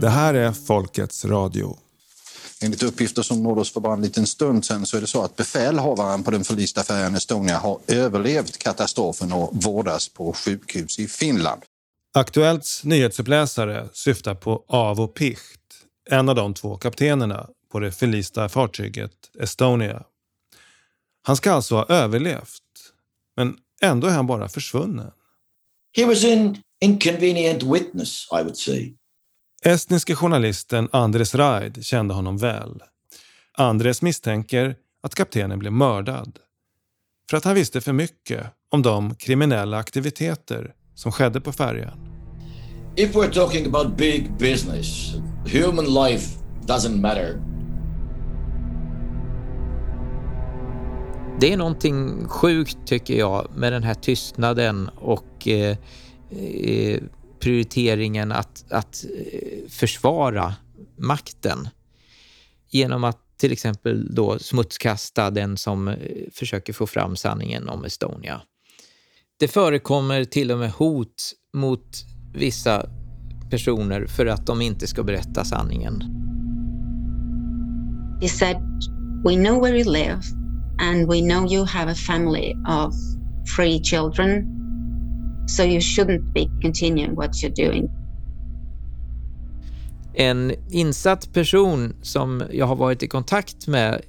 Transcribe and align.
Det 0.00 0.08
här 0.08 0.34
är 0.34 0.52
Folkets 0.52 1.24
radio. 1.24 1.78
Enligt 2.62 2.82
uppgifter 2.82 3.22
som 3.22 3.42
nådde 3.42 3.60
oss 3.60 3.72
för 3.72 3.80
bara 3.80 3.94
en 3.94 4.02
liten 4.02 4.26
stund 4.26 4.64
sedan 4.64 4.86
så 4.86 4.96
är 4.96 5.00
det 5.00 5.06
så 5.06 5.22
att 5.22 5.36
befälhavaren 5.36 6.22
på 6.22 6.30
den 6.30 6.44
förlista 6.44 6.82
färjan 6.82 7.14
Estonia 7.14 7.58
har 7.58 7.80
överlevt 7.86 8.58
katastrofen 8.58 9.32
och 9.32 9.50
vårdas 9.64 10.08
på 10.08 10.32
sjukhus 10.32 10.98
i 10.98 11.08
Finland. 11.08 11.62
Aktuellts 12.14 12.84
nyhetsuppläsare 12.84 13.88
syftar 13.92 14.34
på 14.34 14.64
Avo 14.68 15.08
Picht, 15.08 15.60
en 16.10 16.28
av 16.28 16.34
de 16.34 16.54
två 16.54 16.76
kaptenerna 16.76 17.48
på 17.72 17.80
det 17.80 17.92
förlista 17.92 18.48
fartyget 18.48 19.12
Estonia. 19.40 20.02
Han 21.22 21.36
ska 21.36 21.52
alltså 21.52 21.74
ha 21.74 21.86
överlevt, 21.88 22.62
men 23.36 23.56
ändå 23.82 24.06
är 24.06 24.12
han 24.12 24.26
bara 24.26 24.48
försvunnen. 24.48 25.10
He 25.96 26.04
was 26.04 26.24
an 26.24 26.56
inconvenient 26.80 27.62
witness, 27.62 28.28
I 28.32 28.42
would 28.42 28.56
say. 28.56 28.94
Estniske 29.64 30.14
journalisten 30.14 30.88
Andres 30.92 31.34
Raid 31.34 31.84
kände 31.84 32.14
honom 32.14 32.38
väl. 32.38 32.82
Andres 33.58 34.02
misstänker 34.02 34.76
att 35.02 35.14
kaptenen 35.14 35.58
blev 35.58 35.72
mördad 35.72 36.38
för 37.30 37.36
att 37.36 37.44
han 37.44 37.54
visste 37.54 37.80
för 37.80 37.92
mycket 37.92 38.46
om 38.70 38.82
de 38.82 39.14
kriminella 39.14 39.78
aktiviteter 39.78 40.74
som 40.94 41.12
skedde 41.12 41.40
på 41.40 41.52
färjan. 41.52 41.98
If 42.96 43.14
we're 43.14 43.32
talking 43.32 43.66
about 43.66 43.96
big 43.96 44.32
business, 44.38 45.14
human 45.52 45.84
life 45.94 46.38
doesn't 46.66 47.00
matter. 47.00 47.42
Det 51.40 51.52
är 51.52 51.56
någonting 51.56 52.28
sjukt 52.28 52.78
tycker 52.86 53.14
jag 53.14 53.50
med 53.56 53.72
den 53.72 53.82
här 53.82 53.94
tystnaden 53.94 54.88
och 54.88 55.48
eh, 55.48 55.76
eh, 56.30 57.00
prioriteringen 57.40 58.32
att, 58.32 58.64
att 58.70 59.04
eh, 59.04 59.68
försvara 59.68 60.54
makten 60.96 61.68
genom 62.70 63.04
att 63.04 63.18
till 63.36 63.52
exempel 63.52 64.14
då 64.14 64.38
smutskasta 64.38 65.30
den 65.30 65.56
som 65.56 65.88
eh, 65.88 65.96
försöker 66.32 66.72
få 66.72 66.86
fram 66.86 67.16
sanningen 67.16 67.68
om 67.68 67.84
Estonia. 67.84 68.42
Det 69.38 69.48
förekommer 69.48 70.24
till 70.24 70.52
och 70.52 70.58
med 70.58 70.70
hot 70.70 71.32
mot 71.52 72.04
vissa 72.34 72.86
personer 73.50 74.06
för 74.06 74.26
att 74.26 74.46
de 74.46 74.62
inte 74.62 74.86
ska 74.86 75.02
berätta 75.02 75.44
sanningen. 75.44 76.02
He 78.22 78.28
said, 78.28 78.56
We 79.24 79.36
know 79.36 79.62
where 79.62 79.76
you 79.76 79.92
live 79.92 80.20
and 80.78 81.12
we 81.12 81.20
know 81.20 81.52
you 81.52 81.64
have 81.64 81.92
a 81.92 81.94
family 81.94 82.54
of 82.68 82.94
three 83.56 83.82
children 83.82 84.59
So 85.56 85.64
you 85.64 85.80
shouldn't 85.80 86.32
be 86.32 86.48
continuing 86.62 87.14
what 87.14 87.30
you're 87.42 87.66
doing. 87.66 87.90
En 90.14 90.54
insatt 90.70 91.32
person 91.32 91.94
som 92.02 92.42
jag 92.52 92.66
har 92.66 92.76
varit 92.76 93.02
i 93.02 93.08
kontakt 93.08 93.66
med, 93.66 94.02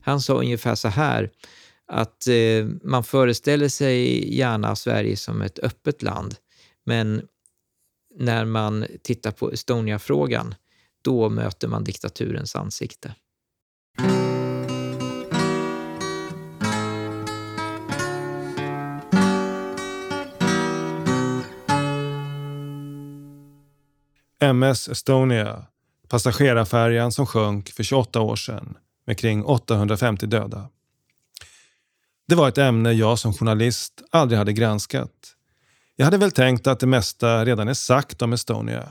han 0.00 0.20
sa 0.20 0.34
ungefär 0.34 0.74
så 0.74 0.88
här 0.88 1.30
att 1.86 2.26
eh, 2.26 2.66
man 2.82 3.04
föreställer 3.04 3.68
sig 3.68 4.36
gärna 4.36 4.76
Sverige 4.76 5.16
som 5.16 5.42
ett 5.42 5.58
öppet 5.58 6.02
land, 6.02 6.34
men 6.86 7.22
när 8.18 8.44
man 8.44 8.86
tittar 9.02 9.30
på 9.30 9.52
Estonia-frågan, 9.52 10.54
då 11.04 11.28
möter 11.28 11.68
man 11.68 11.84
diktaturens 11.84 12.56
ansikte. 12.56 13.14
MS 24.40 24.88
Estonia, 24.88 25.64
passagerarfärjan 26.08 27.12
som 27.12 27.26
sjönk 27.26 27.70
för 27.70 27.82
28 27.82 28.20
år 28.20 28.36
sedan 28.36 28.76
med 29.06 29.18
kring 29.18 29.44
850 29.44 30.26
döda. 30.26 30.68
Det 32.28 32.34
var 32.34 32.48
ett 32.48 32.58
ämne 32.58 32.92
jag 32.92 33.18
som 33.18 33.34
journalist 33.34 34.02
aldrig 34.10 34.38
hade 34.38 34.52
granskat. 34.52 35.34
Jag 35.96 36.04
hade 36.04 36.18
väl 36.18 36.30
tänkt 36.30 36.66
att 36.66 36.80
det 36.80 36.86
mesta 36.86 37.44
redan 37.44 37.68
är 37.68 37.74
sagt 37.74 38.22
om 38.22 38.32
Estonia. 38.32 38.88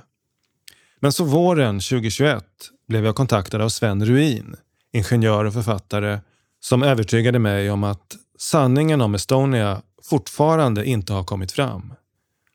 Men 1.00 1.12
så 1.12 1.24
våren 1.24 1.80
2021 1.80 2.46
blev 2.88 3.06
jag 3.06 3.16
kontaktad 3.16 3.62
av 3.62 3.70
Sven 3.70 4.06
Ruin, 4.06 4.56
ingenjör 4.92 5.46
och 5.46 5.54
författare, 5.54 6.20
som 6.60 6.84
övertygade 6.84 7.40
mig 7.40 7.72
om 7.72 7.84
att 7.84 8.16
sanningen 8.38 9.02
om 9.02 9.16
Estonia 9.16 9.82
fortfarande 10.04 10.86
inte 10.86 11.14
har 11.14 11.24
kommit 11.24 11.52
fram. 11.52 11.94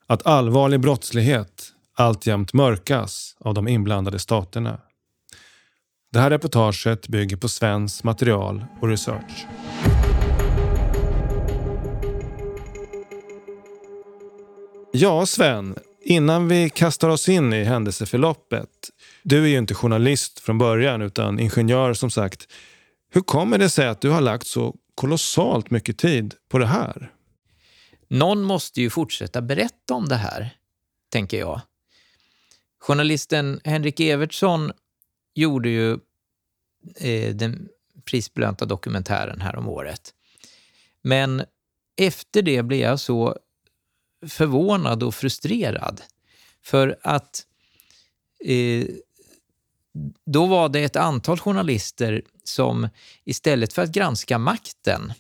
Att 0.07 0.27
allvarlig 0.27 0.81
brottslighet 0.81 1.72
alltjämt 1.95 2.53
mörkas 2.53 3.37
av 3.41 3.55
de 3.55 3.69
inblandade 3.69 4.19
staterna. 4.19 4.81
Det 6.13 6.19
här 6.19 6.31
reportaget 6.31 7.09
bygger 7.09 7.37
på 7.37 7.49
svenskt 7.49 8.05
material 8.05 8.65
och 8.81 8.89
research. 8.89 9.47
Ja, 14.93 15.27
Sven. 15.27 15.77
Innan 16.05 16.49
vi 16.49 16.71
kastar 16.71 17.09
oss 17.09 17.29
in 17.29 17.53
i 17.53 17.65
händelseförloppet. 17.65 18.69
Du 19.23 19.45
är 19.45 19.49
ju 19.49 19.59
inte 19.59 19.75
journalist 19.75 20.41
från 20.41 20.59
början 20.59 21.03
utan 21.03 21.41
ingenjör 21.41 21.95
som 21.95 22.11
sagt. 22.11 22.53
Hur 23.11 23.21
kommer 23.21 23.59
det 23.59 23.71
sig 23.71 23.89
att 23.89 24.01
du 24.01 24.11
har 24.11 24.21
lagt 24.21 24.47
så 24.47 24.75
kolossalt 24.95 25.71
mycket 25.71 25.99
tid 25.99 26.35
på 26.51 26.59
det 26.59 26.67
här? 26.67 27.11
Någon 28.09 28.43
måste 28.43 28.81
ju 28.81 28.91
fortsätta 28.91 29.43
berätta 29.43 29.95
om 29.95 30.09
det 30.09 30.17
här, 30.17 30.51
tänker 31.13 31.39
jag. 31.39 31.61
Journalisten 32.83 33.61
Henrik 33.65 34.01
Evertsson 34.01 34.73
gjorde 35.35 35.69
ju 35.69 35.93
eh, 36.97 37.35
den 37.35 37.69
prisbelönta 38.05 38.65
dokumentären 38.65 39.41
här 39.41 39.57
om 39.57 39.69
året. 39.69 40.15
Men 41.03 41.45
efter 41.97 42.43
det 42.43 42.63
blev 42.63 42.81
jag 42.81 43.01
så 43.01 43.39
förvånad 44.27 45.03
och 45.03 45.15
frustrerad. 45.15 46.03
För 46.63 46.99
att 47.03 47.47
eh, 48.45 48.87
då 50.27 50.47
var 50.47 50.69
det 50.69 50.85
ett 50.85 50.97
antal 50.97 51.39
journalister 51.39 52.23
som 52.45 52.89
istället 53.25 53.73
för 53.73 53.83
att 53.83 53.93
granska 53.93 54.39
makten 54.39 55.13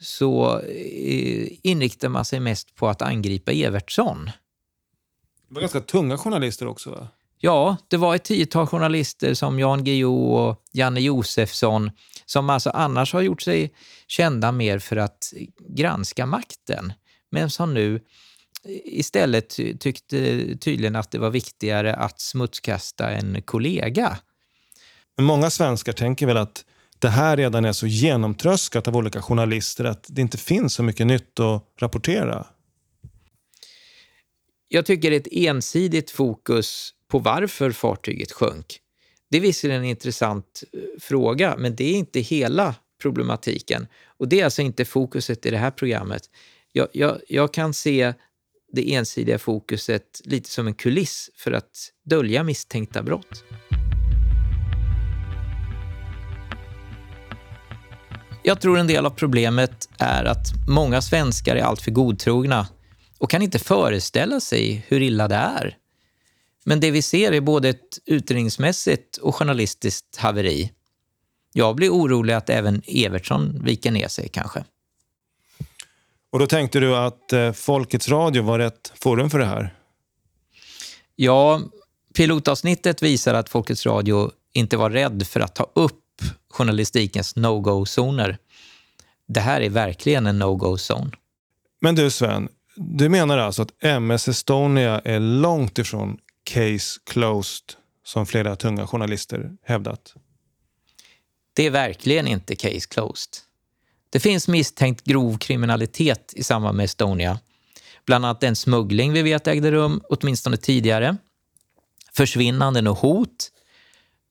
så 0.00 0.60
eh, 0.60 1.48
inriktade 1.62 2.08
man 2.08 2.24
sig 2.24 2.40
mest 2.40 2.74
på 2.74 2.88
att 2.88 3.02
angripa 3.02 3.52
Evertsson. 3.52 4.30
Det 5.52 5.54
var 5.54 5.60
ganska 5.60 5.80
tunga 5.80 6.18
journalister 6.18 6.66
också 6.66 6.90
va? 6.90 7.08
Ja, 7.38 7.76
det 7.88 7.96
var 7.96 8.14
ett 8.14 8.24
tiotal 8.24 8.66
journalister 8.66 9.34
som 9.34 9.58
Jan 9.58 9.84
Guillou 9.84 10.34
och 10.34 10.62
Janne 10.72 11.00
Josefsson 11.00 11.90
som 12.26 12.50
alltså 12.50 12.70
annars 12.70 13.12
har 13.12 13.20
gjort 13.20 13.42
sig 13.42 13.74
kända 14.06 14.52
mer 14.52 14.78
för 14.78 14.96
att 14.96 15.32
granska 15.68 16.26
makten, 16.26 16.92
men 17.30 17.50
som 17.50 17.74
nu 17.74 18.00
istället 18.84 19.48
tyckte 19.80 20.16
tydligen 20.56 20.96
att 20.96 21.10
det 21.10 21.18
var 21.18 21.30
viktigare 21.30 21.94
att 21.94 22.20
smutskasta 22.20 23.10
en 23.10 23.42
kollega. 23.42 24.18
Men 25.16 25.24
många 25.26 25.50
svenskar 25.50 25.92
tänker 25.92 26.26
väl 26.26 26.36
att 26.36 26.64
det 26.98 27.08
här 27.08 27.36
redan 27.36 27.64
är 27.64 27.72
så 27.72 27.86
genomtröskat 27.86 28.88
av 28.88 28.96
olika 28.96 29.22
journalister 29.22 29.84
att 29.84 30.06
det 30.08 30.20
inte 30.20 30.38
finns 30.38 30.74
så 30.74 30.82
mycket 30.82 31.06
nytt 31.06 31.40
att 31.40 31.64
rapportera. 31.78 32.46
Jag 34.74 34.86
tycker 34.86 35.12
ett 35.12 35.28
ensidigt 35.30 36.10
fokus 36.10 36.94
på 37.08 37.18
varför 37.18 37.70
fartyget 37.70 38.32
sjönk, 38.32 38.78
det 39.30 39.36
är 39.36 39.40
visserligen 39.40 39.82
en 39.82 39.88
intressant 39.88 40.64
eh, 40.72 40.80
fråga, 41.00 41.56
men 41.58 41.76
det 41.76 41.84
är 41.84 41.94
inte 41.94 42.20
hela 42.20 42.74
problematiken. 43.02 43.86
Och 44.06 44.28
det 44.28 44.40
är 44.40 44.44
alltså 44.44 44.62
inte 44.62 44.84
fokuset 44.84 45.46
i 45.46 45.50
det 45.50 45.58
här 45.58 45.70
programmet. 45.70 46.22
Jag, 46.72 46.88
jag, 46.92 47.20
jag 47.28 47.52
kan 47.52 47.74
se 47.74 48.14
det 48.72 48.94
ensidiga 48.94 49.38
fokuset 49.38 50.20
lite 50.24 50.50
som 50.50 50.66
en 50.66 50.74
kuliss 50.74 51.30
för 51.34 51.52
att 51.52 51.90
dölja 52.04 52.42
misstänkta 52.42 53.02
brott. 53.02 53.44
Jag 58.42 58.60
tror 58.60 58.78
en 58.78 58.86
del 58.86 59.06
av 59.06 59.10
problemet 59.10 59.88
är 59.98 60.24
att 60.24 60.46
många 60.68 61.02
svenskar 61.02 61.56
är 61.56 61.62
alltför 61.62 61.90
godtrogna 61.90 62.66
och 63.22 63.30
kan 63.30 63.42
inte 63.42 63.58
föreställa 63.58 64.40
sig 64.40 64.86
hur 64.88 65.02
illa 65.02 65.28
det 65.28 65.34
är. 65.34 65.76
Men 66.64 66.80
det 66.80 66.90
vi 66.90 67.02
ser 67.02 67.32
är 67.32 67.40
både 67.40 67.68
ett 67.68 67.98
utredningsmässigt 68.06 69.16
och 69.16 69.34
journalistiskt 69.34 70.16
haveri. 70.16 70.72
Jag 71.52 71.76
blir 71.76 71.90
orolig 71.90 72.34
att 72.34 72.50
även 72.50 72.82
Evertsson 72.86 73.64
viker 73.64 73.90
ner 73.90 74.08
sig 74.08 74.28
kanske. 74.28 74.64
Och 76.30 76.38
då 76.38 76.46
tänkte 76.46 76.80
du 76.80 76.96
att 76.96 77.32
eh, 77.32 77.52
Folkets 77.52 78.08
Radio 78.08 78.42
var 78.42 78.58
rätt 78.58 78.92
forum 78.94 79.30
för 79.30 79.38
det 79.38 79.44
här? 79.44 79.74
Ja, 81.16 81.60
pilotavsnittet 82.14 83.02
visar 83.02 83.34
att 83.34 83.48
Folkets 83.48 83.86
Radio 83.86 84.30
inte 84.52 84.76
var 84.76 84.90
rädd 84.90 85.26
för 85.26 85.40
att 85.40 85.54
ta 85.54 85.70
upp 85.74 86.22
journalistikens 86.50 87.36
no-go-zoner. 87.36 88.38
Det 89.28 89.40
här 89.40 89.60
är 89.60 89.70
verkligen 89.70 90.26
en 90.26 90.38
no-go-zone. 90.38 91.10
Men 91.80 91.94
du 91.94 92.10
Sven, 92.10 92.48
du 92.76 93.08
menar 93.08 93.38
alltså 93.38 93.62
att 93.62 93.84
MS 93.84 94.28
Estonia 94.28 95.00
är 95.04 95.20
långt 95.20 95.78
ifrån 95.78 96.18
case 96.44 97.00
closed 97.04 97.64
som 98.04 98.26
flera 98.26 98.56
tunga 98.56 98.86
journalister 98.86 99.50
hävdat. 99.62 100.14
Det 101.54 101.66
är 101.66 101.70
verkligen 101.70 102.26
inte 102.26 102.56
case 102.56 102.88
closed. 102.88 103.32
Det 104.10 104.20
finns 104.20 104.48
misstänkt 104.48 105.04
grov 105.04 105.38
kriminalitet 105.38 106.32
i 106.36 106.44
samband 106.44 106.76
med 106.76 106.84
Estonia. 106.84 107.38
Bland 108.06 108.24
annat 108.24 108.40
den 108.40 108.56
smuggling 108.56 109.12
vi 109.12 109.22
vet 109.22 109.46
ägde 109.46 109.70
rum 109.70 110.02
åtminstone 110.08 110.56
tidigare. 110.56 111.16
Försvinnanden 112.12 112.86
och 112.86 112.98
hot. 112.98 113.50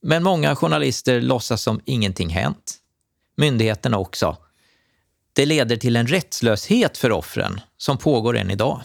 Men 0.02 0.22
många 0.22 0.56
journalister 0.56 1.20
låtsas 1.20 1.62
som 1.62 1.80
ingenting 1.84 2.28
hänt. 2.28 2.78
Myndigheterna 3.36 3.98
också. 3.98 4.36
Det 5.32 5.46
leder 5.46 5.76
till 5.76 5.96
en 5.96 6.06
rättslöshet 6.06 6.98
för 6.98 7.12
offren 7.12 7.60
som 7.76 7.98
pågår 7.98 8.36
än 8.36 8.50
idag. 8.50 8.80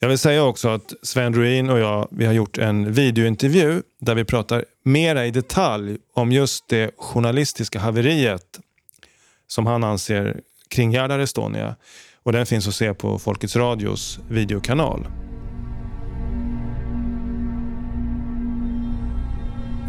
Jag 0.00 0.08
vill 0.08 0.18
säga 0.18 0.44
också 0.44 0.68
att 0.68 0.92
Sven 1.02 1.34
Ruin 1.34 1.70
och 1.70 1.78
jag 1.78 2.08
vi 2.10 2.26
har 2.26 2.32
gjort 2.32 2.58
en 2.58 2.92
videointervju 2.92 3.82
där 4.00 4.14
vi 4.14 4.24
pratar 4.24 4.64
mera 4.82 5.26
i 5.26 5.30
detalj 5.30 5.98
om 6.14 6.32
just 6.32 6.68
det 6.68 6.90
journalistiska 6.96 7.78
haveriet 7.78 8.60
som 9.46 9.66
han 9.66 9.84
anser 9.84 10.40
kringgärdar 10.68 11.18
Estonia. 11.18 11.76
Och 12.22 12.32
den 12.32 12.46
finns 12.46 12.68
att 12.68 12.74
se 12.74 12.94
på 12.94 13.18
Folkets 13.18 13.56
Radios 13.56 14.18
videokanal. 14.28 15.06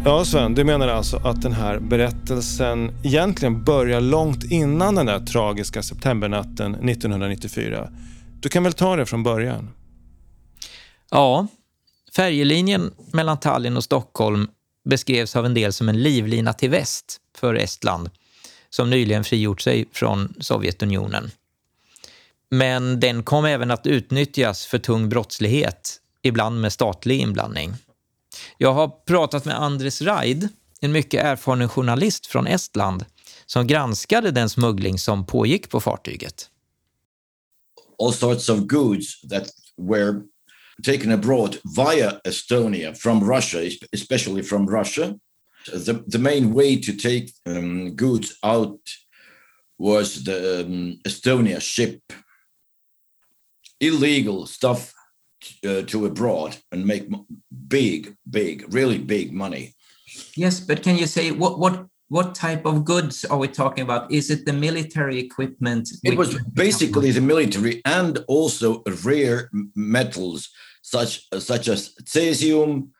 Ja 0.06 0.24
Sven, 0.24 0.54
du 0.54 0.64
menar 0.64 0.88
alltså 0.88 1.16
att 1.16 1.42
den 1.42 1.52
här 1.52 1.78
berättelsen 1.78 2.92
egentligen 3.04 3.64
börjar 3.64 4.00
långt 4.00 4.44
innan 4.44 4.94
den 4.94 5.06
där 5.06 5.20
tragiska 5.20 5.82
septembernatten 5.82 6.74
1994. 6.74 7.90
Du 8.40 8.48
kan 8.48 8.64
väl 8.64 8.72
ta 8.72 8.96
det 8.96 9.06
från 9.06 9.22
början? 9.22 9.70
Ja, 11.10 11.46
färjelinjen 12.16 12.94
mellan 13.12 13.40
Tallinn 13.40 13.76
och 13.76 13.84
Stockholm 13.84 14.48
beskrevs 14.84 15.36
av 15.36 15.46
en 15.46 15.54
del 15.54 15.72
som 15.72 15.88
en 15.88 16.02
livlina 16.02 16.52
till 16.52 16.70
väst 16.70 17.16
för 17.36 17.54
Estland 17.54 18.10
som 18.70 18.90
nyligen 18.90 19.24
frigjort 19.24 19.60
sig 19.60 19.88
från 19.92 20.34
Sovjetunionen. 20.40 21.30
Men 22.50 23.00
den 23.00 23.22
kom 23.22 23.44
även 23.44 23.70
att 23.70 23.86
utnyttjas 23.86 24.66
för 24.66 24.78
tung 24.78 25.08
brottslighet, 25.08 26.00
ibland 26.22 26.60
med 26.60 26.72
statlig 26.72 27.20
inblandning. 27.20 27.74
Jag 28.58 28.72
har 28.72 28.88
pratat 28.88 29.44
med 29.44 29.62
Andres 29.62 30.02
Raid, 30.02 30.48
en 30.80 30.92
mycket 30.92 31.24
erfaren 31.24 31.68
journalist 31.68 32.26
från 32.26 32.46
Estland 32.46 33.04
som 33.46 33.66
granskade 33.66 34.30
den 34.30 34.50
smuggling 34.50 34.98
som 34.98 35.26
pågick 35.26 35.70
på 35.70 35.80
fartyget. 35.80 36.50
All 37.98 38.12
sorts 38.12 38.48
of 38.48 38.58
goods 38.58 39.20
that 39.30 39.48
were 39.78 40.22
taken 40.82 41.12
abroad 41.12 41.56
via 41.76 42.20
Estonia 42.24 42.94
from 42.94 43.32
Russia, 43.32 43.70
especially 43.92 44.42
from 44.42 44.68
Russia. 44.68 45.14
The, 45.66 45.94
the 46.12 46.18
main 46.18 46.52
way 46.52 46.82
to 46.82 46.92
take 46.92 47.32
um, 47.46 47.96
goods 47.96 48.32
out 48.42 48.80
was 49.78 50.24
the 50.24 50.64
um, 50.64 50.98
Estonia 51.04 51.60
ship. 51.60 52.00
Illegal 53.80 54.46
stuff 54.46 54.93
uh, 55.66 55.82
to 55.82 56.06
abroad 56.06 56.56
and 56.72 56.84
make 56.86 57.08
big, 57.68 58.16
big, 58.30 58.64
really 58.74 58.98
big 58.98 59.32
money. 59.32 59.74
Yes, 60.36 60.60
but 60.60 60.82
can 60.82 60.96
you 60.96 61.06
say 61.06 61.30
what 61.30 61.58
what 61.58 61.86
what 62.08 62.34
type 62.34 62.64
of 62.64 62.84
goods 62.84 63.24
are 63.24 63.38
we 63.38 63.48
talking 63.48 63.82
about? 63.82 64.12
Is 64.12 64.30
it 64.30 64.46
the 64.46 64.52
military 64.52 65.18
equipment? 65.18 65.88
It 66.02 66.16
was 66.16 66.36
basically 66.52 67.10
the 67.12 67.20
military 67.20 67.80
and 67.84 68.18
also 68.28 68.82
rare 69.04 69.50
metals 69.74 70.50
such, 70.82 71.28
such 71.40 71.68
as 71.68 71.90
cesium. 72.06 72.92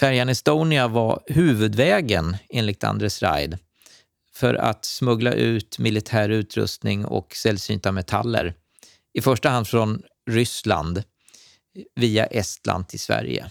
Färjan 0.00 0.28
Estonia 0.28 0.88
var 0.88 1.22
huvudvägen, 1.26 2.36
enligt 2.48 2.84
Andres 2.84 3.22
Raid, 3.22 3.58
för 4.34 4.54
att 4.54 4.84
smuggla 4.84 5.32
ut 5.32 5.78
militär 5.78 6.28
utrustning 6.28 7.04
och 7.04 7.34
sällsynta 7.34 7.92
metaller. 7.92 8.54
I 9.12 9.20
första 9.20 9.48
hand 9.48 9.66
från 9.68 10.02
Ryssland 10.28 11.02
via 11.94 12.26
Estland 12.26 12.88
till 12.88 13.00
Sverige. 13.00 13.50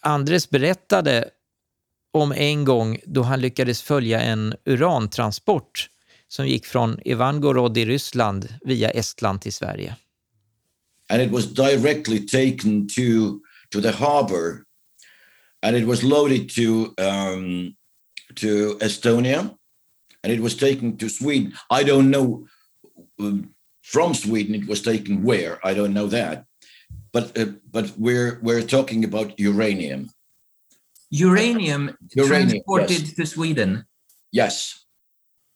Andres 0.00 0.50
berättade 0.50 1.30
om 2.12 2.32
en 2.32 2.64
gång 2.64 2.98
då 3.06 3.22
han 3.22 3.40
lyckades 3.40 3.82
följa 3.82 4.20
en 4.20 4.54
urantransport 4.64 5.88
som 6.28 6.46
gick 6.48 6.66
från 6.66 6.98
Ivangorod 7.04 7.78
i 7.78 7.84
Ryssland 7.84 8.54
via 8.60 8.90
Estland 8.90 9.40
till 9.40 9.52
Sverige. 9.52 9.96
And 11.08 11.22
it 11.22 11.30
was 11.30 11.44
directly 11.44 12.26
taken 12.26 12.88
to, 12.88 13.40
to 13.70 13.80
the 13.82 13.90
harbor 13.90 14.64
and 15.62 15.76
it 15.76 15.86
was 15.86 16.02
loaded 16.02 16.48
to, 16.54 16.94
um, 17.02 17.74
to 18.34 18.78
Estonia 18.80 19.50
and 20.22 20.32
it 20.32 20.40
was 20.40 20.56
taken 20.56 20.98
to 20.98 21.08
Sweden. 21.08 21.52
I 21.80 21.84
don't 21.84 22.10
know 22.10 22.46
um, 23.20 23.54
from 23.82 24.14
Sweden 24.14 24.54
it 24.54 24.68
was 24.68 24.82
taken 24.82 25.22
where, 25.22 25.58
I 25.64 25.74
don't 25.74 25.92
know 25.92 26.08
that. 26.08 26.44
But, 27.12 27.38
uh, 27.38 27.52
but 27.70 27.92
we're, 27.98 28.38
we're 28.42 28.62
talking 28.62 29.04
about 29.04 29.38
uranium. 29.38 30.08
Uranium, 31.10 31.90
uranium 32.14 32.48
transported 32.50 33.02
yes. 33.02 33.14
to 33.14 33.26
Sweden. 33.26 33.84
Yes. 34.30 34.74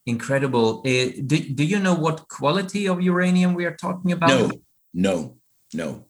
Incredible. 0.05 0.83
Uh, 0.85 1.13
do, 1.27 1.39
do 1.39 1.65
you 1.65 1.79
know 1.79 1.95
what 1.95 2.29
quality 2.29 2.89
of 2.89 3.01
uranium 3.01 3.55
we 3.55 3.65
are 3.65 3.77
talking 3.77 4.13
about? 4.13 4.31
No, 4.31 4.51
no, 4.93 5.37
no. 5.75 6.05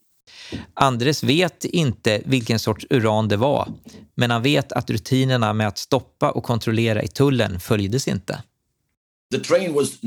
Andres 0.73 1.23
vet 1.23 1.65
inte 1.65 2.21
vilken 2.25 2.59
sorts 2.59 2.85
uran 2.89 3.27
det 3.27 3.37
var, 3.37 3.73
men 4.15 4.31
han 4.31 4.41
vet 4.41 4.71
att 4.71 4.89
rutinerna 4.89 5.53
med 5.53 5.67
att 5.67 5.77
stoppa 5.77 6.31
och 6.31 6.43
kontrollera 6.43 7.03
i 7.03 7.07
tullen 7.07 7.59
följdes 7.59 8.07
inte. 8.07 8.43
The 9.31 9.39
train 9.39 9.73
was 9.73 9.99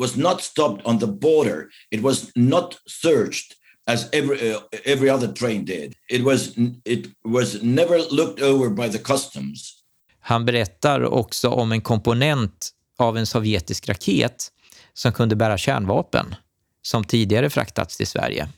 was 0.00 0.16
not 0.16 0.40
stopped 0.40 0.86
on 0.86 0.98
the 0.98 1.06
border. 1.06 1.68
It 1.90 2.02
was 2.02 2.30
not 2.34 2.76
searched 2.86 3.52
as 3.86 4.08
every 4.12 4.54
uh, 4.54 4.60
every 4.84 5.10
other 5.10 5.32
train 5.32 5.64
did. 5.64 5.94
It 6.08 6.24
was 6.24 6.52
it 6.84 7.06
was 7.24 7.62
never 7.62 7.98
looked 8.10 8.42
over 8.42 8.70
by 8.70 8.88
the 8.88 8.98
customs. 8.98 9.76
Han 10.20 10.44
berättar 10.44 11.04
också 11.04 11.48
om 11.48 11.72
en 11.72 11.80
komponent 11.80 12.70
av 12.98 13.18
en 13.18 13.26
sovjetisk 13.26 13.88
raket 13.88 14.52
som 14.94 15.12
kunde 15.12 15.36
bära 15.36 15.58
kärnvapen 15.58 16.34
som 16.82 17.04
tidigare 17.04 17.50
fraktats 17.50 17.96
till 17.96 18.06
Sverige. 18.06 18.48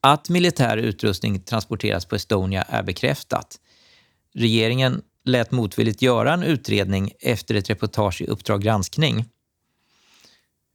Att 0.00 0.28
militär 0.28 0.76
utrustning 0.76 1.40
transporteras 1.40 2.04
på 2.04 2.16
Estonia 2.16 2.62
är 2.62 2.82
bekräftat. 2.82 3.60
Regeringen 4.34 5.02
lät 5.24 5.50
motvilligt 5.50 6.02
göra 6.02 6.34
en 6.34 6.42
utredning 6.42 7.12
efter 7.20 7.54
ett 7.54 7.70
reportage 7.70 8.22
i 8.22 8.26
Uppdrag 8.26 8.62
granskning 8.62 9.24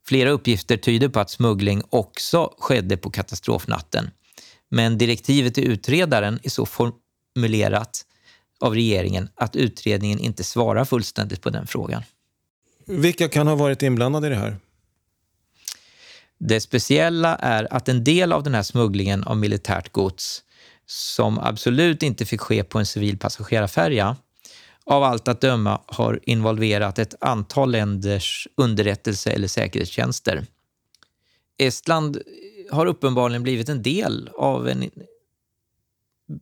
Flera 0.08 0.30
uppgifter 0.30 0.78
tyder 0.78 1.10
på 1.10 1.20
att 1.20 1.30
smuggling 1.30 1.84
också 1.90 2.54
skedde 2.60 2.98
på 2.98 3.10
katastrofnatten. 3.10 4.12
Men 4.70 4.98
direktivet 4.98 5.56
till 5.56 5.68
utredaren 5.68 6.40
är 6.44 6.50
så 6.50 6.66
formulerat 6.66 8.06
av 8.60 8.74
regeringen 8.74 9.30
att 9.36 9.56
utredningen 9.56 10.20
inte 10.20 10.44
svarar 10.44 10.86
fullständigt 10.86 11.42
på 11.42 11.50
den 11.50 11.68
frågan. 11.68 12.04
Vilka 12.86 13.30
kan 13.30 13.48
ha 13.48 13.56
varit 13.56 13.84
inblandade 13.84 14.28
i 14.28 14.30
det 14.30 14.36
här? 14.36 14.58
Det 16.40 16.62
speciella 16.62 17.36
är 17.36 17.74
att 17.74 17.90
en 17.90 18.04
del 18.04 18.34
av 18.34 18.44
den 18.44 18.56
här 18.56 18.64
smugglingen 18.64 19.24
av 19.24 19.38
militärt 19.38 19.92
gods 19.92 20.44
som 20.86 21.40
absolut 21.40 22.04
inte 22.04 22.26
fick 22.26 22.42
ske 22.42 22.64
på 22.64 22.80
en 22.80 22.86
civil 22.86 23.18
passagerarfärja 23.18 24.16
av 24.88 25.04
allt 25.04 25.28
att 25.28 25.42
döma 25.42 25.82
har 25.86 26.20
involverat 26.24 27.00
ett 27.00 27.16
antal 27.24 27.72
länders 27.72 28.48
underrättelse 28.56 29.32
eller 29.32 29.48
säkerhetstjänster. 29.48 30.46
Estland 31.58 32.22
har 32.72 32.86
uppenbarligen 32.86 33.44
blivit 33.44 33.70
en 33.70 33.82
del 33.82 34.30
av 34.38 34.68
en 34.68 34.90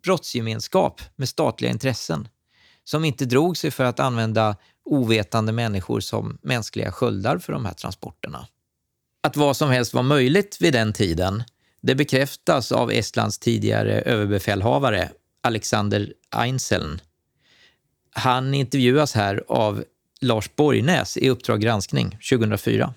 brottsgemenskap 0.04 1.02
med 1.16 1.30
statliga 1.30 1.72
intressen 1.72 2.28
som 2.84 3.06
inte 3.06 3.26
drog 3.26 3.58
sig 3.58 3.72
för 3.72 3.84
att 3.84 4.00
använda 4.00 4.58
ovetande 4.86 5.52
människor 5.52 6.00
som 6.00 6.38
mänskliga 6.42 6.92
sköldar 6.92 7.38
för 7.38 7.54
de 7.54 7.66
här 7.66 7.74
transporterna. 7.74 8.48
Att 9.24 9.38
vad 9.38 9.58
som 9.58 9.70
helst 9.70 9.94
var 9.94 10.04
möjligt 10.04 10.58
vid 10.62 10.74
den 10.74 10.94
tiden 10.94 11.44
det 11.82 11.96
bekräftas 11.96 12.72
av 12.72 12.92
Estlands 12.92 13.40
tidigare 13.40 14.02
överbefälhavare 14.02 15.10
Alexander 15.42 16.14
Einseln 16.30 17.02
han 18.16 18.54
intervjuas 18.54 19.14
här 19.14 19.44
av 19.48 19.84
Lars 20.22 20.56
Borgnäs 20.56 21.18
i 21.18 21.30
Uppdrag 21.30 21.62
granskning 21.62 22.18
2004. 22.30 22.94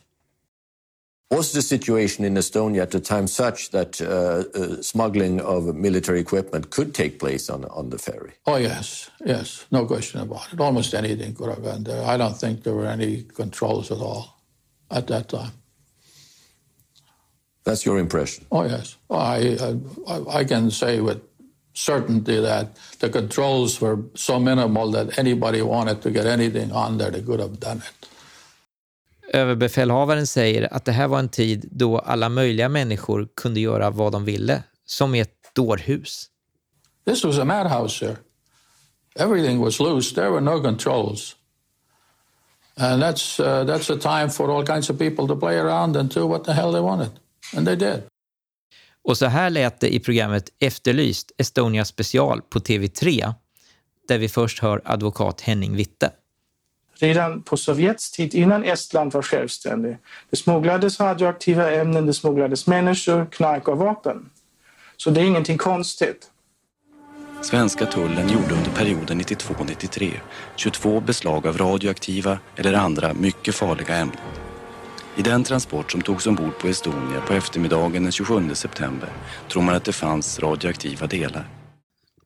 Was 1.30 1.52
the 1.52 1.62
situation 1.62 2.24
in 2.24 2.36
Estonia 2.36 2.82
at 2.82 2.90
the 2.90 3.00
time 3.00 3.28
such 3.28 3.70
that 3.70 4.00
uh, 4.00 4.08
uh, 4.08 4.80
smuggling 4.80 5.40
of 5.40 5.74
military 5.74 6.20
equipment 6.20 6.70
could 6.70 6.94
take 6.94 7.18
place 7.18 7.50
on, 7.50 7.64
on 7.64 7.90
the 7.90 7.98
ferry? 7.98 8.32
Oh, 8.46 8.56
yes, 8.56 9.10
yes, 9.26 9.66
no 9.70 9.86
question 9.86 10.20
about 10.20 10.52
it. 10.52 10.60
Almost 10.60 10.94
anything 10.94 11.34
could 11.34 11.50
have 11.50 11.62
been 11.62 11.84
there. 11.84 12.02
I 12.02 12.16
don't 12.16 12.40
think 12.40 12.62
there 12.62 12.74
were 12.74 12.86
any 12.86 13.24
controls 13.36 13.90
at 13.90 13.98
all 13.98 14.40
at 14.90 15.06
that 15.06 15.28
time. 15.28 15.52
That's 17.64 17.84
your 17.84 17.98
impression? 17.98 18.46
Oh, 18.50 18.64
yes. 18.64 18.96
I, 19.10 19.58
I, 20.06 20.38
I 20.38 20.44
can 20.44 20.70
say 20.70 21.00
with 21.00 21.20
certainty 21.78 22.40
that 22.40 22.66
the 22.98 23.08
controls 23.08 23.80
were 23.80 23.96
so 24.14 24.38
minimal 24.38 24.92
that 24.92 25.18
anybody 25.18 25.62
wanted 25.62 26.02
to 26.02 26.10
get 26.10 26.26
anything 26.26 26.72
on 26.72 26.98
there, 26.98 27.10
they 27.10 27.22
could 27.22 27.40
have 27.40 27.58
done 27.60 27.76
it. 27.78 28.08
Överbefälhavaren 29.32 30.26
säger 30.26 30.74
att 30.74 30.84
det 30.84 30.92
här 30.92 31.08
var 31.08 31.18
en 31.18 31.28
tid 31.28 31.68
då 31.70 31.98
alla 31.98 32.28
möjliga 32.28 32.68
människor 32.68 33.28
kunde 33.34 33.60
göra 33.60 33.90
vad 33.90 34.12
de 34.12 34.24
ville, 34.24 34.62
som 34.86 35.14
i 35.14 35.20
ett 35.20 35.54
dårhus. 35.54 36.30
This 37.04 37.24
was 37.24 37.38
a 37.38 37.44
madhouse 37.44 38.06
here. 38.06 38.16
Everything 39.16 39.60
was 39.60 39.80
loose. 39.80 40.14
There 40.14 40.30
were 40.30 40.40
no 40.40 40.62
controls. 40.62 41.36
And 42.76 43.02
that's, 43.02 43.40
uh, 43.40 43.64
that's 43.64 43.90
a 43.90 43.96
time 43.96 44.30
for 44.30 44.50
all 44.50 44.66
kinds 44.66 44.90
of 44.90 44.98
people 44.98 45.26
to 45.26 45.36
play 45.36 45.58
around 45.58 45.96
and 45.96 46.14
do 46.14 46.26
what 46.26 46.44
the 46.44 46.52
hell 46.52 46.72
they 46.72 46.80
wanted. 46.80 47.10
And 47.56 47.66
they 47.66 47.76
did. 47.76 48.02
Och 49.08 49.18
så 49.18 49.26
här 49.26 49.50
lät 49.50 49.80
det 49.80 49.94
i 49.94 50.00
programmet 50.00 50.48
Efterlyst, 50.58 51.32
Estonia 51.38 51.84
special 51.84 52.42
på 52.42 52.58
TV3, 52.58 53.34
där 54.08 54.18
vi 54.18 54.28
först 54.28 54.58
hör 54.58 54.82
advokat 54.84 55.40
Henning 55.40 55.76
Witte. 55.76 56.10
Redan 56.94 57.42
på 57.42 57.56
Sovjets 57.56 58.10
tid, 58.10 58.34
innan 58.34 58.64
Estland 58.64 59.12
var 59.12 59.22
självständigt, 59.22 59.98
det 60.30 60.36
smugglades 60.36 61.00
radioaktiva 61.00 61.72
ämnen, 61.72 62.06
det 62.06 62.14
smugglades 62.14 62.66
människor, 62.66 63.26
knark 63.30 63.68
och 63.68 63.78
vapen. 63.78 64.30
Så 64.96 65.10
det 65.10 65.20
är 65.20 65.24
ingenting 65.24 65.58
konstigt. 65.58 66.30
Svenska 67.42 67.86
tullen 67.86 68.28
gjorde 68.28 68.54
under 68.54 68.70
perioden 68.70 69.20
92-93 69.20 70.12
22 70.56 71.00
beslag 71.00 71.46
av 71.46 71.58
radioaktiva 71.58 72.38
eller 72.56 72.72
andra 72.72 73.14
mycket 73.14 73.54
farliga 73.54 73.96
ämnen. 73.96 74.47
I 75.18 75.22
den 75.22 75.44
transport 75.44 75.92
som 75.92 76.02
togs 76.02 76.26
ombord 76.26 76.58
på 76.58 76.68
Estonia 76.68 77.20
på 77.20 77.32
eftermiddagen 77.32 78.02
den 78.02 78.12
27 78.12 78.54
september 78.54 79.12
tror 79.48 79.62
man 79.62 79.74
att 79.74 79.84
det 79.84 79.92
fanns 79.92 80.38
radioaktiva 80.38 81.06
delar. 81.06 81.48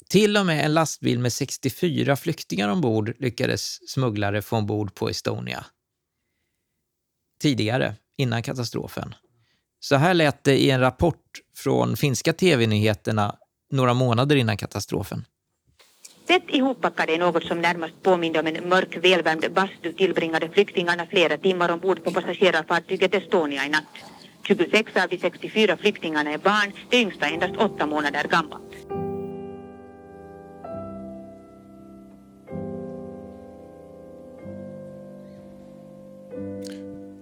Till 0.08 0.36
och 0.36 0.46
med 0.46 0.64
en 0.64 0.74
lastbil 0.74 1.18
med 1.18 1.32
64 1.32 2.16
flyktingar 2.16 2.68
ombord 2.68 3.14
lyckades 3.18 3.90
smugglare 3.90 4.42
få 4.42 4.56
ombord 4.56 4.94
på 4.94 5.08
Estonia. 5.08 5.64
Tidigare, 7.40 7.94
innan 8.16 8.42
katastrofen. 8.42 9.14
Så 9.80 9.96
här 9.96 10.14
lät 10.14 10.44
det 10.44 10.56
i 10.56 10.70
en 10.70 10.80
rapport 10.80 11.40
från 11.56 11.96
finska 11.96 12.32
tv-nyheterna 12.32 13.36
några 13.70 13.94
månader 13.94 14.36
innan 14.36 14.56
katastrofen. 14.56 15.24
Tätt 16.26 16.42
ihoppackade 16.48 17.14
är 17.14 17.18
något 17.18 17.44
som 17.44 17.60
närmast 17.60 18.02
påminde 18.02 18.40
om 18.40 18.46
en 18.46 18.68
mörk 18.68 18.96
välvärmd 18.96 19.52
bastu 19.54 19.92
tillbringade 19.92 20.48
flyktingarna 20.48 21.06
flera 21.06 21.36
timmar 21.36 21.68
ombord 21.68 22.04
på 22.04 22.10
passagerarfartyget 22.10 23.14
Estonia 23.14 23.66
i 23.66 23.68
natt. 23.68 23.84
26 24.46 24.96
av 24.96 25.08
de 25.08 25.18
64 25.18 25.76
flyktingarna 25.76 26.30
är 26.30 26.38
barn, 26.38 26.72
det 26.90 26.96
yngsta 26.96 27.26
endast 27.26 27.56
åtta 27.56 27.86
månader 27.86 28.26
gammalt. 28.30 28.72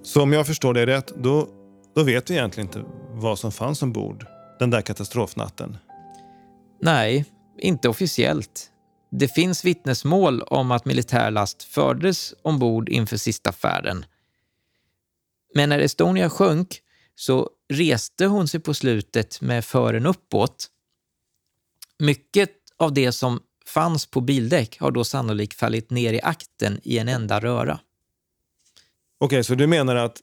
Så 0.02 0.22
om 0.22 0.32
jag 0.32 0.46
förstår 0.46 0.74
det 0.74 0.86
rätt, 0.86 1.12
då, 1.16 1.48
då 1.94 2.02
vet 2.02 2.30
vi 2.30 2.34
egentligen 2.34 2.66
inte 2.66 2.84
vad 3.10 3.38
som 3.38 3.52
fanns 3.52 3.82
ombord 3.82 4.26
den 4.58 4.70
där 4.70 4.82
katastrofnatten. 4.82 5.76
Nej, 6.80 7.24
inte 7.58 7.88
officiellt. 7.88 8.70
Det 9.10 9.28
finns 9.28 9.64
vittnesmål 9.64 10.42
om 10.42 10.70
att 10.70 10.84
militärlast 10.84 11.62
fördes 11.62 12.34
ombord 12.42 12.88
inför 12.88 13.16
sista 13.16 13.52
färden. 13.52 14.04
Men 15.54 15.68
när 15.68 15.78
Estonia 15.78 16.30
sjönk 16.30 16.80
så 17.14 17.50
reste 17.68 18.26
hon 18.26 18.48
sig 18.48 18.60
på 18.60 18.74
slutet 18.74 19.40
med 19.40 19.64
fören 19.64 20.06
uppåt. 20.06 20.70
Mycket 21.98 22.50
av 22.76 22.94
det 22.94 23.12
som 23.12 23.40
fanns 23.66 24.06
på 24.06 24.20
bildäck 24.20 24.80
har 24.80 24.90
då 24.90 25.04
sannolikt 25.04 25.58
fallit 25.58 25.90
ner 25.90 26.12
i 26.12 26.20
akten 26.22 26.80
i 26.82 26.98
en 26.98 27.08
enda 27.08 27.40
röra. 27.40 27.80
Okej, 29.18 29.44
så 29.44 29.54
du 29.54 29.66
menar 29.66 29.96
att 29.96 30.20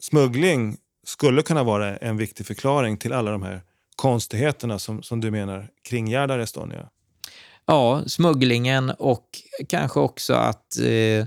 smuggling 0.00 0.76
skulle 1.04 1.42
kunna 1.42 1.62
vara 1.62 1.96
en 1.96 2.16
viktig 2.16 2.46
förklaring 2.46 2.96
till 2.96 3.12
alla 3.12 3.30
de 3.30 3.42
här 3.42 3.62
konstigheterna 3.96 4.78
som, 4.78 5.02
som 5.02 5.20
du 5.20 5.30
menar 5.30 5.70
kringgärdar 5.82 6.38
Estonia? 6.38 6.88
Ja, 7.70 8.02
smugglingen 8.06 8.90
och 8.90 9.26
kanske 9.68 10.00
också 10.00 10.34
att 10.34 10.78
eh, 10.78 11.26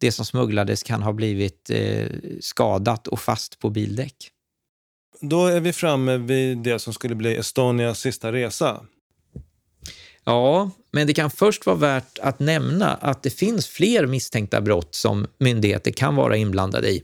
det 0.00 0.12
som 0.12 0.24
smugglades 0.24 0.82
kan 0.82 1.02
ha 1.02 1.12
blivit 1.12 1.70
eh, 1.70 2.06
skadat 2.40 3.06
och 3.06 3.20
fast 3.20 3.58
på 3.58 3.70
bildäck. 3.70 4.14
Då 5.20 5.46
är 5.46 5.60
vi 5.60 5.72
framme 5.72 6.16
vid 6.16 6.58
det 6.58 6.78
som 6.78 6.92
skulle 6.92 7.14
bli 7.14 7.36
Estonias 7.36 8.00
sista 8.00 8.32
resa. 8.32 8.80
Ja, 10.24 10.70
men 10.90 11.06
det 11.06 11.14
kan 11.14 11.30
först 11.30 11.66
vara 11.66 11.76
värt 11.76 12.18
att 12.18 12.40
nämna 12.40 12.94
att 12.94 13.22
det 13.22 13.30
finns 13.30 13.66
fler 13.66 14.06
misstänkta 14.06 14.60
brott 14.60 14.94
som 14.94 15.26
myndigheter 15.38 15.90
kan 15.90 16.16
vara 16.16 16.36
inblandade 16.36 16.90
i. 16.90 17.02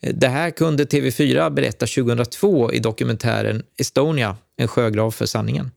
Det 0.00 0.28
här 0.28 0.50
kunde 0.50 0.84
TV4 0.84 1.50
berätta 1.50 1.86
2002 1.86 2.72
i 2.72 2.78
dokumentären 2.78 3.62
Estonia, 3.76 4.36
en 4.56 4.68
sjögrav 4.68 5.10
för 5.10 5.26
sanningen. 5.26 5.70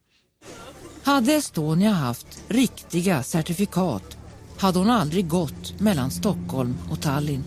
Hade 1.05 1.33
Estonia 1.33 1.91
haft 1.91 2.27
riktiga 2.47 3.23
certifikat 3.23 4.17
hade 4.57 4.79
hon 4.79 4.89
aldrig 4.89 5.27
gått 5.27 5.79
mellan 5.79 6.11
Stockholm 6.11 6.75
och 6.91 7.01
Tallinn. 7.01 7.43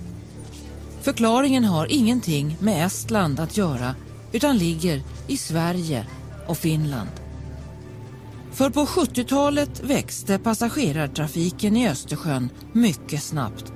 Förklaringen 1.03 1.65
har 1.65 1.87
ingenting 1.93 2.57
med 2.61 2.87
Estland 2.87 3.41
att 3.41 3.57
göra 3.57 3.95
utan 4.33 4.59
ligger 4.59 5.03
i 5.27 5.37
Sverige 5.37 6.07
och 6.47 6.59
Finland. 6.59 7.11
För 8.53 8.71
på 8.71 8.85
70-talet 8.85 9.81
växte 9.81 10.39
passagerartrafiken 10.39 11.77
i 11.77 11.89
Östersjön 11.89 12.51
mycket 12.73 13.23
snabbt 13.23 13.73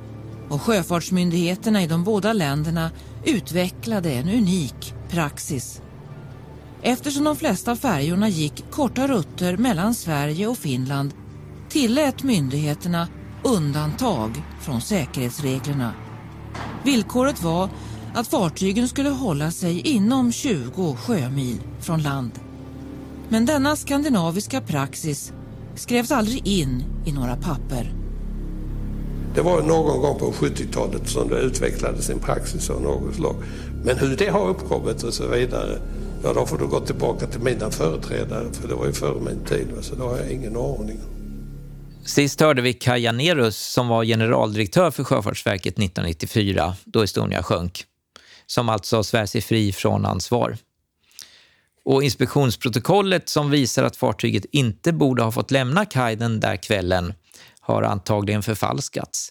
och 0.48 0.62
sjöfartsmyndigheterna 0.62 1.82
i 1.82 1.86
de 1.86 2.04
båda 2.04 2.32
länderna 2.32 2.90
utvecklade 3.24 4.12
en 4.12 4.28
unik 4.28 4.94
praxis. 5.08 5.82
Eftersom 6.84 7.24
de 7.24 7.36
flesta 7.36 7.76
färjorna 7.76 8.28
gick 8.28 8.64
korta 8.70 9.06
rutter 9.06 9.56
mellan 9.56 9.94
Sverige 9.94 10.46
och 10.46 10.58
Finland 10.58 11.14
tillät 11.68 12.22
myndigheterna 12.22 13.08
undantag 13.44 14.42
från 14.60 14.80
säkerhetsreglerna. 14.80 15.92
Villkoret 16.84 17.42
var 17.42 17.68
att 18.14 18.28
fartygen 18.28 18.88
skulle 18.88 19.08
hålla 19.08 19.50
sig 19.50 19.80
inom 19.80 20.32
20 20.32 20.96
sjömil 20.96 21.60
från 21.80 22.02
land. 22.02 22.32
Men 23.28 23.46
denna 23.46 23.76
skandinaviska 23.76 24.60
praxis 24.60 25.32
skrevs 25.74 26.10
aldrig 26.10 26.46
in 26.46 26.84
i 27.06 27.12
några 27.12 27.36
papper. 27.36 27.92
Det 29.34 29.40
var 29.40 29.62
någon 29.62 30.00
gång 30.00 30.18
på 30.18 30.32
70-talet 30.32 31.08
som 31.08 31.28
det 31.28 31.40
utvecklades 31.40 32.10
en 32.10 32.18
praxis 32.18 32.70
av 32.70 32.82
något 32.82 33.14
slag. 33.14 33.36
Men 33.84 33.98
hur 33.98 34.16
det 34.16 34.28
har 34.28 34.48
uppkommit 34.48 35.02
och 35.02 35.14
så 35.14 35.28
vidare, 35.28 35.78
ja 36.24 36.32
då 36.32 36.46
får 36.46 36.58
du 36.58 36.66
gå 36.66 36.80
tillbaka 36.80 37.26
till 37.26 37.40
mina 37.40 37.70
företrädare 37.70 38.52
för 38.52 38.68
det 38.68 38.74
var 38.74 38.86
ju 38.86 38.92
före 38.92 39.20
min 39.20 39.44
tid, 39.44 39.68
så 39.80 39.94
då 39.94 40.08
har 40.08 40.18
jag 40.18 40.30
ingen 40.30 40.56
aning. 40.56 41.00
Sist 42.04 42.40
hörde 42.40 42.62
vi 42.62 42.72
Kaj 42.72 43.02
Janerus 43.02 43.58
som 43.58 43.88
var 43.88 44.04
generaldirektör 44.04 44.90
för 44.90 45.04
Sjöfartsverket 45.04 45.72
1994 45.72 46.74
då 46.84 47.02
Estonia 47.02 47.42
sjönk, 47.42 47.84
som 48.46 48.68
alltså 48.68 49.04
svär 49.04 49.26
sig 49.26 49.40
fri 49.40 49.72
från 49.72 50.06
ansvar. 50.06 50.56
Och 51.84 52.02
inspektionsprotokollet 52.02 53.28
som 53.28 53.50
visar 53.50 53.84
att 53.84 53.96
fartyget 53.96 54.44
inte 54.52 54.92
borde 54.92 55.22
ha 55.22 55.32
fått 55.32 55.50
lämna 55.50 55.86
kaj 55.86 56.16
den 56.16 56.40
där 56.40 56.56
kvällen 56.56 57.14
har 57.60 57.82
antagligen 57.82 58.42
förfalskats. 58.42 59.30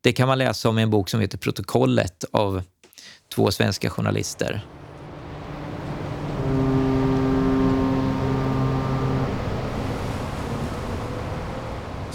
Det 0.00 0.12
kan 0.12 0.28
man 0.28 0.38
läsa 0.38 0.68
om 0.68 0.78
i 0.78 0.82
en 0.82 0.90
bok 0.90 1.08
som 1.08 1.20
heter 1.20 1.38
Protokollet 1.38 2.24
av 2.32 2.62
två 3.34 3.50
svenska 3.50 3.90
journalister. 3.90 4.64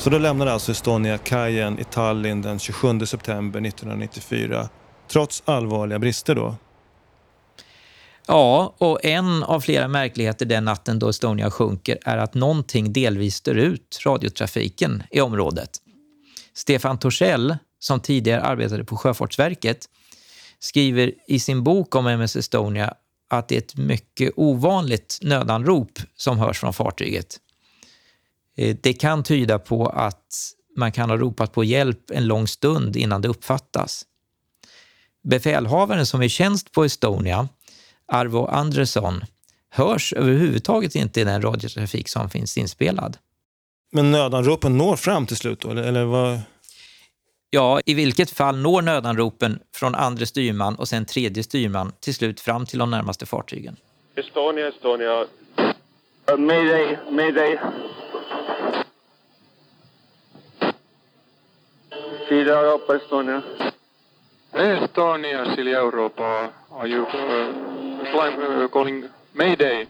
Så 0.04 0.10
då 0.10 0.18
lämnade 0.18 0.54
alltså 0.54 0.72
Estonia 0.72 1.18
kajen 1.18 1.80
i 1.80 1.84
Tallinn 1.84 2.42
den 2.42 2.60
27 2.60 3.06
september 3.06 3.68
1994, 3.68 4.70
trots 5.08 5.44
allvarliga 5.46 6.00
brister 6.00 6.36
då. 6.36 6.56
Ja, 8.28 8.76
och 8.78 9.06
en 9.06 9.44
av 9.44 9.60
flera 9.60 9.88
märkligheter 9.88 10.46
den 10.46 10.66
natten 10.66 11.00
då 11.00 11.10
Estonia 11.10 11.52
sjunker 11.52 11.98
är 12.06 12.18
att 12.18 12.34
någonting 12.34 12.94
delvis 12.94 13.36
stör 13.36 13.56
ut 13.56 14.00
radiotrafiken 14.06 15.04
i 15.12 15.22
området. 15.22 15.70
Stefan 16.54 17.00
Torssell, 17.00 17.58
som 17.80 18.00
tidigare 18.00 18.42
arbetade 18.42 18.84
på 18.84 18.98
Sjöfartsverket, 18.98 19.86
skriver 20.60 21.12
i 21.28 21.40
sin 21.40 21.64
bok 21.64 21.96
om 21.96 22.08
MS 22.08 22.36
Estonia 22.36 22.94
att 23.30 23.48
det 23.48 23.56
är 23.56 23.60
ett 23.60 23.78
mycket 23.78 24.34
ovanligt 24.36 25.20
nödanrop 25.22 26.00
som 26.16 26.40
hörs 26.40 26.60
från 26.60 26.74
fartyget. 26.74 27.40
Eh, 28.58 28.78
det 28.82 28.94
kan 28.94 29.24
tyda 29.24 29.60
på 29.60 29.88
att 29.88 30.54
man 30.76 30.92
kan 30.92 31.10
ha 31.10 31.18
ropat 31.18 31.54
på 31.54 31.64
hjälp 31.64 32.12
en 32.12 32.28
lång 32.28 32.48
stund 32.48 32.96
innan 32.96 33.22
det 33.22 33.28
uppfattas. 33.28 34.06
Befälhavaren 35.24 36.06
som 36.06 36.22
är 36.22 36.28
tjänst 36.28 36.72
på 36.72 36.84
Estonia 36.84 37.50
Arvo 38.06 38.46
Andresson 38.46 39.24
hörs 39.70 40.14
överhuvudtaget 40.14 40.96
inte 40.96 41.22
i 41.22 41.24
den 41.24 41.42
radiotrafik 41.42 42.10
som 42.10 42.30
finns 42.30 42.58
inspelad. 42.58 43.18
Men 43.92 44.12
nödanropen 44.12 44.78
når 44.78 44.96
fram 44.96 45.26
till 45.26 45.38
slut 45.38 45.62
då, 45.62 45.72
eller, 45.72 45.84
eller 45.84 46.06
vad? 46.06 46.40
Ja, 47.56 47.82
i 47.86 47.94
vilket 47.94 48.30
fall 48.30 48.58
når 48.58 48.82
nödanropen 48.82 49.60
från 49.76 49.96
andra 49.96 50.26
styrman 50.26 50.76
och 50.76 50.88
sen 50.88 51.06
tredje 51.06 51.44
styrman 51.44 51.92
till 52.00 52.14
slut 52.14 52.40
fram 52.40 52.66
till 52.66 52.80
de 52.80 52.92
närmaste 52.92 53.26
fartygen. 53.26 53.76
Estonia, 54.16 54.68
Estonia. 54.68 55.22
Uh, 55.22 56.38
mayday, 56.38 56.98
mayday. 57.12 57.60
Sida 62.30 62.60
Europa, 62.60 62.96
Estonia. 62.96 63.42
Estonia, 64.54 65.56
Silja 65.56 65.80
Europa. 65.80 66.50
Are 66.72 66.88
you 66.88 67.02
uh, 67.02 67.08
flying, 68.12 68.62
uh, 68.62 68.68
calling 68.68 69.04
Mayday? 69.34 69.88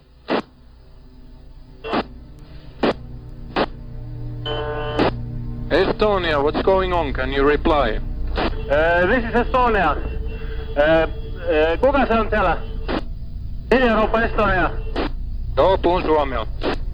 Estonia, 5.74 6.39
what's 6.39 6.62
going 6.62 6.94
on? 6.94 7.13
Can 7.13 7.34
you 7.34 7.44
reply? 7.50 7.98
Uh, 7.98 9.08
this 9.08 9.24
is 9.25 9.36
Estonia. 9.36 9.98
Uh, 10.77 10.84
uh, 10.84 11.80
kuka 11.80 12.06
se 12.08 12.20
on? 12.20 12.27
Sida 13.70 13.86
Europa, 13.86 14.22
Estonia. 14.22 14.72
Joo, 15.58 15.77
puhun 15.77 16.03
suomea. 16.03 16.46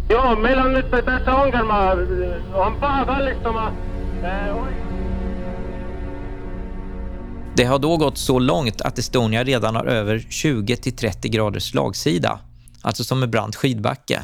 Joo, 0.09 0.35
meillä 0.35 0.63
on 0.63 0.73
nyt 0.73 0.91
tässä 1.05 1.35
ongelma. 1.35 1.91
On 2.53 2.75
paha 2.79 3.05
kallistuma. 3.05 3.69
Uh, 3.69 4.67
Det 7.55 7.65
har 7.65 7.79
då 7.79 7.97
gått 7.97 8.17
så 8.17 8.39
långt 8.39 8.81
att 8.81 8.99
Estonia 8.99 9.43
redan 9.43 9.75
har 9.75 9.85
över 9.85 10.17
20-30 10.17 11.27
graders 11.27 11.71
slagsida, 11.71 12.39
alltså 12.81 13.03
som 13.03 13.23
en 13.23 13.31
brant 13.31 13.55
skidbacke. 13.55 14.21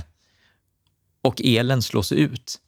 Och 1.22 1.42
elen 1.44 1.82
slås 1.82 2.12
ut. 2.12 2.60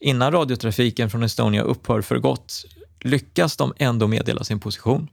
Innan 0.00 0.32
radiotrafiken 0.32 1.10
från 1.10 1.22
Estonia 1.22 1.62
upphör 1.62 2.02
för 2.02 2.18
gott 2.18 2.64
lyckas 3.00 3.56
de 3.56 3.72
ändå 3.76 4.06
meddela 4.06 4.44
sin 4.44 4.60
position. 4.60 5.08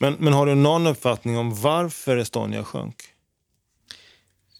Men, 0.00 0.16
men 0.18 0.32
har 0.32 0.46
du 0.46 0.54
någon 0.54 0.86
uppfattning 0.86 1.38
om 1.38 1.54
varför 1.60 2.16
Estonia 2.16 2.64
sjönk? 2.64 2.96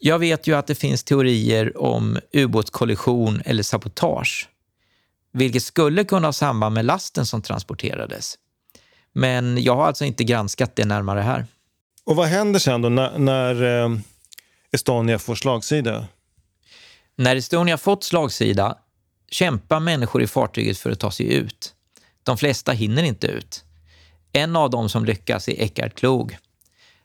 Jag 0.01 0.19
vet 0.19 0.47
ju 0.47 0.57
att 0.57 0.67
det 0.67 0.75
finns 0.75 1.05
teorier 1.05 1.83
om 1.83 2.19
ubåtskollision 2.33 3.43
eller 3.45 3.63
sabotage, 3.63 4.49
vilket 5.33 5.63
skulle 5.63 6.05
kunna 6.05 6.29
ha 6.29 6.33
samband 6.33 6.75
med 6.75 6.85
lasten 6.85 7.27
som 7.27 7.43
transporterades. 7.43 8.39
Men 9.13 9.63
jag 9.63 9.77
har 9.77 9.87
alltså 9.87 10.05
inte 10.05 10.25
granskat 10.25 10.77
det 10.77 10.85
närmare 10.85 11.21
här. 11.21 11.47
Och 12.05 12.17
vad 12.17 12.27
händer 12.27 12.61
sen 12.61 12.83
då 12.83 12.89
när, 12.89 13.19
när 13.19 13.83
eh, 13.85 13.99
Estonia 14.73 15.19
får 15.19 15.35
slagsida? 15.35 16.07
När 17.17 17.37
Estonia 17.37 17.79
fått 17.79 18.05
slagsida 18.05 18.79
kämpar 19.31 19.81
människor 19.81 20.23
i 20.23 20.27
fartyget 20.27 20.79
för 20.79 20.91
att 20.91 21.01
ta 21.01 21.11
sig 21.11 21.35
ut. 21.35 21.75
De 22.23 22.37
flesta 22.37 22.73
hinner 22.73 23.03
inte 23.03 23.27
ut. 23.27 23.65
En 24.33 24.57
av 24.57 24.71
dem 24.71 24.89
som 24.89 25.05
lyckas 25.05 25.49
är 25.49 25.63
Eckart 25.63 25.95
Klog. 25.95 26.37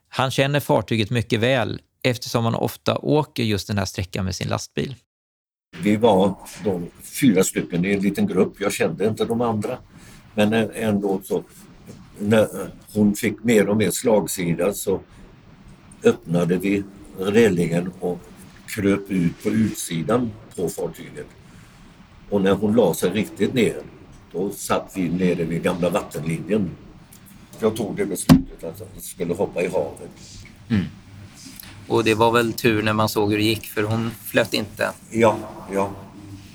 Han 0.09 0.31
känner 0.31 0.59
fartyget 0.59 1.09
mycket 1.09 1.39
väl 1.39 1.81
eftersom 2.03 2.45
han 2.45 2.55
ofta 2.55 2.97
åker 2.97 3.43
just 3.43 3.67
den 3.67 3.77
här 3.77 3.85
sträckan 3.85 4.25
med 4.25 4.35
sin 4.35 4.47
lastbil. 4.47 4.95
Vi 5.81 5.95
var 5.95 6.35
de 6.63 6.87
fyra 7.03 7.43
stycken 7.43 7.85
i 7.85 7.93
en 7.93 8.01
liten 8.01 8.27
grupp. 8.27 8.53
Jag 8.59 8.73
kände 8.73 9.07
inte 9.07 9.25
de 9.25 9.41
andra. 9.41 9.77
Men 10.35 10.53
eh, 10.53 10.67
ändå 10.73 11.21
så 11.23 11.43
när 12.19 12.47
hon 12.93 13.15
fick 13.15 13.43
mer 13.43 13.69
och 13.69 13.77
mer 13.77 13.91
slagsida 13.91 14.73
så 14.73 15.01
öppnade 16.03 16.57
vi 16.57 16.83
relingen 17.17 17.91
och 17.99 18.19
kröp 18.69 19.11
ut 19.11 19.43
på 19.43 19.49
utsidan 19.49 20.31
på 20.55 20.69
fartyget. 20.69 21.27
Och 22.29 22.41
när 22.41 22.51
hon 22.51 22.75
la 22.75 22.93
sig 22.93 23.09
riktigt 23.09 23.53
ner, 23.53 23.81
då 24.31 24.51
satt 24.51 24.91
vi 24.95 25.09
nere 25.09 25.43
vid 25.43 25.63
gamla 25.63 25.89
vattenlinjen. 25.89 26.69
Jag 27.59 27.75
tog 27.75 27.95
det 27.95 28.05
beslutet 28.05 28.63
att 28.63 28.79
jag 28.79 29.03
skulle 29.03 29.33
hoppa 29.33 29.61
i 29.61 29.67
havet. 29.67 30.09
Mm. 30.69 30.83
Och 31.87 32.03
det 32.03 32.15
var 32.15 32.31
väl 32.31 32.53
tur 32.53 32.83
när 32.83 32.93
man 32.93 33.09
såg 33.09 33.31
hur 33.31 33.37
det 33.37 33.43
gick, 33.43 33.65
för 33.65 33.83
hon 33.83 34.11
flöt 34.11 34.53
inte? 34.53 34.91
Ja, 35.11 35.37
ja. 35.73 35.91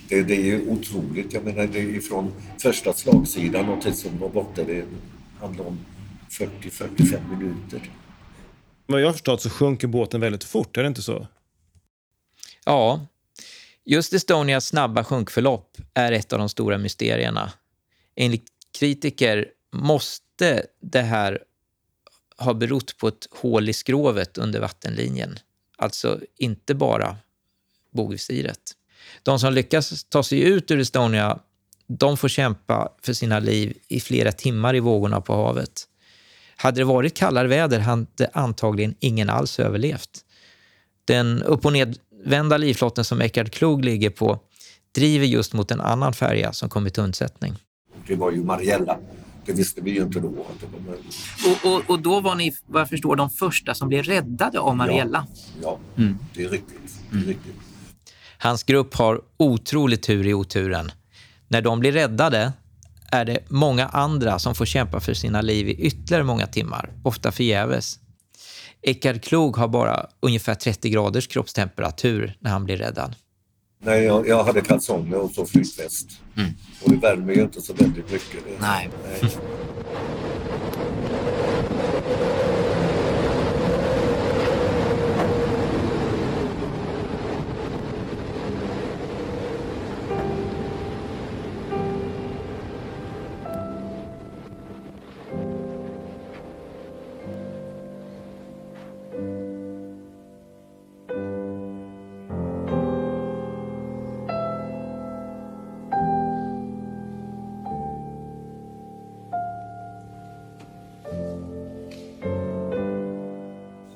Det, 0.09 0.23
det 0.23 0.51
är 0.51 0.69
otroligt. 0.69 1.33
Jag 1.33 1.45
menar, 1.45 1.67
det 1.67 1.97
är 1.97 2.01
från 2.01 2.33
första 2.59 2.93
slagsidan 2.93 3.69
och 3.69 3.83
tills 3.83 4.05
hon 4.05 4.19
var 4.19 4.29
borta. 4.29 4.63
Det 4.67 4.85
handlar 5.41 5.67
om 5.67 5.79
40-45 6.31 7.19
minuter. 7.31 7.91
Vad 8.87 9.01
jag 9.01 9.07
har 9.07 9.13
förstått 9.13 9.43
så 9.43 9.51
sjunker 9.51 9.89
båten 9.89 10.21
väldigt 10.21 10.45
fort, 10.45 10.77
är 10.77 10.83
det 10.83 10.89
inte 10.89 11.03
så? 11.03 11.27
Ja, 12.65 13.07
just 13.85 14.13
Estonias 14.13 14.67
snabba 14.67 15.05
sjunkförlopp 15.05 15.77
är 15.95 16.13
ett 16.13 16.33
av 16.33 16.39
de 16.39 16.49
stora 16.49 16.79
mysterierna. 16.79 17.53
Enligt 18.17 18.47
kritiker 18.79 19.49
måste 19.73 20.67
det 20.81 21.01
här 21.03 21.43
ha 22.37 22.55
berott 22.55 22.97
på 22.97 23.09
ett 23.09 23.29
hål 23.31 23.69
i 23.69 23.73
skrovet 23.73 24.39
under 24.39 24.61
vattenlinjen. 24.61 25.39
Alltså 25.77 26.21
inte 26.39 26.75
bara 26.75 27.17
bogvisiret. 27.91 28.73
De 29.23 29.39
som 29.39 29.53
lyckas 29.53 30.05
ta 30.05 30.23
sig 30.23 30.41
ut 30.41 30.71
ur 30.71 30.81
Estonia 30.81 31.39
de 31.87 32.17
får 32.17 32.29
kämpa 32.29 32.93
för 33.03 33.13
sina 33.13 33.39
liv 33.39 33.79
i 33.89 34.01
flera 34.01 34.33
timmar 34.33 34.77
i 34.77 34.81
vågorna 34.81 35.21
på 35.21 35.35
havet. 35.35 35.89
Hade 36.57 36.81
det 36.81 36.85
varit 36.85 37.15
kallare 37.15 37.49
väder 37.49 37.79
hade 37.79 38.31
antagligen 38.33 38.95
ingen 39.01 39.31
alls 39.31 39.61
överlevt. 39.61 40.25
Den 41.05 41.43
upp 41.43 41.65
och 41.65 41.73
ned 41.73 41.99
nedvända 42.25 42.57
livflotten 42.57 43.05
som 43.05 43.21
Eckart 43.21 43.51
Klog 43.51 43.85
ligger 43.85 44.11
på 44.11 44.39
driver 44.95 45.27
just 45.27 45.53
mot 45.53 45.71
en 45.71 45.81
annan 45.81 46.13
färja 46.13 46.53
som 46.53 46.69
kommit 46.69 46.95
till 46.95 47.03
undsättning. 47.03 47.55
Det 48.07 48.17
var 48.17 48.33
ju 48.33 48.45
Mariella. 48.45 48.99
Det 49.47 49.53
visste 49.53 49.81
vi 49.81 49.91
ju 49.91 50.03
inte 50.03 50.21
då. 50.21 50.29
Och, 50.29 51.73
och, 51.73 51.83
och 51.87 51.99
då 52.03 52.21
var 52.21 52.35
ni, 52.35 52.55
vad 52.67 52.81
jag 52.81 52.89
förstår, 52.89 53.17
de 53.17 53.31
första 53.31 53.75
som 53.75 53.89
blev 53.89 54.05
räddade 54.05 54.61
av 54.61 54.77
Mariella? 54.77 55.27
Ja, 55.63 55.79
ja 55.97 56.03
mm. 56.03 56.19
det 56.35 56.45
är 56.45 56.49
riktigt. 56.49 57.01
Det 57.11 57.19
är 57.19 57.23
riktigt. 57.23 57.55
Hans 58.39 58.63
grupp 58.63 58.95
har 58.95 59.21
otrolig 59.37 60.03
tur 60.03 60.27
i 60.27 60.35
oturen. 60.35 60.93
När 61.49 61.63
de 61.63 61.81
blir 61.81 61.93
räddade 61.93 62.53
är 63.13 63.25
det 63.25 63.39
många 63.49 63.87
andra 63.87 64.39
som 64.39 64.55
får 64.55 64.65
kämpa 64.65 65.01
för 65.01 65.15
sina 65.15 65.41
liv 65.41 65.69
i 65.69 65.75
ytterligare 65.75 66.25
många 66.25 66.47
timmar, 66.47 66.91
ofta 67.03 67.33
förgäves. 67.33 67.99
Eckard 68.85 69.23
Klog 69.23 69.57
har 69.57 69.69
bara 69.69 70.07
ungefär 70.21 70.55
30 70.55 70.91
graders 70.91 71.27
kroppstemperatur 71.27 72.37
när 72.41 72.51
han 72.51 72.65
blir 72.65 72.77
räddad. 72.77 73.17
Nej, 73.85 74.05
jag, 74.05 74.29
jag 74.29 74.45
hade 74.45 74.61
kalsonger 74.61 75.17
och 75.17 75.31
så 75.31 75.47
flytväst. 75.47 76.09
Mm. 76.37 76.51
Och 76.83 76.91
det 76.91 76.97
värmer 76.97 77.35
ju 77.35 77.43
inte 77.43 77.61
så 77.61 77.73
väldigt 77.73 78.13
mycket. 78.13 78.45
Nej. 78.61 78.91
Nej. 79.23 79.31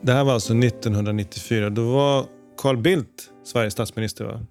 Det 0.09 0.14
här 0.14 0.25
var 0.25 0.35
alltså 0.35 0.55
1994. 0.55 1.71
Då 1.71 1.92
var 1.92 2.27
Carl 2.57 2.77
Bildt 2.77 3.31
Sveriges 3.44 3.73
statsminister, 3.73 4.25
va? 4.25 4.47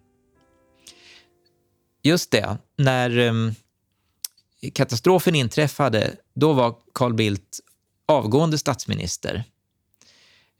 Just 2.04 2.32
det. 2.32 2.58
När 2.76 3.18
um, 3.18 3.56
katastrofen 4.74 5.36
inträffade, 5.36 6.16
då 6.34 6.54
var 6.54 6.76
Carl 6.94 7.14
Bildt 7.14 7.60
avgående 8.06 8.58
statsminister. 8.58 9.44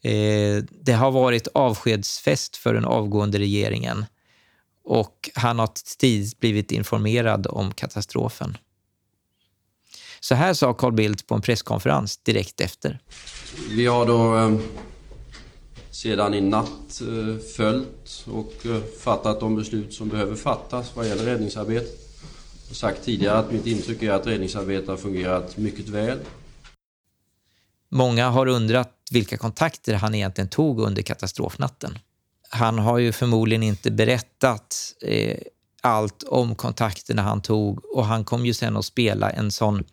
Eh, 0.04 0.64
det 0.70 0.94
har 0.94 1.12
varit 1.12 1.48
avskedsfest 1.54 2.58
för 2.58 2.74
den 2.74 2.86
avgående 2.86 3.40
regeringen 3.40 4.06
och 4.84 5.30
han 5.36 5.60
har 5.60 5.70
tidigt 5.98 6.40
blivit 6.40 6.72
informerad 6.72 7.48
om 7.48 7.74
katastrofen. 7.74 8.58
Så 10.20 10.36
här 10.36 10.54
sa 10.54 10.74
Carl 10.74 10.94
Bildt 10.94 11.28
på 11.28 11.36
en 11.36 11.42
presskonferens 11.42 12.18
direkt 12.18 12.62
efter. 12.62 13.00
Vi 13.70 13.86
har 13.86 14.06
då 14.06 14.38
eh, 14.38 14.60
sedan 15.98 16.34
i 16.34 16.42
natt 16.42 17.02
eh, 17.02 17.38
följt 17.56 18.26
och 18.26 18.66
eh, 18.66 18.82
fattat 19.00 19.40
de 19.40 19.56
beslut 19.56 19.94
som 19.94 20.10
behöver 20.10 20.36
fattas 20.36 20.96
vad 20.96 21.08
gäller 21.08 21.24
räddningsarbetet. 21.24 22.00
Jag 22.64 22.70
har 22.70 22.76
sagt 22.76 23.04
tidigare 23.04 23.38
att 23.38 23.52
mitt 23.52 23.66
intryck 23.66 24.04
är 24.04 24.12
att 24.12 24.28
räddningsarbetet 24.28 24.88
har 24.88 24.98
fungerat 24.98 25.58
mycket 25.58 25.90
väl. 25.90 26.20
Många 27.90 28.30
har 28.30 28.48
undrat 28.48 28.94
vilka 29.12 29.38
kontakter 29.38 29.94
han 29.94 30.16
egentligen 30.16 30.50
tog 30.50 30.80
under 30.80 31.02
katastrofnatten. 31.02 32.00
Han 32.50 32.80
har 32.80 32.98
ju 32.98 33.12
förmodligen 33.12 33.64
inte 33.64 33.92
berättat 33.92 34.94
eh, 35.02 35.38
allt 35.82 36.24
om 36.24 36.56
kontakterna 36.56 37.22
han 37.22 37.42
tog 37.42 37.86
och 37.96 38.06
han 38.06 38.26
kom 38.26 38.46
ju 38.46 38.54
sen 38.54 38.78
att 38.78 38.86
spela 38.86 39.30
en 39.30 39.52
sån 39.52 39.84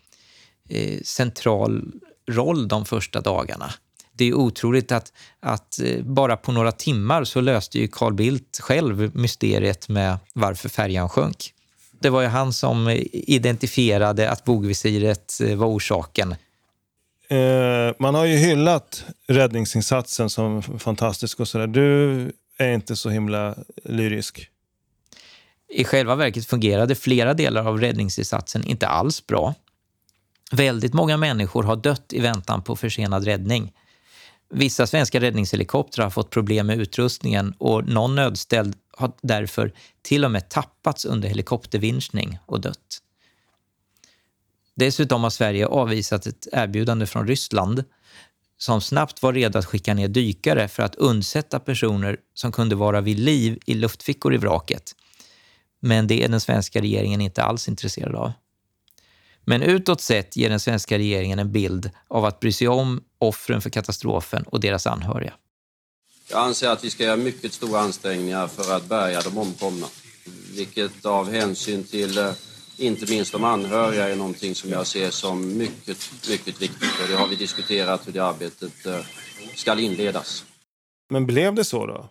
eh, 0.68 1.00
central 1.04 1.92
roll 2.28 2.68
de 2.68 2.84
första 2.84 3.20
dagarna. 3.20 3.74
Det 4.16 4.24
är 4.24 4.34
otroligt 4.34 4.92
att, 4.92 5.12
att 5.40 5.80
eh, 5.80 6.02
bara 6.02 6.36
på 6.36 6.52
några 6.52 6.72
timmar 6.72 7.24
så 7.24 7.40
löste 7.40 7.78
ju 7.78 7.88
Carl 7.88 8.14
Bildt 8.14 8.60
själv 8.60 9.16
mysteriet 9.16 9.88
med 9.88 10.18
varför 10.32 10.68
färjan 10.68 11.08
sjönk. 11.08 11.54
Det 12.00 12.10
var 12.10 12.22
ju 12.22 12.28
han 12.28 12.52
som 12.52 12.88
identifierade 13.12 14.30
att 14.30 14.44
bogvisiret 14.44 15.40
eh, 15.40 15.56
var 15.56 15.66
orsaken. 15.66 16.34
Eh, 17.28 17.94
man 17.98 18.14
har 18.14 18.24
ju 18.24 18.36
hyllat 18.36 19.04
räddningsinsatsen 19.26 20.30
som 20.30 20.62
fantastisk 20.62 21.40
och 21.40 21.48
sådär. 21.48 21.66
Du 21.66 22.32
är 22.58 22.74
inte 22.74 22.96
så 22.96 23.10
himla 23.10 23.54
lyrisk. 23.84 24.48
I 25.68 25.84
själva 25.84 26.14
verket 26.14 26.46
fungerade 26.46 26.94
flera 26.94 27.34
delar 27.34 27.68
av 27.68 27.80
räddningsinsatsen 27.80 28.64
inte 28.64 28.88
alls 28.88 29.26
bra. 29.26 29.54
Väldigt 30.52 30.94
många 30.94 31.16
människor 31.16 31.62
har 31.62 31.76
dött 31.76 32.12
i 32.12 32.20
väntan 32.20 32.62
på 32.62 32.76
försenad 32.76 33.24
räddning. 33.24 33.72
Vissa 34.50 34.86
svenska 34.86 35.20
räddningshelikoptrar 35.20 36.04
har 36.04 36.10
fått 36.10 36.30
problem 36.30 36.66
med 36.66 36.80
utrustningen 36.80 37.54
och 37.58 37.88
någon 37.88 38.14
nödställd 38.14 38.76
har 38.96 39.12
därför 39.22 39.72
till 40.02 40.24
och 40.24 40.30
med 40.30 40.48
tappats 40.48 41.04
under 41.04 41.28
helikoptervinschning 41.28 42.38
och 42.46 42.60
dött. 42.60 43.00
Dessutom 44.76 45.22
har 45.22 45.30
Sverige 45.30 45.66
avvisat 45.66 46.26
ett 46.26 46.46
erbjudande 46.52 47.06
från 47.06 47.26
Ryssland 47.28 47.84
som 48.58 48.80
snabbt 48.80 49.22
var 49.22 49.32
redo 49.32 49.58
att 49.58 49.66
skicka 49.66 49.94
ner 49.94 50.08
dykare 50.08 50.68
för 50.68 50.82
att 50.82 50.94
undsätta 50.94 51.60
personer 51.60 52.16
som 52.34 52.52
kunde 52.52 52.74
vara 52.74 53.00
vid 53.00 53.18
liv 53.18 53.58
i 53.66 53.74
luftfickor 53.74 54.34
i 54.34 54.36
vraket. 54.36 54.94
Men 55.80 56.06
det 56.06 56.24
är 56.24 56.28
den 56.28 56.40
svenska 56.40 56.80
regeringen 56.80 57.20
inte 57.20 57.42
alls 57.42 57.68
intresserad 57.68 58.14
av. 58.14 58.32
Men 59.44 59.62
utåt 59.62 60.00
sett 60.00 60.36
ger 60.36 60.50
den 60.50 60.60
svenska 60.60 60.98
regeringen 60.98 61.38
en 61.38 61.52
bild 61.52 61.90
av 62.08 62.24
att 62.24 62.40
bry 62.40 62.52
sig 62.52 62.68
om 62.68 63.04
offren 63.18 63.60
för 63.60 63.70
katastrofen 63.70 64.42
och 64.42 64.60
deras 64.60 64.86
anhöriga. 64.86 65.34
Jag 66.30 66.40
anser 66.40 66.68
att 66.68 66.84
vi 66.84 66.90
ska 66.90 67.04
göra 67.04 67.16
mycket 67.16 67.52
stora 67.52 67.80
ansträngningar 67.80 68.46
för 68.46 68.76
att 68.76 68.88
bärga 68.88 69.20
de 69.20 69.38
omkomna. 69.38 69.86
Vilket 70.54 71.06
av 71.06 71.32
hänsyn 71.32 71.84
till 71.84 72.18
eh, 72.18 72.32
inte 72.76 73.10
minst 73.10 73.32
de 73.32 73.44
anhöriga 73.44 74.08
är 74.08 74.16
någonting 74.16 74.54
som 74.54 74.70
jag 74.70 74.86
ser 74.86 75.10
som 75.10 75.58
mycket, 75.58 76.10
mycket 76.30 76.62
viktigt. 76.62 77.00
Och 77.02 77.08
det 77.08 77.16
har 77.16 77.28
vi 77.28 77.36
diskuterat 77.36 78.06
hur 78.06 78.12
det 78.12 78.24
arbetet 78.24 78.86
eh, 78.86 79.00
ska 79.54 79.80
inledas. 79.80 80.44
Men 81.10 81.26
blev 81.26 81.54
det 81.54 81.64
så 81.64 81.86
då? 81.86 82.08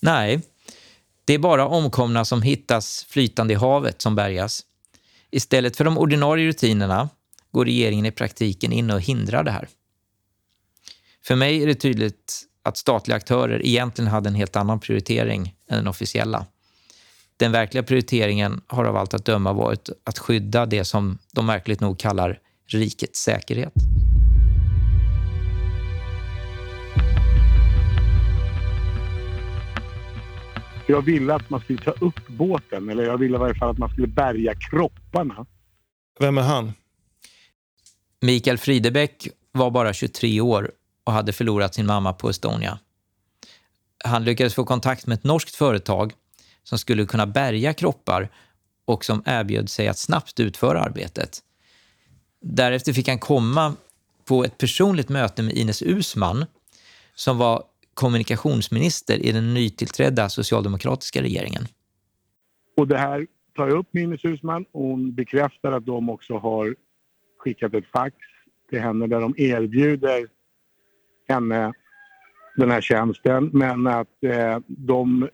Nej, 0.00 0.40
det 1.24 1.34
är 1.34 1.38
bara 1.38 1.66
omkomna 1.66 2.24
som 2.24 2.42
hittas 2.42 3.06
flytande 3.08 3.52
i 3.52 3.56
havet 3.56 4.02
som 4.02 4.14
bärgas. 4.14 4.62
Istället 5.30 5.76
för 5.76 5.84
de 5.84 5.98
ordinarie 5.98 6.48
rutinerna 6.48 7.08
går 7.50 7.64
regeringen 7.64 8.06
i 8.06 8.10
praktiken 8.10 8.72
in 8.72 8.90
och 8.90 9.00
hindrar 9.00 9.44
det 9.44 9.50
här. 9.50 9.68
För 11.24 11.36
mig 11.36 11.62
är 11.62 11.66
det 11.66 11.74
tydligt 11.74 12.42
att 12.62 12.76
statliga 12.76 13.16
aktörer 13.16 13.66
egentligen 13.66 14.10
hade 14.10 14.28
en 14.28 14.34
helt 14.34 14.56
annan 14.56 14.80
prioritering 14.80 15.54
än 15.68 15.76
den 15.76 15.86
officiella. 15.86 16.46
Den 17.36 17.52
verkliga 17.52 17.82
prioriteringen 17.82 18.60
har 18.66 18.84
av 18.84 18.96
allt 18.96 19.14
att 19.14 19.24
döma 19.24 19.52
varit 19.52 19.90
att 20.04 20.18
skydda 20.18 20.66
det 20.66 20.84
som 20.84 21.18
de 21.32 21.46
märkligt 21.46 21.80
nog 21.80 21.98
kallar 21.98 22.38
rikets 22.66 23.20
säkerhet. 23.20 23.72
Jag 30.90 31.02
ville 31.02 31.34
att 31.34 31.50
man 31.50 31.60
skulle 31.60 31.78
ta 31.78 31.90
upp 31.90 32.28
båten, 32.28 32.88
eller 32.88 33.04
jag 33.04 33.18
ville 33.18 33.36
i 33.36 33.38
varje 33.38 33.54
fall 33.54 33.70
att 33.70 33.78
man 33.78 33.90
skulle 33.90 34.06
bärga 34.06 34.54
kropparna. 34.54 35.46
Vem 36.20 36.38
är 36.38 36.42
han? 36.42 36.72
Mikael 38.20 38.58
Fridebäck 38.58 39.28
var 39.52 39.70
bara 39.70 39.92
23 39.92 40.40
år 40.40 40.70
och 41.04 41.12
hade 41.12 41.32
förlorat 41.32 41.74
sin 41.74 41.86
mamma 41.86 42.12
på 42.12 42.30
Estonia. 42.30 42.78
Han 44.04 44.24
lyckades 44.24 44.54
få 44.54 44.64
kontakt 44.64 45.06
med 45.06 45.14
ett 45.18 45.24
norskt 45.24 45.54
företag 45.54 46.12
som 46.62 46.78
skulle 46.78 47.06
kunna 47.06 47.26
bärga 47.26 47.74
kroppar 47.74 48.28
och 48.84 49.04
som 49.04 49.22
erbjöd 49.26 49.68
sig 49.68 49.88
att 49.88 49.98
snabbt 49.98 50.40
utföra 50.40 50.80
arbetet. 50.80 51.38
Därefter 52.42 52.92
fick 52.92 53.08
han 53.08 53.18
komma 53.18 53.74
på 54.24 54.44
ett 54.44 54.58
personligt 54.58 55.08
möte 55.08 55.42
med 55.42 55.54
Ines 55.54 55.82
Usman 55.82 56.46
som 57.14 57.38
var 57.38 57.64
kommunikationsminister 57.94 59.26
i 59.26 59.32
den 59.32 59.54
nytillträdda 59.54 60.28
socialdemokratiska 60.28 61.22
regeringen. 61.22 61.62
Och 62.76 62.88
det 62.88 62.98
här 62.98 63.26
tar 63.56 63.68
jag 63.68 63.78
upp 63.78 63.88
med 63.90 64.02
Ines 64.02 64.24
Usman 64.24 64.64
och 64.72 64.82
hon 64.82 65.14
bekräftar 65.14 65.72
att 65.72 65.86
de 65.86 66.10
också 66.10 66.38
har 66.38 66.76
skickat 67.38 67.74
ett 67.74 67.86
fax 67.86 68.16
till 68.70 68.80
henne 68.80 69.06
där 69.06 69.20
de 69.20 69.34
erbjuder 69.36 70.26
henne 71.28 71.72
den 72.56 72.70
här 72.70 72.80
tjänsten 72.80 73.50
men 73.52 73.86
att 73.86 74.24
eh, 74.24 74.58
de 74.66 75.28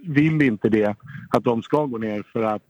vill 0.00 0.42
inte 0.42 0.68
det, 0.68 0.96
att 1.30 1.44
de 1.44 1.62
ska 1.62 1.86
gå 1.86 1.98
ner 1.98 2.22
för 2.32 2.42
att 2.42 2.62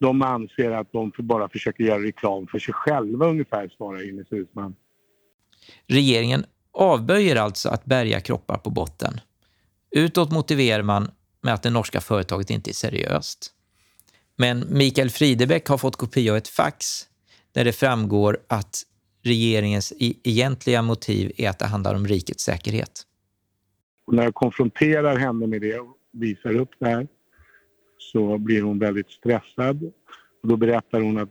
de 0.00 0.22
anser 0.22 0.70
att 0.70 0.92
de 0.92 1.12
bara 1.18 1.48
försöker 1.48 1.84
göra 1.84 2.02
reklam 2.02 2.46
för 2.46 2.58
sig 2.58 2.74
själva 2.74 3.26
ungefär, 3.26 3.68
svarar 3.68 4.08
Ines 4.08 4.32
Uusmann. 4.32 4.76
Regeringen 5.86 6.44
avböjer 6.78 7.36
alltså 7.36 7.68
att 7.68 7.84
bärga 7.84 8.20
kroppar 8.20 8.58
på 8.58 8.70
botten. 8.70 9.20
Utåt 9.90 10.32
motiverar 10.32 10.82
man 10.82 11.10
med 11.40 11.54
att 11.54 11.62
det 11.62 11.70
norska 11.70 12.00
företaget 12.00 12.50
inte 12.50 12.70
är 12.70 12.72
seriöst. 12.72 13.52
Men 14.36 14.64
Mikael 14.70 15.10
Fridebäck 15.10 15.68
har 15.68 15.78
fått 15.78 15.96
kopia 15.96 16.32
av 16.32 16.36
ett 16.36 16.48
fax 16.48 17.08
där 17.52 17.64
det 17.64 17.72
framgår 17.72 18.38
att 18.48 18.82
regeringens 19.22 19.92
egentliga 19.98 20.82
motiv 20.82 21.32
är 21.36 21.50
att 21.50 21.58
det 21.58 21.66
handlar 21.66 21.94
om 21.94 22.06
rikets 22.06 22.44
säkerhet. 22.44 23.02
Och 24.06 24.14
när 24.14 24.24
jag 24.24 24.34
konfronterar 24.34 25.16
henne 25.16 25.46
med 25.46 25.60
det 25.60 25.78
och 25.78 25.96
visar 26.12 26.56
upp 26.56 26.70
det 26.78 26.88
här 26.88 27.08
så 27.98 28.38
blir 28.38 28.62
hon 28.62 28.78
väldigt 28.78 29.10
stressad. 29.10 29.82
Och 30.42 30.48
då 30.48 30.56
berättar 30.56 31.00
hon 31.00 31.18
att 31.18 31.30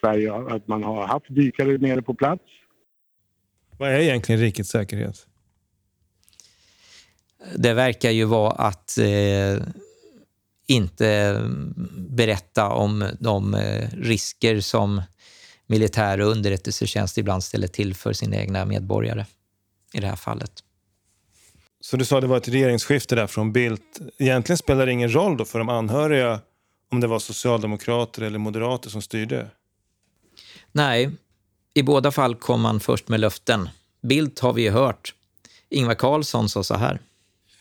Sverige 0.00 0.34
att 0.34 0.68
man 0.68 0.82
har 0.82 1.06
haft 1.06 1.26
dykare 1.28 1.78
nere 1.78 2.02
på 2.02 2.14
plats. 2.14 2.44
Vad 3.78 3.90
är 3.90 3.98
egentligen 3.98 4.40
rikets 4.40 4.70
säkerhet? 4.70 5.26
Det 7.56 7.74
verkar 7.74 8.10
ju 8.10 8.24
vara 8.24 8.50
att 8.50 8.98
eh, 8.98 9.56
inte 10.66 11.40
berätta 11.96 12.68
om 12.68 13.10
de 13.20 13.54
eh, 13.54 13.88
risker 13.92 14.60
som 14.60 15.02
militär 15.66 16.20
och 16.20 16.30
underrättelsetjänst 16.30 17.18
ibland 17.18 17.44
ställer 17.44 17.68
till 17.68 17.94
för 17.94 18.12
sina 18.12 18.36
egna 18.36 18.64
medborgare 18.64 19.26
i 19.92 20.00
det 20.00 20.06
här 20.06 20.16
fallet. 20.16 20.52
Så 21.80 21.96
du 21.96 22.04
sa 22.04 22.16
att 22.16 22.22
det 22.22 22.28
var 22.28 22.36
ett 22.36 22.48
regeringsskifte 22.48 23.14
där 23.14 23.26
från 23.26 23.52
Bildt. 23.52 24.00
Egentligen 24.18 24.58
spelar 24.58 24.86
det 24.86 24.92
ingen 24.92 25.14
roll 25.14 25.36
då 25.36 25.44
för 25.44 25.58
de 25.58 25.68
anhöriga 25.68 26.40
om 26.90 27.00
det 27.00 27.06
var 27.06 27.18
socialdemokrater 27.18 28.22
eller 28.22 28.38
moderater 28.38 28.90
som 28.90 29.02
styrde? 29.02 29.50
Nej, 30.72 31.10
i 31.74 31.82
båda 31.82 32.10
fall 32.10 32.34
kom 32.34 32.60
man 32.60 32.80
först 32.80 33.08
med 33.08 33.20
löften. 33.20 33.68
Bildt 34.02 34.40
har 34.40 34.52
vi 34.52 34.62
ju 34.62 34.70
hört. 34.70 35.14
Ingvar 35.68 35.94
Carlsson 35.94 36.48
sa 36.48 36.64
så 36.64 36.74
här. 36.74 37.00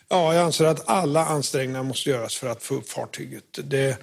Ja, 0.09 0.33
jag 0.33 0.43
anser 0.45 0.65
att 0.65 0.89
alla 0.89 1.25
ansträngningar 1.25 1.83
måste 1.83 2.09
göras 2.09 2.35
för 2.35 2.47
att 2.47 2.63
få 2.63 2.75
upp 2.75 2.89
fartyget. 2.89 3.59
Det 3.63 3.97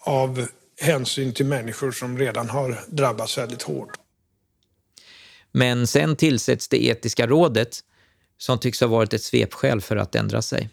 av 0.00 0.46
hänsyn 0.80 1.34
till 1.34 1.46
människor 1.46 1.92
som 1.92 2.18
redan 2.18 2.50
har 2.50 2.80
drabbats 2.88 3.38
väldigt 3.38 3.62
hårt. 3.62 3.90
Men 5.52 5.86
sen 5.86 6.16
tillsätts 6.16 6.68
det 6.68 6.84
etiska 6.84 7.26
rådet 7.26 7.80
som 8.38 8.58
tycks 8.58 8.80
ha 8.80 8.88
varit 8.88 9.12
ett 9.12 9.22
svepskäl 9.22 9.80
för 9.80 9.96
att 9.96 10.14
ändra 10.14 10.42
sig. 10.42 10.70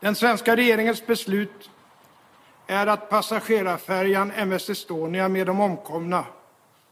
Den 0.00 0.14
svenska 0.14 0.56
regeringens 0.56 1.06
beslut 1.06 1.70
är 2.66 2.86
att 2.86 3.10
passagerarfärjan 3.10 4.32
MS 4.36 4.70
Estonia 4.70 5.28
med 5.28 5.46
de 5.46 5.60
omkomna 5.60 6.26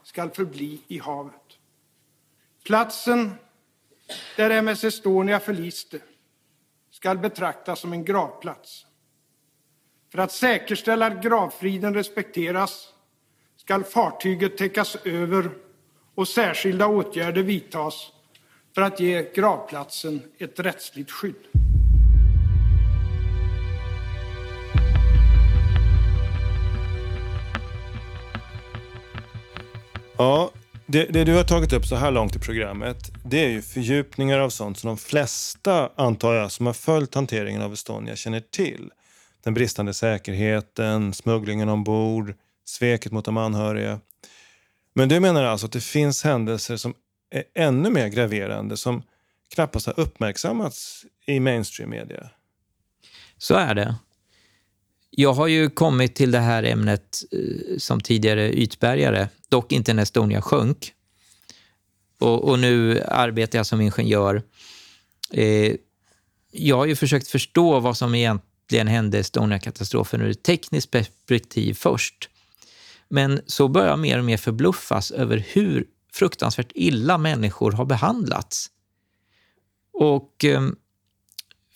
skall 0.03 0.29
förbli 0.29 0.81
i 0.87 0.99
havet. 0.99 1.33
Platsen 2.63 3.31
där 4.35 4.49
MS 4.49 4.83
Estonia 4.83 5.39
förliste 5.39 5.99
skall 6.91 7.17
betraktas 7.17 7.79
som 7.79 7.93
en 7.93 8.05
gravplats. 8.05 8.85
För 10.11 10.19
att 10.19 10.31
säkerställa 10.31 11.05
att 11.05 11.23
gravfriden 11.23 11.93
respekteras 11.93 12.93
skall 13.57 13.83
fartyget 13.83 14.57
täckas 14.57 14.95
över 14.95 15.51
och 16.15 16.27
särskilda 16.27 16.87
åtgärder 16.87 17.43
vidtas 17.43 18.11
för 18.75 18.81
att 18.81 18.99
ge 18.99 19.31
gravplatsen 19.33 20.21
ett 20.37 20.59
rättsligt 20.59 21.11
skydd. 21.11 21.60
Ja, 30.21 30.51
Det, 30.85 31.05
det, 31.05 31.23
du 31.23 31.35
har 31.35 31.43
tagit 31.43 31.73
upp 31.73 31.85
så 31.85 31.95
här 31.95 32.11
långt 32.11 32.35
i 32.35 32.39
programmet, 32.39 33.11
det 33.25 33.45
är 33.45 33.49
ju 33.49 33.61
fördjupningar 33.61 34.39
av 34.39 34.49
sånt 34.49 34.77
som 34.77 34.87
de 34.87 34.97
flesta, 34.97 35.91
antar 35.95 36.33
jag, 36.33 36.51
som 36.51 36.65
har 36.65 36.73
följt 36.73 37.15
hanteringen 37.15 37.61
av 37.61 37.73
Estonia 37.73 38.15
känner 38.15 38.39
till. 38.39 38.89
Den 39.43 39.53
bristande 39.53 39.93
säkerheten, 39.93 41.13
smugglingen 41.13 41.69
ombord, 41.69 42.33
sveket 42.65 43.11
mot 43.11 43.25
de 43.25 43.37
anhöriga. 43.37 43.99
Men 44.93 45.09
du 45.09 45.19
menar 45.19 45.43
alltså 45.43 45.65
att 45.65 45.71
det 45.71 45.81
finns 45.81 46.23
händelser 46.23 46.77
som 46.77 46.93
är 47.31 47.43
ännu 47.55 47.89
mer 47.89 48.07
graverande 48.07 48.77
som 48.77 49.03
knappast 49.53 49.85
har 49.85 49.99
uppmärksammats 49.99 51.05
i 51.25 51.39
mainstream 51.39 51.89
media? 51.89 52.29
Så 53.37 53.55
är 53.55 53.75
det. 53.75 53.95
Jag 55.13 55.33
har 55.33 55.47
ju 55.47 55.69
kommit 55.69 56.15
till 56.15 56.31
det 56.31 56.39
här 56.39 56.63
ämnet 56.63 57.23
eh, 57.31 57.77
som 57.77 58.01
tidigare 58.01 58.53
ytbergare, 58.53 59.29
dock 59.49 59.71
inte 59.71 59.93
när 59.93 60.03
Estonia 60.03 60.41
sjönk. 60.41 60.93
Och, 62.19 62.49
och 62.49 62.59
nu 62.59 63.01
arbetar 63.01 63.59
jag 63.59 63.65
som 63.65 63.81
ingenjör. 63.81 64.43
Eh, 65.31 65.75
jag 66.51 66.77
har 66.77 66.85
ju 66.85 66.95
försökt 66.95 67.27
förstå 67.27 67.79
vad 67.79 67.97
som 67.97 68.15
egentligen 68.15 68.87
hände 68.87 69.19
Estonia-katastrofen 69.19 70.21
ur 70.21 70.29
ett 70.29 70.43
tekniskt 70.43 70.91
perspektiv 70.91 71.73
först. 71.73 72.29
Men 73.09 73.41
så 73.47 73.67
börjar 73.67 73.89
jag 73.89 73.99
mer 73.99 74.17
och 74.17 74.25
mer 74.25 74.37
förbluffas 74.37 75.11
över 75.11 75.37
hur 75.37 75.85
fruktansvärt 76.13 76.71
illa 76.75 77.17
människor 77.17 77.71
har 77.71 77.85
behandlats. 77.85 78.69
Och 79.93 80.45
eh, 80.45 80.61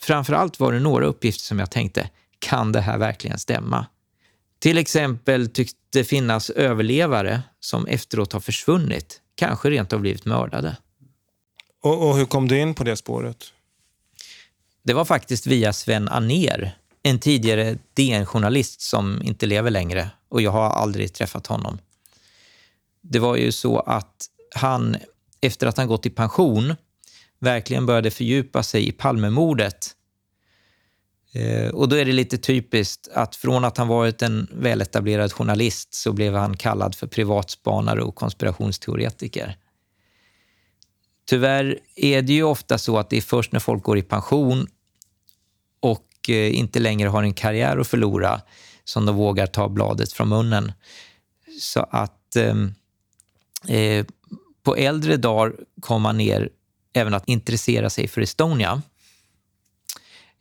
framför 0.00 0.32
allt 0.32 0.60
var 0.60 0.72
det 0.72 0.80
några 0.80 1.06
uppgifter 1.06 1.44
som 1.44 1.58
jag 1.58 1.70
tänkte, 1.70 2.10
kan 2.38 2.72
det 2.72 2.80
här 2.80 2.98
verkligen 2.98 3.38
stämma? 3.38 3.86
Till 4.58 4.78
exempel 4.78 5.48
tycks 5.48 5.72
det 5.90 6.04
finnas 6.04 6.50
överlevare 6.50 7.42
som 7.60 7.86
efteråt 7.86 8.32
har 8.32 8.40
försvunnit, 8.40 9.20
kanske 9.34 9.70
rent 9.70 9.92
av 9.92 10.00
blivit 10.00 10.24
mördade. 10.24 10.76
Och, 11.82 12.08
och 12.08 12.16
hur 12.16 12.24
kom 12.24 12.48
du 12.48 12.60
in 12.60 12.74
på 12.74 12.84
det 12.84 12.96
spåret? 12.96 13.52
Det 14.82 14.94
var 14.94 15.04
faktiskt 15.04 15.46
via 15.46 15.72
Sven 15.72 16.08
Aner, 16.08 16.78
en 17.02 17.18
tidigare 17.18 17.78
DN-journalist 17.94 18.80
som 18.80 19.22
inte 19.22 19.46
lever 19.46 19.70
längre 19.70 20.10
och 20.28 20.42
jag 20.42 20.50
har 20.50 20.70
aldrig 20.70 21.14
träffat 21.14 21.46
honom. 21.46 21.78
Det 23.02 23.18
var 23.18 23.36
ju 23.36 23.52
så 23.52 23.78
att 23.78 24.26
han, 24.54 24.96
efter 25.40 25.66
att 25.66 25.76
han 25.76 25.86
gått 25.86 26.06
i 26.06 26.10
pension, 26.10 26.74
verkligen 27.38 27.86
började 27.86 28.10
fördjupa 28.10 28.62
sig 28.62 28.88
i 28.88 28.92
Palmemordet 28.92 29.90
Eh, 31.36 31.68
och 31.68 31.88
då 31.88 31.96
är 31.96 32.04
det 32.04 32.12
lite 32.12 32.38
typiskt 32.38 33.08
att 33.14 33.36
från 33.36 33.64
att 33.64 33.78
han 33.78 33.88
varit 33.88 34.22
en 34.22 34.48
väletablerad 34.52 35.32
journalist 35.32 35.94
så 35.94 36.12
blev 36.12 36.34
han 36.34 36.56
kallad 36.56 36.94
för 36.94 37.06
privatspanare 37.06 38.02
och 38.02 38.14
konspirationsteoretiker. 38.14 39.56
Tyvärr 41.28 41.78
är 41.96 42.22
det 42.22 42.32
ju 42.32 42.42
ofta 42.42 42.78
så 42.78 42.98
att 42.98 43.10
det 43.10 43.16
är 43.16 43.20
först 43.20 43.52
när 43.52 43.60
folk 43.60 43.82
går 43.82 43.98
i 43.98 44.02
pension 44.02 44.66
och 45.80 46.08
eh, 46.28 46.58
inte 46.58 46.78
längre 46.78 47.08
har 47.08 47.22
en 47.22 47.34
karriär 47.34 47.78
att 47.78 47.86
förlora 47.86 48.40
som 48.84 49.06
de 49.06 49.16
vågar 49.16 49.46
ta 49.46 49.68
bladet 49.68 50.12
från 50.12 50.28
munnen. 50.28 50.72
Så 51.60 51.80
att 51.90 52.36
ehm, 52.36 52.74
eh, 53.68 54.06
på 54.62 54.76
äldre 54.76 55.16
dagar 55.16 55.52
kom 55.80 56.04
han 56.04 56.16
ner 56.16 56.50
även 56.92 57.14
att 57.14 57.28
intressera 57.28 57.90
sig 57.90 58.08
för 58.08 58.20
Estonia. 58.20 58.82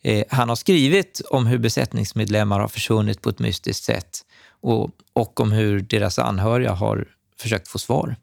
Eh, 0.05 0.23
han 0.29 0.49
har 0.49 0.55
skrivit 0.55 1.21
om 1.29 1.45
hur 1.45 1.57
besättningsmedlemmar 1.57 2.59
har 2.59 2.67
försvunnit 2.67 3.21
på 3.21 3.29
ett 3.29 3.39
mystiskt 3.39 3.83
sätt 3.83 4.25
och, 4.61 4.89
och 5.13 5.39
om 5.39 5.51
hur 5.51 5.79
deras 5.79 6.19
anhöriga 6.19 6.71
har 6.71 7.07
försökt 7.37 7.67
få 7.67 7.79
svar. 7.79 8.15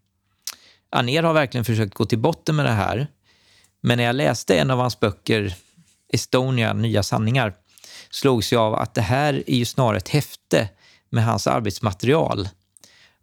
Aner 0.91 1.23
har 1.23 1.33
verkligen 1.33 1.65
försökt 1.65 1.95
gå 1.95 2.05
till 2.05 2.19
botten 2.19 2.57
med 2.57 2.67
det 2.67 2.73
här. 2.73 3.07
Men 3.81 3.99
när 3.99 4.05
jag 4.05 4.17
läste 4.17 4.59
en 4.59 4.71
av 4.71 4.79
hans 4.79 5.01
böcker, 5.01 5.55
Estonia, 6.13 6.73
Nya 6.73 7.03
sanningar, 7.03 7.55
slogs 8.11 8.53
jag 8.53 8.63
av 8.63 8.75
att 8.75 8.95
det 8.95 9.03
här 9.03 9.43
är 9.47 9.57
ju 9.57 9.65
snarare 9.65 9.97
ett 9.97 10.09
häfte 10.09 10.69
med 11.11 11.25
hans 11.25 11.47
arbetsmaterial. 11.47 12.49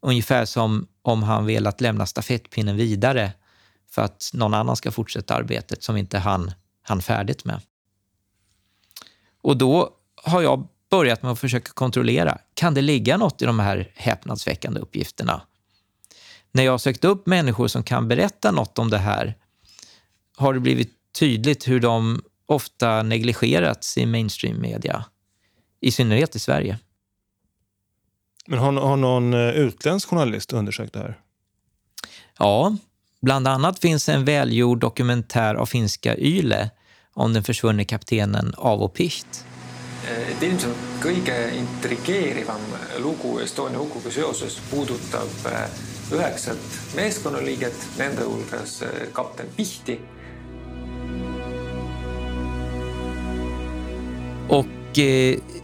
Ungefär 0.01 0.45
som 0.45 0.87
om 1.01 1.23
han 1.23 1.45
velat 1.45 1.81
lämna 1.81 2.05
stafettpinnen 2.05 2.75
vidare 2.75 3.31
för 3.91 4.01
att 4.01 4.31
någon 4.33 4.53
annan 4.53 4.75
ska 4.75 4.91
fortsätta 4.91 5.35
arbetet 5.35 5.83
som 5.83 5.97
inte 5.97 6.17
han 6.17 6.51
hann 6.83 7.01
färdigt 7.01 7.45
med. 7.45 7.61
Och 9.41 9.57
då 9.57 9.89
har 10.23 10.41
jag 10.41 10.67
börjat 10.89 11.23
med 11.23 11.31
att 11.31 11.39
försöka 11.39 11.71
kontrollera, 11.73 12.37
kan 12.53 12.73
det 12.73 12.81
ligga 12.81 13.17
något 13.17 13.41
i 13.41 13.45
de 13.45 13.59
här 13.59 13.91
häpnadsväckande 13.95 14.79
uppgifterna? 14.79 15.41
När 16.51 16.63
jag 16.63 16.71
har 16.71 16.77
sökt 16.77 17.05
upp 17.05 17.27
människor 17.27 17.67
som 17.67 17.83
kan 17.83 18.07
berätta 18.07 18.51
något 18.51 18.79
om 18.79 18.89
det 18.89 18.97
här 18.97 19.35
har 20.37 20.53
det 20.53 20.59
blivit 20.59 20.93
tydligt 21.19 21.67
hur 21.67 21.79
de 21.79 22.21
ofta 22.45 23.03
negligerats 23.03 23.97
i 23.97 24.05
mainstream-media, 24.05 25.05
i 25.81 25.91
synnerhet 25.91 26.35
i 26.35 26.39
Sverige. 26.39 26.79
Men 28.47 28.59
har, 28.59 28.73
har 28.73 28.97
någon 28.97 29.33
eh, 29.33 29.49
utländsk 29.49 30.09
journalist 30.09 30.53
undersökt 30.53 30.93
det 30.93 30.99
här? 30.99 31.19
Ja, 32.37 32.75
bland 33.21 33.47
annat 33.47 33.79
finns 33.79 34.09
en 34.09 34.25
välgjord 34.25 34.79
dokumentär 34.79 35.55
av 35.55 35.65
finska 35.65 36.17
Yle 36.17 36.69
om 37.19 37.33
den 37.33 37.43
försvunne 37.43 37.85
kaptenen 37.85 38.53
Avo 38.57 38.87
Piht. 38.87 39.45
Eh, 40.07 40.31
et 40.31 40.43
ilmselt 40.43 40.85
kõige 41.03 41.35
intrigeerivam 41.59 42.63
lugu 43.03 43.39
Estonia 43.43 43.79
hukuga 43.79 44.11
seoses 44.11 44.55
puudutab 44.71 45.47
eh, 45.51 45.65
üheksat 46.15 46.79
meeskonnaliiget, 46.95 47.87
nende 47.99 48.23
hulgas 48.23 48.81
eh, 48.81 49.05
kapten 49.13 49.51
Pihti. 49.55 49.99
Och 54.49 54.65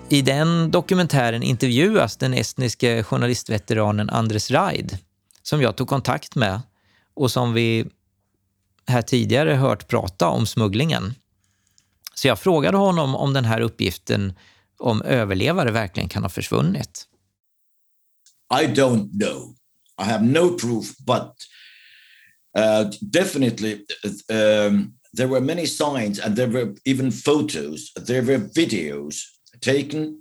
i 0.10 0.22
den 0.22 0.72
dokumentären 0.72 1.44
intervjuas 1.44 2.18
den 2.18 2.34
estniske 2.34 3.04
journalistveteranen 3.04 4.10
Andres 4.10 4.52
Raid 4.52 4.98
som 5.48 5.62
jag 5.62 5.76
tog 5.76 5.88
kontakt 5.88 6.36
med 6.36 6.62
och 7.14 7.32
som 7.32 7.54
vi 7.54 7.86
här 8.88 9.02
tidigare 9.02 9.54
hört 9.54 9.88
prata 9.88 10.28
om 10.28 10.46
smugglingen. 10.46 11.16
Så 12.16 12.28
jag 12.28 12.40
frågade 12.40 12.78
honom 12.78 13.16
om 13.16 13.34
den 13.34 13.46
här 13.46 13.62
uppgiften 13.62 14.34
om 14.80 15.02
överlevare 15.02 15.72
verkligen 15.72 16.10
kan 16.10 16.24
ha 16.24 16.30
försvunnit. 16.30 17.08
I 18.62 18.68
don't 18.68 19.10
know. 19.20 19.56
I 20.02 20.04
have 20.04 20.26
no 20.26 20.58
proof, 20.58 20.98
but 20.98 21.34
uh, 22.58 22.90
definitely 23.02 23.86
um, 24.30 24.94
there 25.18 25.28
were 25.28 25.42
many 25.42 25.66
signs 25.66 26.20
and 26.20 26.36
there 26.36 26.48
were 26.48 26.76
even 26.86 27.12
photos, 27.12 27.94
there 28.06 28.22
were 28.22 28.38
videos 28.38 29.22
taken 29.62 30.20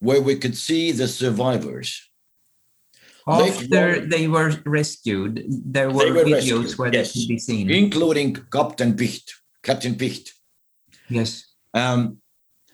where 0.00 0.20
we 0.20 0.36
could 0.36 0.56
see 0.56 0.92
the 0.92 1.08
survivors. 1.08 2.10
After 3.26 4.00
they, 4.00 4.06
they 4.06 4.28
were 4.28 4.52
rescued, 4.66 5.44
there 5.48 5.90
were, 5.90 6.12
were 6.12 6.24
videos 6.24 6.34
rescued, 6.34 6.78
where 6.78 6.94
yes, 6.94 7.12
they 7.14 7.20
could 7.20 7.28
be 7.28 7.38
seen. 7.38 7.70
Including 7.70 8.36
Captain 8.52 8.94
Picht. 8.94 9.32
Captain 9.62 9.94
Picht. 9.94 10.30
Yes. 11.08 11.42
Um, 11.72 12.18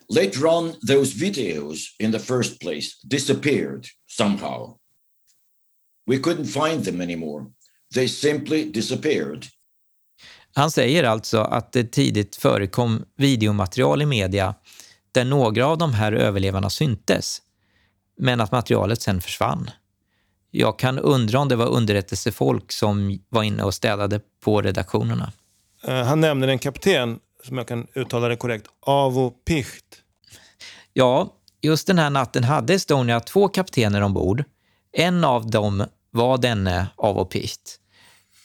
later 0.09 0.47
on, 0.47 0.73
those 0.87 1.13
videos 1.15 1.95
in 1.99 2.11
the 2.11 2.19
first 2.19 2.59
place 2.59 3.01
disappeared 3.09 3.85
somehow. 4.17 4.77
We 6.07 6.17
couldn't 6.17 6.45
find 6.45 6.85
them 6.85 7.01
anymore. 7.01 7.45
They 7.93 8.07
simply 8.07 8.71
disappeared. 8.71 9.45
Han 10.53 10.71
säger 10.71 11.03
alltså 11.03 11.41
att 11.41 11.71
det 11.71 11.83
tidigt 11.91 12.35
förekom 12.35 13.05
videomaterial 13.15 14.01
i 14.01 14.05
media 14.05 14.55
där 15.11 15.25
några 15.25 15.67
av 15.67 15.77
de 15.77 15.93
här 15.93 16.11
överlevarna 16.11 16.69
syntes, 16.69 17.41
men 18.17 18.41
att 18.41 18.51
materialet 18.51 19.01
sen 19.01 19.21
försvann. 19.21 19.71
Jag 20.51 20.79
kan 20.79 20.99
undra 20.99 21.39
om 21.39 21.47
det 21.47 21.55
var 21.55 21.67
underrättelsefolk 21.67 22.71
som 22.71 23.19
var 23.29 23.43
inne 23.43 23.63
och 23.63 23.73
städade 23.73 24.21
på 24.43 24.61
redaktionerna. 24.61 25.31
Eh, 25.83 26.03
han 26.03 26.21
nämner 26.21 26.47
en 26.47 26.59
kapten 26.59 27.19
som 27.43 27.57
jag 27.57 27.67
kan 27.67 27.87
uttala 27.93 28.27
det 28.27 28.35
korrekt, 28.35 28.67
Avo 28.79 29.29
Picht. 29.29 29.85
Ja, 30.93 31.33
just 31.61 31.87
den 31.87 31.99
här 31.99 32.09
natten 32.09 32.43
hade 32.43 32.73
Estonia 32.73 33.19
två 33.19 33.47
kaptener 33.47 34.01
ombord. 34.01 34.43
En 34.91 35.23
av 35.23 35.51
dem 35.51 35.85
var 36.11 36.37
denne 36.37 36.87
Avo 36.97 37.25
Picht. 37.25 37.79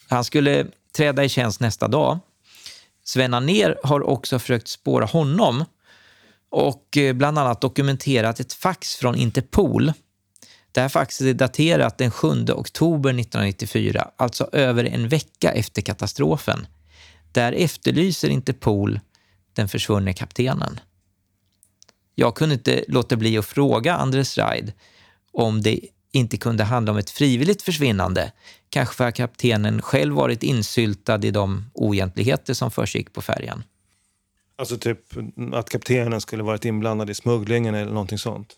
Han 0.09 0.24
skulle 0.24 0.66
träda 0.96 1.24
i 1.24 1.28
tjänst 1.28 1.61
nästa 1.61 1.88
dag. 1.88 2.18
Sven 3.04 3.35
Anér 3.35 3.78
har 3.82 4.02
också 4.02 4.38
försökt 4.38 4.68
spåra 4.68 5.04
honom 5.04 5.64
och 6.50 6.96
eh, 6.96 7.12
bland 7.12 7.38
annat 7.38 7.61
dokumenterat 7.61 8.40
ett 8.40 8.52
fax 8.52 8.96
från 8.96 9.14
Interpol. 9.14 9.92
Det 10.72 10.80
här 10.80 10.88
faxet 10.88 11.26
är 11.26 11.35
daterat 11.35 11.98
den 11.98 12.11
7 12.11 12.28
oktober 12.48 13.11
1994, 13.11 14.11
alltså 14.16 14.48
över 14.52 14.85
en 14.85 15.09
vecka 15.09 15.52
efter 15.52 15.82
katastrofen. 15.82 16.66
Där 17.37 17.53
efterlyser 17.53 18.29
Interpol 18.29 19.01
den 19.53 19.68
försvunne 19.68 20.12
kaptenen. 20.12 20.81
Jag 22.14 22.35
kunde 22.35 22.55
inte 22.55 22.85
låta 22.88 23.16
bli 23.16 23.38
att 23.38 23.46
fråga 23.46 23.94
Andres 23.94 24.38
Raid 24.38 24.72
om 25.33 25.62
det 25.62 25.81
inte 26.12 26.37
kunde 26.37 26.64
handla 26.64 26.92
om 26.92 26.99
ett 26.99 27.11
frivilligt 27.11 27.62
försvinnande. 27.62 28.33
Kanske 28.68 28.94
för 28.94 29.09
att 29.09 29.14
kaptenen 29.14 29.83
själv 29.83 30.14
varit 30.14 30.42
insyltad 30.42 31.25
i 31.25 31.31
de 31.31 31.70
oegentligheter 31.75 32.55
som 32.55 32.70
försiggick 32.70 33.12
på 33.12 33.22
färjan. 33.22 33.62
Alltså 34.59 34.79
typ 34.79 35.01
att 35.53 35.68
kaptenen 35.68 36.20
skulle 36.20 36.42
varit 36.42 36.64
inblandad 36.64 37.11
i 37.11 37.14
smugglingen 37.14 37.75
eller 37.75 37.92
någonting 37.92 38.18
sånt? 38.18 38.57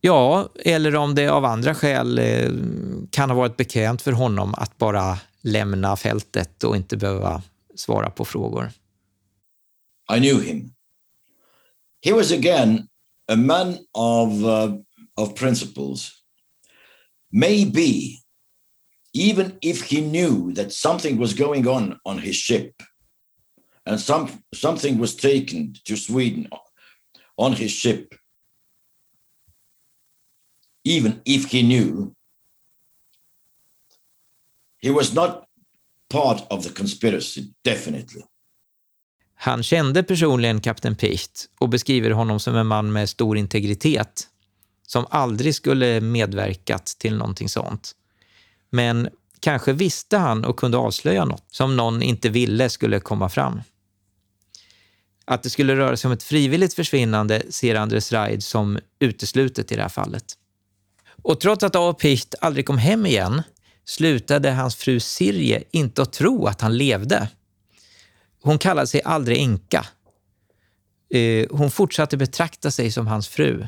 Ja, 0.00 0.48
eller 0.64 0.96
om 0.96 1.14
det 1.14 1.28
av 1.28 1.44
andra 1.44 1.74
skäl 1.74 2.18
eh, 2.18 2.50
kan 3.10 3.30
ha 3.30 3.36
varit 3.36 3.56
bekvämt 3.56 4.02
för 4.02 4.12
honom 4.12 4.54
att 4.54 4.78
bara 4.78 5.18
lämna 5.40 5.96
fältet 5.96 6.64
och 6.64 6.76
inte 6.76 6.96
behöva 6.96 7.42
svara 7.80 8.10
på 8.10 8.24
frågor. 8.24 8.72
I 10.12 10.20
knew 10.20 10.40
him. 10.40 10.74
He 12.00 12.12
was 12.12 12.32
again 12.32 12.88
a 13.28 13.36
man 13.36 13.78
of, 13.94 14.44
uh, 14.44 14.76
of 15.16 15.34
principles. 15.34 16.24
Maybe, 17.32 18.18
even 19.12 19.58
if 19.62 19.82
he 19.82 20.00
knew 20.00 20.52
that 20.54 20.72
something 20.72 21.18
was 21.18 21.34
going 21.34 21.68
on 21.68 22.00
on 22.04 22.18
his 22.18 22.36
ship 22.36 22.82
and 23.86 24.00
some, 24.00 24.28
something 24.54 24.98
was 24.98 25.14
taken 25.14 25.74
to 25.84 25.96
Sweden 25.96 26.48
on 27.36 27.52
his 27.52 27.70
ship, 27.70 28.14
even 30.84 31.20
if 31.24 31.50
he 31.52 31.62
knew, 31.62 32.14
he 34.78 34.90
was 34.90 35.14
not 35.14 35.46
part 36.10 36.52
of 36.52 36.64
the 36.64 36.70
conspiracy, 36.70 37.44
definitely. 37.64 38.22
Han 39.34 39.62
kände 39.62 40.02
personligen 40.02 40.60
kapten 40.60 40.96
Picht 40.96 41.48
och 41.58 41.68
beskriver 41.68 42.10
honom 42.10 42.40
som 42.40 42.56
en 42.56 42.66
man 42.66 42.92
med 42.92 43.08
stor 43.08 43.36
integritet 43.36 44.26
som 44.86 45.06
aldrig 45.10 45.54
skulle 45.54 46.00
medverkat 46.00 46.86
till 46.86 47.16
någonting 47.16 47.48
sånt. 47.48 47.92
Men 48.70 49.08
kanske 49.40 49.72
visste 49.72 50.16
han 50.16 50.44
och 50.44 50.58
kunde 50.58 50.76
avslöja 50.76 51.24
något 51.24 51.44
som 51.50 51.76
någon 51.76 52.02
inte 52.02 52.28
ville 52.28 52.70
skulle 52.70 53.00
komma 53.00 53.28
fram. 53.28 53.60
Att 55.24 55.42
det 55.42 55.50
skulle 55.50 55.76
röra 55.76 55.96
sig 55.96 56.08
om 56.08 56.12
ett 56.12 56.22
frivilligt 56.22 56.74
försvinnande 56.74 57.42
ser 57.50 57.74
Andres 57.74 58.12
Reid 58.12 58.44
som 58.44 58.78
uteslutet 58.98 59.72
i 59.72 59.76
det 59.76 59.82
här 59.82 59.88
fallet. 59.88 60.24
Och 61.22 61.40
trots 61.40 61.64
att 61.64 61.76
A. 61.76 61.92
Picht 61.92 62.34
aldrig 62.40 62.66
kom 62.66 62.78
hem 62.78 63.06
igen 63.06 63.42
slutade 63.90 64.50
hans 64.50 64.76
fru 64.76 65.00
Sirje 65.00 65.62
inte 65.70 66.02
att 66.02 66.12
tro 66.12 66.46
att 66.46 66.60
han 66.60 66.76
levde. 66.76 67.28
Hon 68.42 68.58
kallade 68.58 68.86
sig 68.86 69.02
aldrig 69.04 69.38
änka. 69.38 69.86
Eh, 71.14 71.46
hon 71.50 71.70
fortsatte 71.70 72.16
betrakta 72.16 72.70
sig 72.70 72.90
som 72.90 73.06
hans 73.06 73.28
fru. 73.28 73.66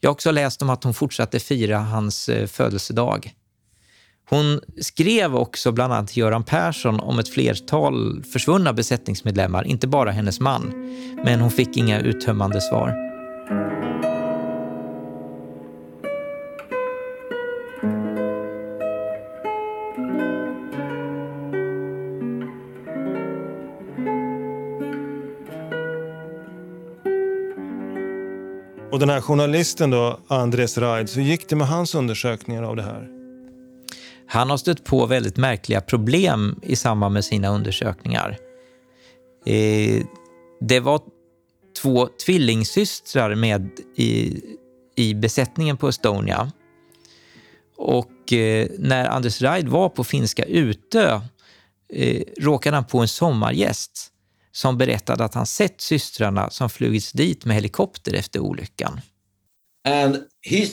Jag 0.00 0.08
har 0.08 0.12
också 0.14 0.30
läst 0.30 0.62
om 0.62 0.70
att 0.70 0.84
hon 0.84 0.94
fortsatte 0.94 1.40
fira 1.40 1.78
hans 1.78 2.28
eh, 2.28 2.46
födelsedag. 2.46 3.34
Hon 4.28 4.60
skrev 4.80 5.36
också 5.36 5.72
bland 5.72 5.92
annat 5.92 6.08
till 6.08 6.18
Göran 6.18 6.44
Persson 6.44 7.00
om 7.00 7.18
ett 7.18 7.28
flertal 7.28 8.24
försvunna 8.32 8.72
besättningsmedlemmar, 8.72 9.64
inte 9.64 9.86
bara 9.86 10.10
hennes 10.10 10.40
man. 10.40 10.72
Men 11.24 11.40
hon 11.40 11.50
fick 11.50 11.76
inga 11.76 12.00
uttömmande 12.00 12.60
svar. 12.60 12.94
Och 28.94 29.00
den 29.00 29.10
här 29.10 29.20
journalisten 29.20 29.90
då, 29.90 30.20
Andres 30.28 30.78
Raid, 30.78 31.10
hur 31.10 31.22
gick 31.22 31.48
det 31.48 31.56
med 31.56 31.68
hans 31.68 31.94
undersökningar 31.94 32.62
av 32.62 32.76
det 32.76 32.82
här? 32.82 33.08
Han 34.26 34.50
har 34.50 34.56
stött 34.56 34.84
på 34.84 35.06
väldigt 35.06 35.36
märkliga 35.36 35.80
problem 35.80 36.60
i 36.62 36.76
samband 36.76 37.14
med 37.14 37.24
sina 37.24 37.48
undersökningar. 37.48 38.38
Eh, 39.46 40.04
det 40.60 40.80
var 40.80 41.00
två 41.82 42.08
tvillingsystrar 42.26 43.34
med 43.34 43.70
i, 43.96 44.40
i 44.96 45.14
besättningen 45.14 45.76
på 45.76 45.88
Estonia. 45.88 46.52
Och 47.76 48.32
eh, 48.32 48.68
när 48.78 49.08
Anders 49.08 49.42
Raid 49.42 49.68
var 49.68 49.88
på 49.88 50.04
finska 50.04 50.44
Utö 50.44 51.20
eh, 51.92 52.22
råkade 52.40 52.76
han 52.76 52.84
på 52.84 52.98
en 52.98 53.08
sommargäst 53.08 54.10
som 54.54 54.78
berättade 54.78 55.24
att 55.24 55.34
han 55.34 55.46
sett 55.46 55.80
systrarna 55.80 56.50
som 56.50 56.70
flugits 56.70 57.12
dit 57.12 57.44
med 57.44 57.54
helikopter 57.54 58.14
efter 58.14 58.40
olyckan. 58.40 59.00
And 59.88 60.16
he 60.40 60.66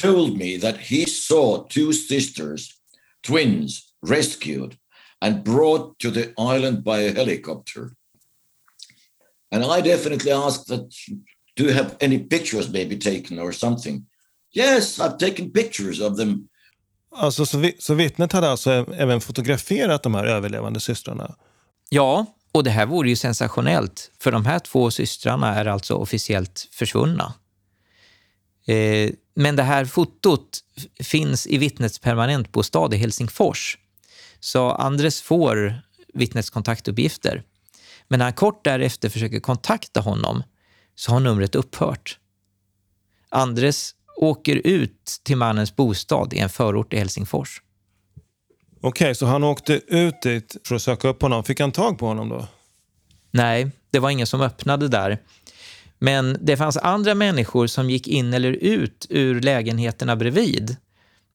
told 0.00 0.38
me 0.38 0.58
that 0.58 0.76
he 0.76 1.06
saw 1.06 1.68
two 1.68 1.92
sisters, 1.92 2.70
twins, 3.26 3.82
rescued 4.06 4.76
and 5.20 5.44
brought 5.44 5.98
to 5.98 6.10
the 6.10 6.24
island 6.54 6.84
by 6.84 7.08
a 7.08 7.12
helicopter. 7.12 7.82
And 9.54 9.64
I 9.64 9.88
definitely 9.88 10.32
asked 10.32 10.66
that, 10.66 10.90
do 11.56 11.64
you 11.64 11.72
have 11.72 11.90
any 12.00 12.18
pictures 12.18 12.68
maybe 12.68 12.96
taken 12.96 13.38
or 13.38 13.52
something? 13.52 14.06
Yes, 14.54 15.00
I've 15.00 15.18
taken 15.18 15.50
pictures 15.52 16.00
of 16.00 16.16
them. 16.16 16.48
Alltså, 17.16 17.46
så, 17.46 17.58
vi, 17.58 17.76
så 17.78 17.94
vittnet 17.94 18.32
hade 18.32 18.50
alltså 18.50 18.70
även 18.94 19.20
fotograferat 19.20 20.02
de 20.02 20.14
här 20.14 20.24
överlevande 20.24 20.80
systrarna? 20.80 21.36
Ja, 21.88 22.26
och 22.52 22.64
det 22.64 22.70
här 22.70 22.86
vore 22.86 23.08
ju 23.08 23.16
sensationellt, 23.16 24.10
för 24.18 24.32
de 24.32 24.46
här 24.46 24.58
två 24.58 24.90
systrarna 24.90 25.54
är 25.54 25.66
alltså 25.66 25.94
officiellt 25.94 26.68
försvunna. 26.70 27.34
Eh, 28.66 29.10
men 29.34 29.56
det 29.56 29.62
här 29.62 29.84
fotot 29.84 30.60
finns 31.00 31.46
i 31.46 31.58
vittnets 31.58 31.98
permanentbostad 31.98 32.94
i 32.94 32.96
Helsingfors. 32.96 33.78
Så 34.40 34.70
Andres 34.70 35.22
får 35.22 35.82
vittnets 36.14 36.50
kontaktuppgifter. 36.50 37.42
Men 38.08 38.18
när 38.18 38.26
han 38.26 38.32
kort 38.32 38.64
därefter 38.64 39.08
försöker 39.08 39.40
kontakta 39.40 40.00
honom 40.00 40.42
så 40.94 41.12
har 41.12 41.20
numret 41.20 41.54
upphört. 41.54 42.18
Andres 43.28 43.94
åker 44.16 44.56
ut 44.56 45.20
till 45.22 45.36
mannens 45.36 45.76
bostad 45.76 46.32
i 46.32 46.38
en 46.38 46.48
förort 46.48 46.92
i 46.92 46.96
Helsingfors. 46.96 47.62
Okej, 48.82 49.04
okay, 49.04 49.14
så 49.14 49.26
han 49.26 49.44
åkte 49.44 49.80
ut 49.86 50.22
dit 50.22 50.56
för 50.64 50.74
att 50.74 50.82
söka 50.82 51.08
upp 51.08 51.22
honom. 51.22 51.44
Fick 51.44 51.60
han 51.60 51.72
tag 51.72 51.98
på 51.98 52.06
honom 52.06 52.28
då? 52.28 52.46
Nej, 53.30 53.70
det 53.90 53.98
var 53.98 54.10
ingen 54.10 54.26
som 54.26 54.40
öppnade 54.40 54.88
där. 54.88 55.18
Men 55.98 56.38
det 56.40 56.56
fanns 56.56 56.76
andra 56.76 57.14
människor 57.14 57.66
som 57.66 57.90
gick 57.90 58.08
in 58.08 58.34
eller 58.34 58.52
ut 58.52 59.06
ur 59.10 59.40
lägenheterna 59.40 60.16
bredvid 60.16 60.76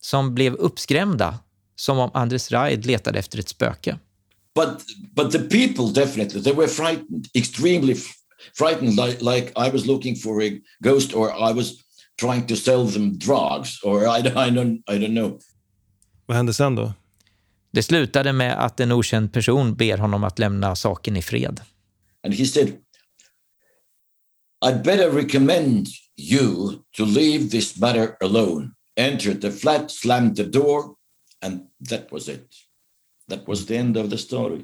som 0.01 0.36
blev 0.36 0.53
uppskrämda, 0.53 1.39
som 1.75 1.99
om 1.99 2.12
Andres 2.13 2.51
Reid 2.51 2.86
letade 2.86 3.19
efter 3.19 3.39
ett 3.39 3.49
spöke. 3.49 3.99
But, 4.55 4.69
but 5.15 5.31
the 5.31 5.39
people 5.39 6.05
definitely, 6.05 6.43
they 6.43 6.53
were 6.53 6.67
frightened, 6.67 7.27
extremely 7.34 7.95
frightened, 8.58 8.95
like, 8.95 9.21
like 9.21 9.51
I 9.55 9.71
was 9.71 9.86
looking 9.86 10.15
for 10.15 10.43
a 10.43 10.49
ghost 10.79 11.13
or 11.13 11.29
I 11.29 11.53
was 11.53 11.71
trying 12.19 12.47
to 12.47 12.55
sell 12.55 12.91
them 12.91 13.17
drugs 13.19 13.84
or 13.84 14.03
I, 14.03 14.19
I, 14.19 14.49
don't, 14.49 14.84
I 14.88 14.97
don't 14.97 15.13
know. 15.13 15.39
Vad 16.25 16.38
hände 16.38 16.53
sen 16.53 16.75
då? 16.75 16.93
Det 17.75 17.83
slutade 17.83 18.33
med 18.33 18.65
att 18.65 18.79
en 18.79 18.91
okänd 18.91 19.33
person 19.33 19.75
ber 19.75 19.97
honom 19.97 20.23
att 20.23 20.39
lämna 20.39 20.75
saken 20.75 21.17
i 21.17 21.21
fred. 21.21 21.61
And 22.25 22.33
he 22.33 22.45
said, 22.45 22.67
I'd 24.65 24.83
better 24.83 25.11
recommend 25.11 25.88
you 26.17 26.71
to 26.97 27.05
leave 27.05 27.49
this 27.49 27.77
matter 27.77 28.17
alone. 28.23 28.69
Entered 28.99 29.41
the 29.41 29.51
flat, 29.51 29.91
slammed 29.91 30.35
the 30.35 30.43
door, 30.43 30.83
and 31.45 31.59
that 31.89 32.11
was 32.11 32.29
it. 32.29 32.47
That 33.29 33.47
was 33.47 33.65
the 33.65 33.77
end 33.77 33.97
of 33.97 34.09
the 34.09 34.17
story. 34.17 34.61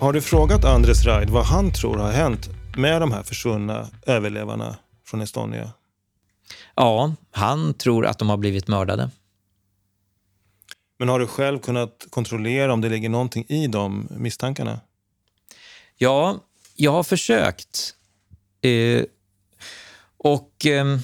Har 0.00 0.12
du 0.12 0.20
frågat 0.20 0.64
Andres 0.64 1.04
Reid 1.04 1.30
vad 1.30 1.44
han 1.44 1.72
tror 1.72 1.96
har 1.96 2.12
hänt 2.12 2.55
med 2.78 3.02
de 3.02 3.12
här 3.12 3.22
försvunna 3.22 3.88
överlevarna 4.06 4.76
från 5.04 5.20
Estonia? 5.20 5.70
Ja, 6.74 7.14
han 7.30 7.74
tror 7.74 8.06
att 8.06 8.18
de 8.18 8.28
har 8.28 8.36
blivit 8.36 8.68
mördade. 8.68 9.10
Men 10.98 11.08
har 11.08 11.18
du 11.18 11.26
själv 11.26 11.58
kunnat 11.58 12.06
kontrollera 12.10 12.72
om 12.72 12.80
det 12.80 12.88
ligger 12.88 13.08
någonting 13.08 13.44
i 13.48 13.66
de 13.66 14.08
misstankarna? 14.10 14.80
Ja, 15.96 16.40
jag 16.76 16.92
har 16.92 17.02
försökt. 17.02 17.94
Eh, 18.60 19.04
och 20.16 20.66
eh, 20.66 20.98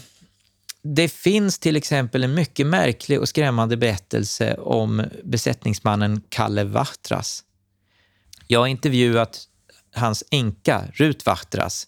det 0.83 1.09
finns 1.09 1.59
till 1.59 1.77
exempel 1.77 2.25
en 2.25 2.35
mycket 2.35 2.67
märklig 2.67 3.21
och 3.21 3.29
skrämmande 3.29 3.77
berättelse 3.77 4.55
om 4.55 5.05
besättningsmannen 5.25 6.23
Kalle 6.29 6.65
Vachtras. 6.65 7.45
Jag 8.47 8.61
har 8.61 8.67
intervjuat 8.67 9.49
hans 9.95 10.25
änka 10.31 10.83
Rut 10.95 11.27
Vachtras. 11.27 11.87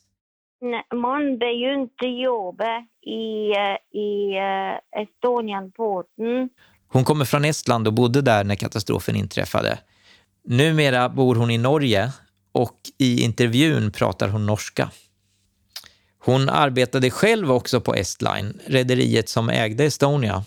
Måndag 0.95 1.53
ju 1.53 1.75
inte 1.75 2.07
jobbet 2.07 2.85
i, 3.07 3.51
eh, 3.51 4.01
i 4.01 4.39
uh, 4.39 5.03
Estonian-båten. 5.03 6.49
Hon 6.89 7.05
kommer 7.05 7.25
från 7.25 7.45
Estland 7.45 7.87
och 7.87 7.93
bodde 7.93 8.23
där 8.23 8.45
när 8.45 8.55
katastrofen 8.55 9.17
inträffade. 9.17 9.79
Numera 10.45 11.09
bor 11.09 11.35
hon 11.35 11.51
i 11.51 11.59
Norge 11.59 12.13
och 12.53 12.79
i 12.99 13.25
intervjun 13.25 13.93
pratar 13.93 14.29
hon 14.29 14.47
norska. 14.47 14.91
Hon 16.19 16.49
arbetade 16.49 17.11
själv 17.11 17.53
också 17.53 17.81
på 17.81 17.95
Estline, 17.95 18.61
rederiet 18.67 19.29
som 19.29 19.49
ägde 19.49 19.85
Estonia. 19.85 20.45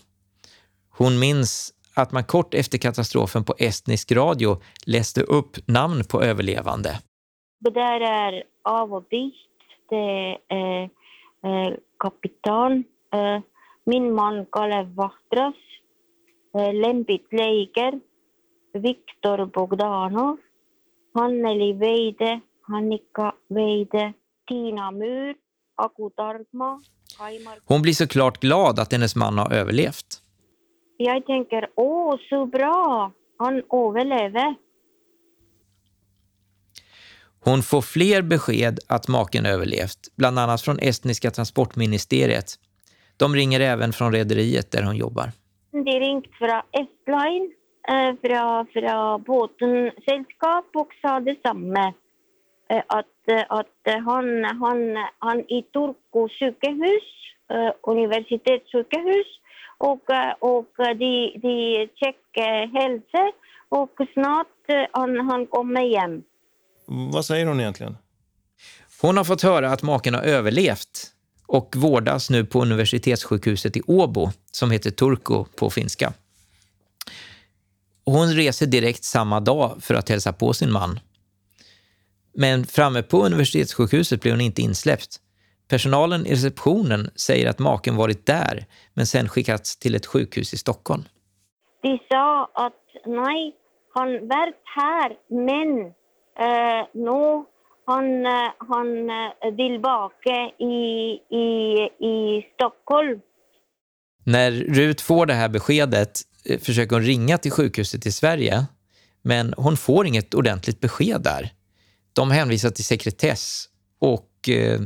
Hon 0.90 1.20
minns 1.20 1.74
att 1.94 2.12
man 2.12 2.24
kort 2.24 2.54
efter 2.54 2.78
katastrofen 2.78 3.44
på 3.44 3.56
estnisk 3.58 4.12
radio 4.12 4.62
läste 4.86 5.22
upp 5.22 5.68
namn 5.68 6.04
på 6.04 6.24
överlevande. 6.24 7.00
Det 7.60 7.70
där 7.70 8.02
är 8.02 8.44
av 8.64 8.94
och 8.94 9.04
bikt. 9.04 9.38
Det 9.90 10.38
är 10.48 10.84
eh, 11.44 11.74
kapitan, 12.00 12.84
eh, 13.14 13.42
min 13.84 14.14
man 14.14 14.46
Kalev 14.46 14.96
Vahtras, 14.96 15.56
eh, 16.58 16.74
Lembit 16.74 17.28
Leiger, 17.32 18.00
Viktor 18.74 19.46
Bogdanov, 19.46 20.38
Hanneli 21.14 21.74
Veide, 21.74 22.40
Annika 22.68 23.34
Veide, 23.48 24.14
Tina 24.48 24.92
Myhr, 24.92 25.36
Aku 25.76 26.10
Targma, 26.10 26.82
Kaimar... 27.18 27.60
Hon 27.66 27.82
blir 27.82 27.94
såklart 27.94 28.40
glad 28.40 28.80
att 28.80 28.92
hennes 28.92 29.16
man 29.16 29.38
har 29.38 29.54
överlevt. 29.54 30.22
Jag 30.98 31.26
tänker, 31.26 31.70
åh, 31.76 32.16
så 32.30 32.46
bra! 32.46 33.12
Han 33.38 33.56
överlever. 33.56 34.56
Hon 37.50 37.62
får 37.62 37.82
fler 37.82 38.22
besked 38.22 38.80
att 38.88 39.08
maken 39.08 39.46
överlevt, 39.46 40.02
bland 40.16 40.40
annat 40.40 40.62
från 40.62 40.80
estniska 40.80 41.32
transportministeriet. 41.32 42.50
De 43.18 43.36
ringer 43.36 43.60
även 43.60 43.94
från 43.94 44.14
rederiet 44.14 44.72
där 44.72 44.84
hon 44.84 44.96
jobbar. 44.96 45.28
De 45.72 46.00
ringt 46.00 46.28
från 46.40 46.62
Estline, 46.82 47.52
eh, 47.92 48.12
från, 48.22 48.68
från 48.74 49.24
båtsällskap 49.24 50.66
och 50.74 50.92
sa 51.02 51.20
detsamma. 51.20 51.94
Eh, 52.70 52.84
att, 52.88 53.20
eh, 53.32 53.46
att 53.50 54.04
han, 54.06 54.44
han, 54.44 54.80
han 55.20 55.40
i 55.40 55.62
Turku 55.74 56.22
sjukhus, 56.40 57.08
eh, 57.54 57.72
universitetssjukhus, 57.82 59.28
och, 59.78 60.06
och 60.40 60.74
de, 60.78 61.32
de 61.46 61.88
checkar 61.96 62.68
hälsa 62.80 63.32
och 63.70 63.96
snart 64.14 64.88
han, 64.92 65.30
han 65.30 65.48
kommer 65.48 66.00
hem. 66.00 66.24
Vad 66.88 67.26
säger 67.26 67.46
hon 67.46 67.60
egentligen? 67.60 67.98
Hon 69.02 69.18
har 69.18 69.24
fått 69.24 69.42
höra 69.42 69.72
att 69.72 69.82
maken 69.82 70.14
har 70.14 70.22
överlevt 70.22 71.12
och 71.48 71.76
vårdas 71.76 72.30
nu 72.30 72.46
på 72.46 72.62
universitetssjukhuset 72.62 73.78
i 73.78 73.82
Åbo 73.88 74.32
som 74.52 74.72
heter 74.72 74.92
Turku 74.92 75.44
på 75.56 75.70
finska. 75.70 76.14
Hon 78.06 78.34
reser 78.34 78.66
direkt 78.66 79.04
samma 79.04 79.40
dag 79.40 79.84
för 79.84 79.94
att 79.94 80.10
hälsa 80.10 80.34
på 80.34 80.54
sin 80.54 80.72
man. 80.72 81.00
Men 82.34 82.66
framme 82.66 83.04
på 83.04 83.26
universitetssjukhuset 83.26 84.22
blir 84.22 84.32
hon 84.32 84.42
inte 84.42 84.62
insläppt. 84.62 85.20
Personalen 85.68 86.26
i 86.26 86.32
receptionen 86.32 87.10
säger 87.16 87.50
att 87.50 87.60
maken 87.60 87.96
varit 87.96 88.26
där 88.26 88.66
men 88.94 89.08
sen 89.08 89.30
skickats 89.30 89.78
till 89.78 89.96
ett 89.96 90.06
sjukhus 90.06 90.54
i 90.54 90.58
Stockholm. 90.58 91.04
De 91.82 92.00
sa 92.10 92.52
att 92.54 92.84
nej, 93.06 93.56
han 93.94 94.28
varit 94.28 94.62
här 94.76 95.12
men 95.30 95.94
eh, 96.40 96.88
nu 96.94 97.46
han, 97.86 98.26
eh, 98.26 98.52
han 98.58 99.10
eh, 99.10 99.56
tillbaka 99.56 100.52
i, 100.60 100.76
i, 101.30 101.48
i 102.08 102.46
Stockholm. 102.56 103.20
När 104.24 104.52
Rut 104.52 105.02
får 105.02 105.26
det 105.26 105.34
här 105.34 105.50
beskedet 105.50 106.22
eh, 106.46 106.60
försöker 106.60 106.96
hon 106.96 107.06
ringa 107.06 107.38
till 107.38 107.52
sjukhuset 107.52 108.06
i 108.06 108.12
Sverige 108.12 108.66
men 109.22 109.54
hon 109.58 109.78
får 109.78 110.08
inget 110.08 110.34
ordentligt 110.34 110.80
besked 110.80 111.22
där. 111.22 111.50
De 112.14 112.32
hänvisar 112.32 112.70
till 112.70 112.86
sekretess 112.86 113.66
och 114.00 114.50
eh, 114.50 114.80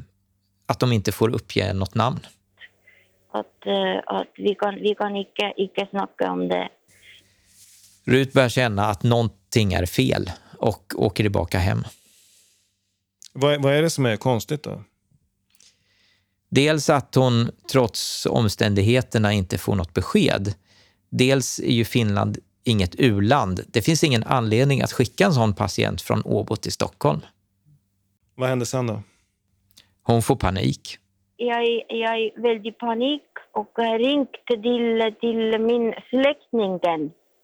att 0.66 0.80
de 0.80 0.92
inte 0.92 1.12
får 1.12 1.30
uppge 1.30 1.74
något 1.74 1.96
namn. 1.96 2.20
Att, 3.32 3.66
eh, 3.66 4.16
att 4.16 4.32
vi 4.36 4.56
kan, 4.56 4.76
vi 4.76 4.96
kan 4.96 5.16
inte, 5.16 5.54
inte 5.58 5.88
snacka 5.90 6.32
om 6.32 6.48
det. 6.48 6.70
Rut 8.06 8.34
börjar 8.34 8.50
känna 8.50 8.86
att 8.86 9.04
någonting 9.04 9.74
är 9.74 9.86
fel 9.86 10.32
och 10.62 10.94
åker 10.96 11.24
tillbaka 11.24 11.60
hem. 11.60 11.84
Vad, 13.34 13.64
vad 13.64 13.74
är 13.74 13.82
det 13.82 13.90
som 13.90 14.06
är 14.06 14.18
konstigt 14.18 14.64
då? 14.64 14.84
Dels 16.50 16.90
att 16.90 17.16
hon 17.16 17.52
trots 17.72 18.26
omständigheterna 18.26 19.34
inte 19.34 19.58
får 19.58 19.76
något 19.76 19.94
besked. 19.94 20.54
Dels 21.10 21.60
är 21.60 21.72
ju 21.72 21.86
Finland 21.86 22.38
inget 22.64 22.96
u-land. 23.00 23.62
Det 23.68 23.82
finns 23.82 24.04
ingen 24.04 24.24
anledning 24.24 24.82
att 24.82 24.92
skicka 24.92 25.26
en 25.26 25.34
sån 25.34 25.54
patient 25.54 26.02
från 26.02 26.22
Åbo 26.26 26.56
till 26.56 26.72
Stockholm. 26.72 27.22
Vad 28.36 28.50
händer 28.50 28.66
sen 28.66 28.88
då? 28.88 29.04
Hon 30.04 30.22
får 30.22 30.36
panik. 30.36 30.98
Jag, 31.38 31.64
jag 31.88 32.16
är 32.20 32.42
väldigt 32.42 32.78
panik 32.78 33.24
och 33.54 33.72
har 33.76 34.00
ringt 34.00 34.32
till, 34.48 35.16
till 35.20 35.62
min 35.62 35.94
släkting 36.10 36.76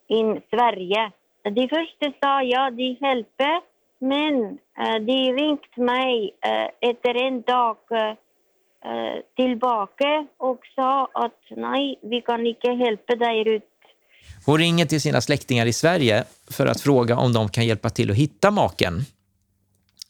i 0.09 0.41
Sverige. 0.49 1.11
De 1.51 1.69
första 1.69 2.11
sa 2.21 2.43
ja, 2.43 2.71
de 2.71 2.83
hjälper, 2.83 3.61
men 3.99 4.33
uh, 4.33 5.05
de 5.05 5.33
ringt 5.33 5.77
mig 5.77 6.35
uh, 6.47 6.89
efter 6.89 7.27
en 7.27 7.41
dag 7.41 7.77
tillbaka 9.35 10.27
och 10.37 10.59
sa 10.75 11.09
att 11.13 11.41
nej, 11.49 11.99
vi 12.01 12.21
kan 12.21 12.47
inte 12.47 12.67
hjälpa 12.67 13.15
dig 13.15 13.49
ut. 13.55 13.63
Hon 14.45 14.57
ringer 14.57 14.85
till 14.85 15.01
sina 15.01 15.21
släktingar 15.21 15.65
i 15.65 15.73
Sverige 15.73 16.23
för 16.51 16.65
att 16.65 16.81
fråga 16.81 17.17
om 17.17 17.33
de 17.33 17.49
kan 17.49 17.65
hjälpa 17.65 17.89
till 17.89 18.11
att 18.11 18.17
hitta 18.17 18.51
maken. 18.51 18.93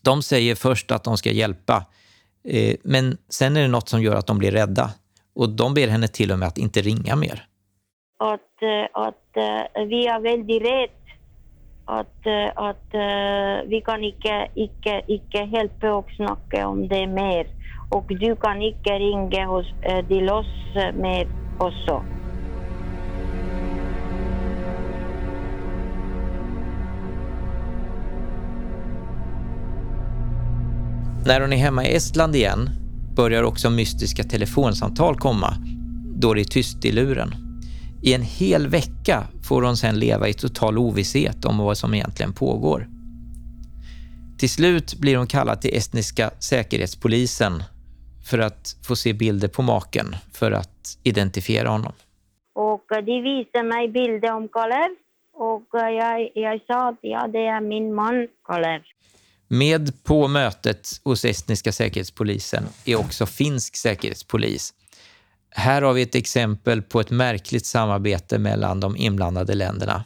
De 0.03 0.21
säger 0.21 0.55
först 0.55 0.91
att 0.91 1.03
de 1.03 1.17
ska 1.17 1.31
hjälpa, 1.31 1.85
eh, 2.43 2.75
men 2.83 3.17
sen 3.29 3.57
är 3.57 3.61
det 3.61 3.67
något 3.67 3.89
som 3.89 4.01
gör 4.01 4.15
att 4.15 4.27
de 4.27 4.37
blir 4.37 4.51
rädda. 4.51 4.89
Och 5.35 5.49
de 5.49 5.73
ber 5.73 5.87
henne 5.87 6.07
till 6.07 6.31
och 6.31 6.39
med 6.39 6.47
att 6.47 6.57
inte 6.57 6.81
ringa 6.81 7.15
mer. 7.15 7.45
Att, 8.19 8.61
eh, 8.61 9.01
att 9.05 9.37
eh, 9.37 9.85
vi 9.85 10.07
är 10.07 10.19
väldigt 10.19 10.61
rädda 10.61 10.96
att, 11.87 12.25
eh, 12.25 12.51
att 12.55 12.93
eh, 12.93 13.69
vi 13.69 13.81
kan 13.85 14.03
inte, 14.03 14.47
inte, 14.53 15.01
inte 15.07 15.37
hjälpa 15.37 15.93
och 15.93 16.11
snacka 16.15 16.67
om 16.67 16.87
det 16.87 17.07
mer. 17.07 17.47
Och 17.89 18.05
du 18.07 18.35
kan 18.35 18.61
inte 18.61 18.89
ringa 18.89 19.45
hos, 19.45 19.65
uh, 19.65 20.07
till 20.07 20.29
oss 20.29 20.45
mer 20.93 21.27
också. 21.57 22.03
När 31.25 31.41
hon 31.41 31.53
är 31.53 31.57
hemma 31.57 31.85
i 31.85 31.95
Estland 31.95 32.35
igen 32.35 32.69
börjar 33.15 33.43
också 33.43 33.69
mystiska 33.69 34.23
telefonsamtal 34.23 35.15
komma, 35.15 35.53
då 36.15 36.33
det 36.33 36.41
är 36.41 36.45
tyst 36.45 36.85
i 36.85 36.91
luren. 36.91 37.46
I 38.07 38.13
en 38.13 38.21
hel 38.21 38.67
vecka 38.67 39.23
får 39.47 39.61
hon 39.61 39.77
sedan 39.77 39.99
leva 39.99 40.27
i 40.27 40.33
total 40.33 40.77
ovisshet 40.77 41.45
om 41.45 41.57
vad 41.57 41.77
som 41.77 41.93
egentligen 41.93 42.33
pågår. 42.33 42.87
Till 44.39 44.49
slut 44.49 44.93
blir 44.93 45.17
hon 45.17 45.27
kallad 45.27 45.61
till 45.61 45.77
estniska 45.77 46.31
säkerhetspolisen 46.39 47.63
för 48.29 48.39
att 48.39 48.75
få 48.87 48.95
se 48.95 49.13
bilder 49.13 49.47
på 49.47 49.61
maken 49.61 50.15
för 50.33 50.51
att 50.51 50.97
identifiera 51.03 51.69
honom. 51.69 51.93
Och 52.55 52.91
eh, 52.91 53.03
de 53.03 53.21
visade 53.21 53.63
mig 53.63 53.87
bilder 53.87 54.31
om 54.33 54.47
Kalev 54.47 54.95
och 55.33 55.79
eh, 55.81 55.89
jag, 55.89 56.31
jag 56.35 56.61
sa 56.67 56.89
att 56.89 56.99
ja, 57.01 57.27
det 57.27 57.45
är 57.45 57.61
min 57.61 57.95
man 57.95 58.27
Kalev. 58.47 58.81
Med 59.47 60.03
på 60.03 60.27
mötet 60.27 60.87
hos 61.03 61.25
estniska 61.25 61.71
säkerhetspolisen 61.71 62.63
är 62.85 62.95
också 62.95 63.25
finsk 63.25 63.75
säkerhetspolis. 63.75 64.73
Här 65.51 65.81
har 65.81 65.93
vi 65.93 66.01
ett 66.01 66.15
exempel 66.15 66.81
på 66.81 66.99
ett 66.99 67.11
märkligt 67.11 67.65
samarbete 67.65 68.39
mellan 68.39 68.79
de 68.79 68.95
inblandade 68.97 69.55
länderna. 69.55 70.03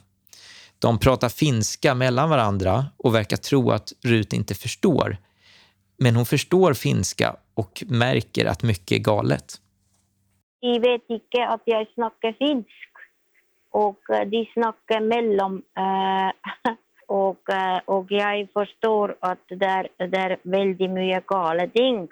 De 0.79 0.99
pratar 0.99 1.29
finska 1.29 1.95
mellan 1.95 2.29
varandra 2.29 2.85
och 2.97 3.15
verkar 3.15 3.37
tro 3.37 3.71
att 3.71 3.93
Rut 4.03 4.33
inte 4.33 4.55
förstår. 4.55 5.17
Men 5.97 6.15
hon 6.15 6.25
förstår 6.25 6.73
finska 6.73 7.35
och 7.53 7.83
märker 7.87 8.45
att 8.45 8.63
mycket 8.63 8.91
är 8.91 8.99
galet. 8.99 9.55
De 10.61 10.79
vet 10.79 11.01
inte 11.09 11.47
att 11.47 11.61
jag 11.65 11.87
snackar 11.93 12.33
finsk 12.33 12.91
och 13.71 14.09
eh, 14.09 14.27
de 14.27 14.45
snackar 14.53 14.99
mellan 14.99 15.61
eh, 15.77 16.31
och, 17.07 17.49
eh, 17.53 17.79
och 17.85 18.05
jag 18.09 18.47
förstår 18.53 19.15
att 19.19 19.45
det 19.47 19.65
är, 19.65 19.87
det 19.97 20.17
är 20.17 20.37
väldigt 20.43 20.91
mycket 20.91 21.25
galet 21.25 21.73
ting. 21.73 22.07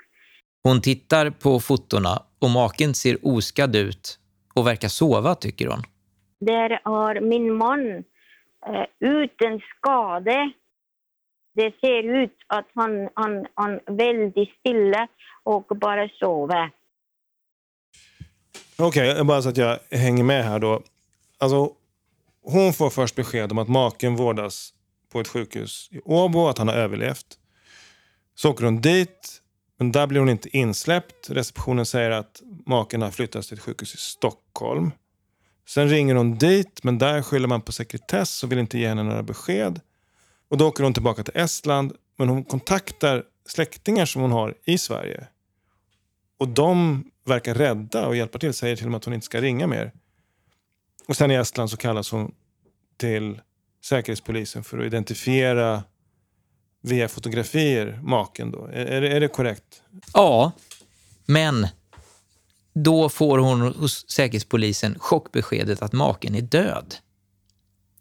Hon 0.63 0.81
tittar 0.81 1.29
på 1.29 1.59
fotona 1.59 2.23
och 2.39 2.49
maken 2.49 2.93
ser 2.93 3.17
oskadd 3.27 3.75
ut 3.75 4.19
och 4.53 4.67
verkar 4.67 4.87
sova, 4.87 5.35
tycker 5.35 5.67
hon. 5.67 5.83
Där 6.39 6.81
har 6.83 7.21
min 7.21 7.53
man 7.53 8.03
eh, 8.67 8.85
utan 8.99 9.61
skada. 9.77 10.51
Det 11.55 11.71
ser 11.81 12.23
ut 12.23 12.35
att 12.47 12.67
han, 12.75 13.09
han, 13.13 13.45
han 13.53 13.71
är 13.71 13.97
väldigt 13.97 14.49
stilla 14.59 15.07
och 15.43 15.65
bara 15.67 16.09
sover. 16.19 16.71
Okej, 18.77 19.11
okay, 19.11 19.23
bara 19.23 19.41
så 19.41 19.49
att 19.49 19.57
jag 19.57 19.79
hänger 19.91 20.23
med 20.23 20.43
här 20.43 20.59
då. 20.59 20.81
Alltså, 21.37 21.71
hon 22.41 22.73
får 22.73 22.89
först 22.89 23.15
besked 23.15 23.51
om 23.51 23.57
att 23.57 23.67
maken 23.67 24.15
vårdas 24.15 24.73
på 25.11 25.19
ett 25.19 25.27
sjukhus 25.27 25.89
i 25.91 25.99
Åbo, 26.05 26.47
att 26.47 26.57
han 26.57 26.67
har 26.67 26.75
överlevt. 26.75 27.25
Så 28.35 28.49
åker 28.49 28.65
hon 28.65 28.81
dit, 28.81 29.41
men 29.79 29.91
där 29.91 30.07
blir 30.07 30.19
hon 30.19 30.29
inte 30.29 30.57
insläppt. 30.57 31.29
Receptionen 31.29 31.85
säger 31.85 32.11
att 32.11 32.41
maken 32.65 33.01
har 33.01 33.11
flyttats 33.11 33.47
till 33.47 33.57
ett 33.57 33.63
sjukhus 33.63 33.95
i 33.95 33.97
Stockholm. 33.97 34.91
Sen 35.67 35.89
ringer 35.89 36.15
hon 36.15 36.37
dit, 36.37 36.83
men 36.83 36.97
där 36.97 37.21
skyller 37.21 37.47
man 37.47 37.61
på 37.61 37.71
sekretess 37.71 38.43
och 38.43 38.51
vill 38.51 38.59
inte 38.59 38.79
ge 38.79 38.87
henne 38.87 39.03
några 39.03 39.23
besked. 39.23 39.81
Och 40.49 40.57
då 40.57 40.67
åker 40.67 40.83
hon 40.83 40.93
tillbaka 40.93 41.23
till 41.23 41.37
Estland, 41.37 41.93
men 42.17 42.29
hon 42.29 42.43
kontaktar 42.43 43.23
släktingar 43.47 44.05
som 44.05 44.21
hon 44.21 44.31
har 44.31 44.55
i 44.65 44.77
Sverige. 44.77 45.27
Och 46.39 46.47
de 46.47 47.03
verkar 47.25 47.55
rädda 47.55 48.07
och 48.07 48.15
hjälpa 48.15 48.39
till, 48.39 48.53
säger 48.53 48.75
till 48.75 48.85
och 48.85 48.91
med 48.91 48.97
att 48.97 49.05
hon 49.05 49.13
inte 49.13 49.25
ska 49.25 49.41
ringa 49.41 49.67
mer. 49.67 49.91
Och 51.07 51.17
sen 51.17 51.31
i 51.31 51.35
Estland 51.35 51.69
så 51.69 51.77
kallas 51.77 52.11
hon 52.11 52.35
till 52.97 53.41
Säkerhetspolisen 53.85 54.63
för 54.63 54.79
att 54.79 54.85
identifiera 54.85 55.83
via 56.81 57.07
fotografier 57.07 57.99
maken 58.03 58.51
då. 58.51 58.65
Är, 58.65 59.01
är, 59.01 59.19
det 59.19 59.27
korrekt? 59.27 59.81
Ja, 60.13 60.51
men 61.25 61.67
då 62.73 63.09
får 63.09 63.37
hon 63.37 63.61
hos 63.61 64.09
Säkerhetspolisen 64.09 64.99
chockbeskedet 64.99 65.81
att 65.81 65.93
maken 65.93 66.35
är 66.35 66.41
död. 66.41 66.95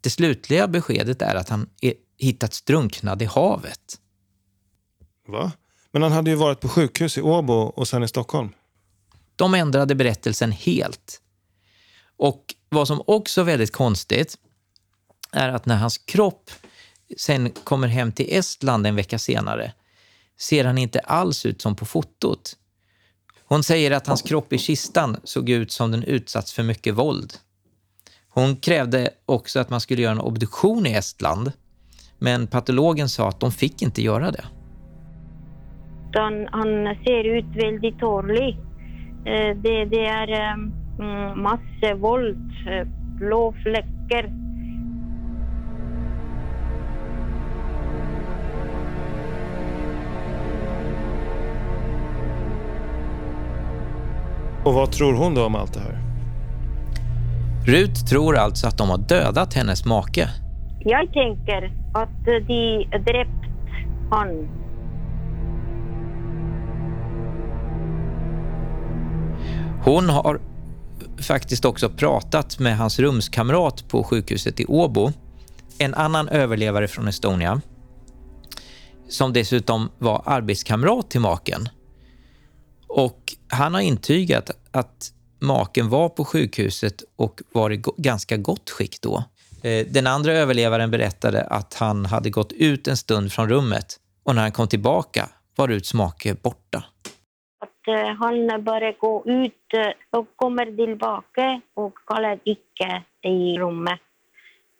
Det 0.00 0.10
slutliga 0.10 0.68
beskedet 0.68 1.22
är 1.22 1.34
att 1.34 1.48
han 1.48 1.68
är 1.80 1.94
hittats 2.18 2.62
drunknad 2.62 3.22
i 3.22 3.24
havet. 3.24 3.98
Va? 5.28 5.52
Men 5.92 6.02
han 6.02 6.12
hade 6.12 6.30
ju 6.30 6.36
varit 6.36 6.60
på 6.60 6.68
sjukhus 6.68 7.18
i 7.18 7.22
Åbo 7.22 7.52
och 7.52 7.88
sen 7.88 8.02
i 8.02 8.08
Stockholm. 8.08 8.48
De 9.36 9.54
ändrade 9.54 9.94
berättelsen 9.94 10.52
helt. 10.52 11.20
Och 12.16 12.54
vad 12.68 12.86
som 12.86 13.02
också 13.06 13.40
är 13.40 13.44
väldigt 13.44 13.72
konstigt 13.72 14.38
är 15.32 15.48
att 15.48 15.66
när 15.66 15.76
hans 15.76 15.98
kropp 15.98 16.50
sen 17.16 17.50
kommer 17.50 17.88
hem 17.88 18.12
till 18.12 18.26
Estland 18.28 18.86
en 18.86 18.96
vecka 18.96 19.18
senare 19.18 19.72
ser 20.38 20.64
han 20.64 20.78
inte 20.78 21.00
alls 21.00 21.46
ut 21.46 21.62
som 21.62 21.76
på 21.76 21.84
fotot. 21.84 22.56
Hon 23.44 23.62
säger 23.62 23.90
att 23.90 24.06
hans 24.06 24.22
kropp 24.22 24.52
i 24.52 24.58
kistan 24.58 25.16
såg 25.24 25.48
ut 25.48 25.70
som 25.70 25.90
den 25.90 26.02
utsatts 26.02 26.52
för 26.52 26.62
mycket 26.62 26.94
våld. 26.94 27.32
Hon 28.28 28.56
krävde 28.56 29.10
också 29.26 29.60
att 29.60 29.70
man 29.70 29.80
skulle 29.80 30.02
göra 30.02 30.12
en 30.12 30.20
obduktion 30.20 30.86
i 30.86 30.92
Estland 30.92 31.52
men 32.18 32.46
patologen 32.46 33.08
sa 33.08 33.28
att 33.28 33.40
de 33.40 33.52
fick 33.52 33.82
inte 33.82 34.02
göra 34.02 34.30
det. 34.30 34.44
Han, 36.14 36.48
han 36.50 36.96
ser 37.04 37.36
ut 37.36 37.64
väldigt 37.64 37.98
dålig. 37.98 38.58
Eh, 39.24 39.56
det, 39.56 39.84
det 39.84 40.06
är 40.06 40.30
eh, 40.32 40.52
mm, 40.52 41.42
massor 41.42 41.94
våld, 41.94 42.50
eh, 42.70 42.88
blå 43.18 43.54
fläckar. 43.62 44.47
Och 54.64 54.74
vad 54.74 54.92
tror 54.92 55.14
hon 55.14 55.34
då 55.34 55.44
om 55.46 55.54
allt 55.54 55.74
det 55.74 55.80
här? 55.80 55.98
Rut 57.66 58.06
tror 58.08 58.36
alltså 58.36 58.66
att 58.66 58.78
de 58.78 58.90
har 58.90 58.98
dödat 58.98 59.54
hennes 59.54 59.84
make. 59.84 60.28
Jag 60.80 61.12
tänker 61.12 61.72
att 61.94 62.24
de 62.24 62.84
dräpt 62.84 63.44
han. 64.10 64.48
Hon 69.84 70.08
har 70.08 70.40
faktiskt 71.18 71.64
också 71.64 71.88
pratat 71.88 72.58
med 72.58 72.78
hans 72.78 72.98
rumskamrat 72.98 73.88
på 73.88 74.04
sjukhuset 74.04 74.60
i 74.60 74.66
Åbo, 74.66 75.12
en 75.78 75.94
annan 75.94 76.28
överlevare 76.28 76.88
från 76.88 77.08
Estonia, 77.08 77.60
som 79.08 79.32
dessutom 79.32 79.88
var 79.98 80.22
arbetskamrat 80.26 81.10
till 81.10 81.20
maken. 81.20 81.68
Och 82.88 83.37
han 83.48 83.74
har 83.74 83.80
intygat 83.80 84.50
att 84.70 85.12
maken 85.40 85.88
var 85.88 86.08
på 86.08 86.24
sjukhuset 86.24 87.02
och 87.16 87.40
var 87.52 87.72
i 87.72 87.82
ganska 87.96 88.36
gott 88.36 88.70
skick 88.70 89.00
då. 89.00 89.24
Eh, 89.62 89.86
den 89.86 90.06
andra 90.06 90.32
överlevaren 90.32 90.90
berättade 90.90 91.42
att 91.42 91.74
han 91.74 92.06
hade 92.06 92.30
gått 92.30 92.52
ut 92.52 92.88
en 92.88 92.96
stund 92.96 93.32
från 93.32 93.48
rummet 93.48 94.00
och 94.24 94.34
när 94.34 94.42
han 94.42 94.52
kom 94.52 94.68
tillbaka 94.68 95.28
var 95.56 95.68
Ruts 95.68 95.94
make 95.94 96.34
borta. 96.34 96.84
Att 97.60 97.88
eh, 97.88 98.14
han 98.18 98.64
bara 98.64 98.92
gå 98.92 99.22
ut 99.26 99.52
och 100.10 100.26
kommer 100.36 100.86
tillbaka 100.86 101.60
och 101.74 101.94
kallar 102.06 102.38
icke 102.44 103.02
i 103.22 103.58
rummet. 103.58 104.00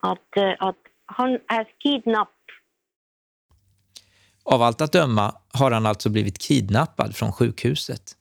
Att, 0.01 0.37
eh, 0.37 0.55
att 0.59 0.77
han 1.07 1.31
är 1.33 1.67
kidnappad. 1.83 2.35
Av 4.45 4.63
allt 4.63 4.81
att 4.81 4.93
döma 4.93 5.35
har 5.53 5.71
han 5.71 5.87
alltså 5.87 6.09
blivit 6.09 6.39
kidnappad 6.39 7.17
från 7.17 7.33
sjukhuset. 7.33 8.18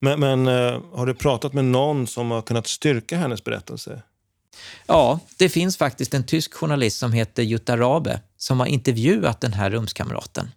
Men, 0.00 0.20
men 0.20 0.46
eh, 0.46 0.80
har 0.92 1.06
du 1.06 1.14
pratat 1.14 1.52
med 1.52 1.64
någon 1.64 2.06
som 2.06 2.30
har 2.30 2.42
kunnat 2.42 2.66
styrka 2.66 3.16
hennes 3.16 3.44
berättelse? 3.44 4.02
Ja, 4.86 5.20
det 5.36 5.48
finns 5.48 5.76
faktiskt 5.76 6.14
en 6.14 6.24
tysk 6.24 6.54
journalist 6.54 6.98
som 6.98 7.12
heter 7.12 7.42
Jutta 7.42 7.76
Rabe 7.76 8.20
som 8.36 8.60
har 8.60 8.66
intervjuat 8.66 9.40
den 9.40 9.52
här 9.52 9.70
rumskamraten. 9.70 10.50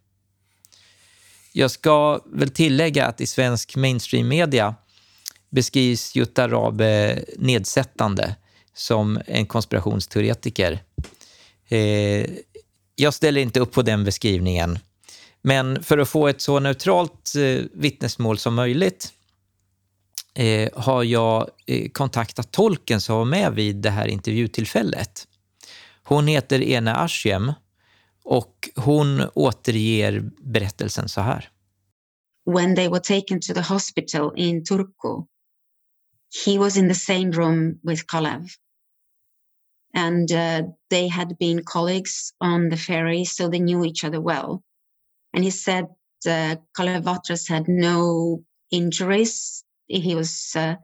Jag 1.51 1.71
ska 1.71 2.21
väl 2.25 2.49
tillägga 2.49 3.05
att 3.05 3.21
i 3.21 3.27
svensk 3.27 3.75
mainstream-media 3.75 4.75
beskrivs 5.49 6.15
Jutta 6.15 6.47
Rabe 6.47 7.23
nedsättande 7.37 8.35
som 8.73 9.21
en 9.25 9.45
konspirationsteoretiker. 9.45 10.79
Eh, 11.67 12.25
jag 12.95 13.13
ställer 13.13 13.41
inte 13.41 13.59
upp 13.59 13.71
på 13.71 13.81
den 13.81 14.03
beskrivningen. 14.03 14.79
Men 15.41 15.83
för 15.83 15.97
att 15.97 16.09
få 16.09 16.27
ett 16.27 16.41
så 16.41 16.59
neutralt 16.59 17.35
eh, 17.35 17.65
vittnesmål 17.73 18.37
som 18.37 18.55
möjligt 18.55 19.13
eh, 20.33 20.69
har 20.73 21.03
jag 21.03 21.49
eh, 21.65 21.89
kontaktat 21.89 22.51
tolken 22.51 23.01
som 23.01 23.15
var 23.15 23.25
med 23.25 23.53
vid 23.53 23.75
det 23.75 23.89
här 23.89 24.07
intervjutillfället. 24.07 25.27
Hon 26.03 26.27
heter 26.27 26.61
Ena 26.61 26.95
Ashem 26.95 27.53
och 28.23 28.69
hon 28.75 29.23
återger 29.33 30.31
berättelsen 30.41 31.09
så 31.09 31.21
här. 31.21 31.49
When 32.45 32.75
they 32.75 32.87
were 32.87 32.99
taken 32.99 33.41
to 33.41 33.53
the 33.53 33.61
hospital 33.61 34.33
in 34.35 34.63
Turku, 34.63 35.25
he 36.45 36.57
was 36.57 36.77
in 36.77 36.89
the 36.89 36.95
same 36.95 37.31
room 37.31 37.79
with 37.83 38.05
Kalev. 38.07 38.47
And 39.93 40.31
uh, 40.31 40.69
they 40.89 41.07
had 41.07 41.37
been 41.37 41.63
colleagues 41.63 42.33
on 42.39 42.69
the 42.69 42.77
ferry, 42.77 43.25
so 43.25 43.49
they 43.49 43.59
knew 43.59 43.85
each 43.85 44.03
other 44.03 44.21
well. 44.21 44.63
And 45.33 45.43
he 45.43 45.51
said 45.51 45.85
uh, 46.27 46.55
Kalev 46.77 47.03
Vatras 47.03 47.49
had 47.49 47.67
no 47.67 48.43
injuries 48.71 49.63
he 49.89 50.15
was 50.15 50.53
uh, 50.55 50.75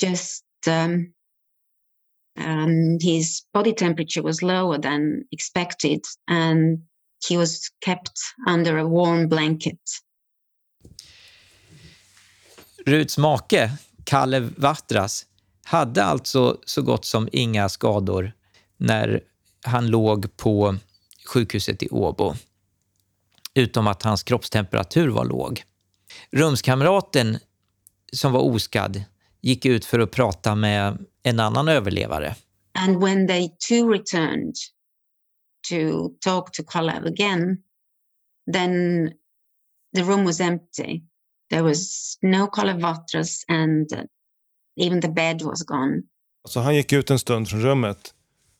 just 0.00 0.44
um, 0.66 1.12
um, 2.38 2.98
his 3.00 3.42
body 3.52 3.72
temperature 3.72 4.22
was 4.22 4.42
lower 4.42 4.78
than 4.78 5.24
expected 5.30 6.00
and 6.28 6.82
he 7.28 7.36
was 7.36 7.70
kept 7.80 8.12
under 8.46 8.78
a 8.78 8.86
warm 8.86 9.28
blanket. 9.28 9.78
Ruts 12.86 13.18
make, 13.18 13.70
Kalle 14.04 14.40
Vatras, 14.40 15.26
hade 15.64 16.04
alltså 16.04 16.58
så 16.64 16.82
gott 16.82 17.04
som 17.04 17.28
inga 17.32 17.68
skador 17.68 18.32
när 18.76 19.20
han 19.64 19.86
låg 19.86 20.36
på 20.36 20.76
sjukhuset 21.26 21.82
i 21.82 21.88
Åbo. 21.88 22.34
Utom 23.54 23.86
att 23.86 24.02
hans 24.02 24.22
kroppstemperatur 24.22 25.08
var 25.08 25.24
låg. 25.24 25.62
Rumskamraten 26.30 27.38
som 28.16 28.32
var 28.32 28.40
oskadd 28.40 29.04
gick 29.40 29.64
ut 29.64 29.84
för 29.84 29.98
att 29.98 30.10
prata 30.10 30.54
med 30.54 31.06
en 31.22 31.40
annan 31.40 31.68
överlevare. 31.68 32.36
And 32.74 33.02
when 33.02 33.26
they 33.26 33.48
too 33.68 33.92
returned 33.92 34.54
to 35.70 36.08
talk 36.20 36.52
to 36.52 36.62
Kalev 36.62 37.06
again, 37.06 37.58
then 38.52 38.72
the 39.96 40.02
room 40.02 40.24
was 40.24 40.40
empty. 40.40 41.02
There 41.50 41.62
was 41.62 42.14
no 42.22 42.46
Kalev 42.46 42.80
Vatras 42.80 43.44
and 43.48 43.88
even 44.80 45.00
the 45.00 45.08
bed 45.08 45.42
was 45.42 45.62
gone. 45.62 46.02
Så 46.48 46.60
han 46.60 46.74
gick 46.76 46.92
ut 46.92 47.10
en 47.10 47.18
stund 47.18 47.48
från 47.48 47.60
rummet 47.60 48.14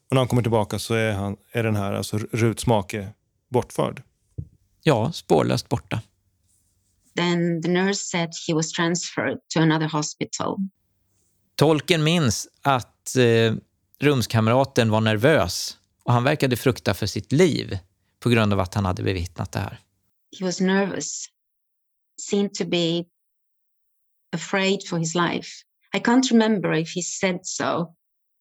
och 0.08 0.14
när 0.14 0.20
han 0.20 0.28
kommer 0.28 0.42
tillbaka 0.42 0.78
så 0.78 0.94
är, 0.94 1.12
han, 1.12 1.36
är 1.52 1.62
den 1.62 1.76
här, 1.76 1.92
alltså 1.92 2.18
Ruts 2.18 2.66
make, 2.66 3.08
bortförd. 3.48 4.02
Ja, 4.82 5.12
spårlöst 5.12 5.68
borta. 5.68 6.00
Then 7.14 7.60
the 7.60 7.68
nurse 7.68 8.00
said 8.10 8.30
he 8.46 8.54
was 8.54 8.72
transferred 8.72 9.38
to 9.54 9.60
another 9.60 9.86
hospital. 9.86 10.56
Tolken 11.56 12.04
minns 12.04 12.48
att 12.62 13.16
eh, 13.16 13.54
rumskamraten 14.00 14.90
var 14.90 15.00
nervös 15.00 15.78
och 16.04 16.12
han 16.12 16.24
verkade 16.24 16.56
frukta 16.56 16.94
för 16.94 17.06
sitt 17.06 17.32
liv 17.32 17.78
på 18.20 18.28
grund 18.28 18.52
av 18.52 18.60
att 18.60 18.74
han 18.74 18.84
hade 18.84 19.02
bevittnat 19.02 19.52
det 19.52 19.58
här. 19.58 19.78
He 20.38 20.46
was 20.46 20.60
nervous, 20.60 21.26
seemed 22.20 22.54
to 22.54 22.64
be 22.64 23.04
afraid 24.32 24.88
for 24.88 24.98
his 24.98 25.14
life. 25.14 25.48
I 25.94 26.00
can't 26.00 26.30
remember 26.30 26.72
if 26.72 26.94
he 26.94 27.02
said 27.02 27.40
so, 27.42 27.94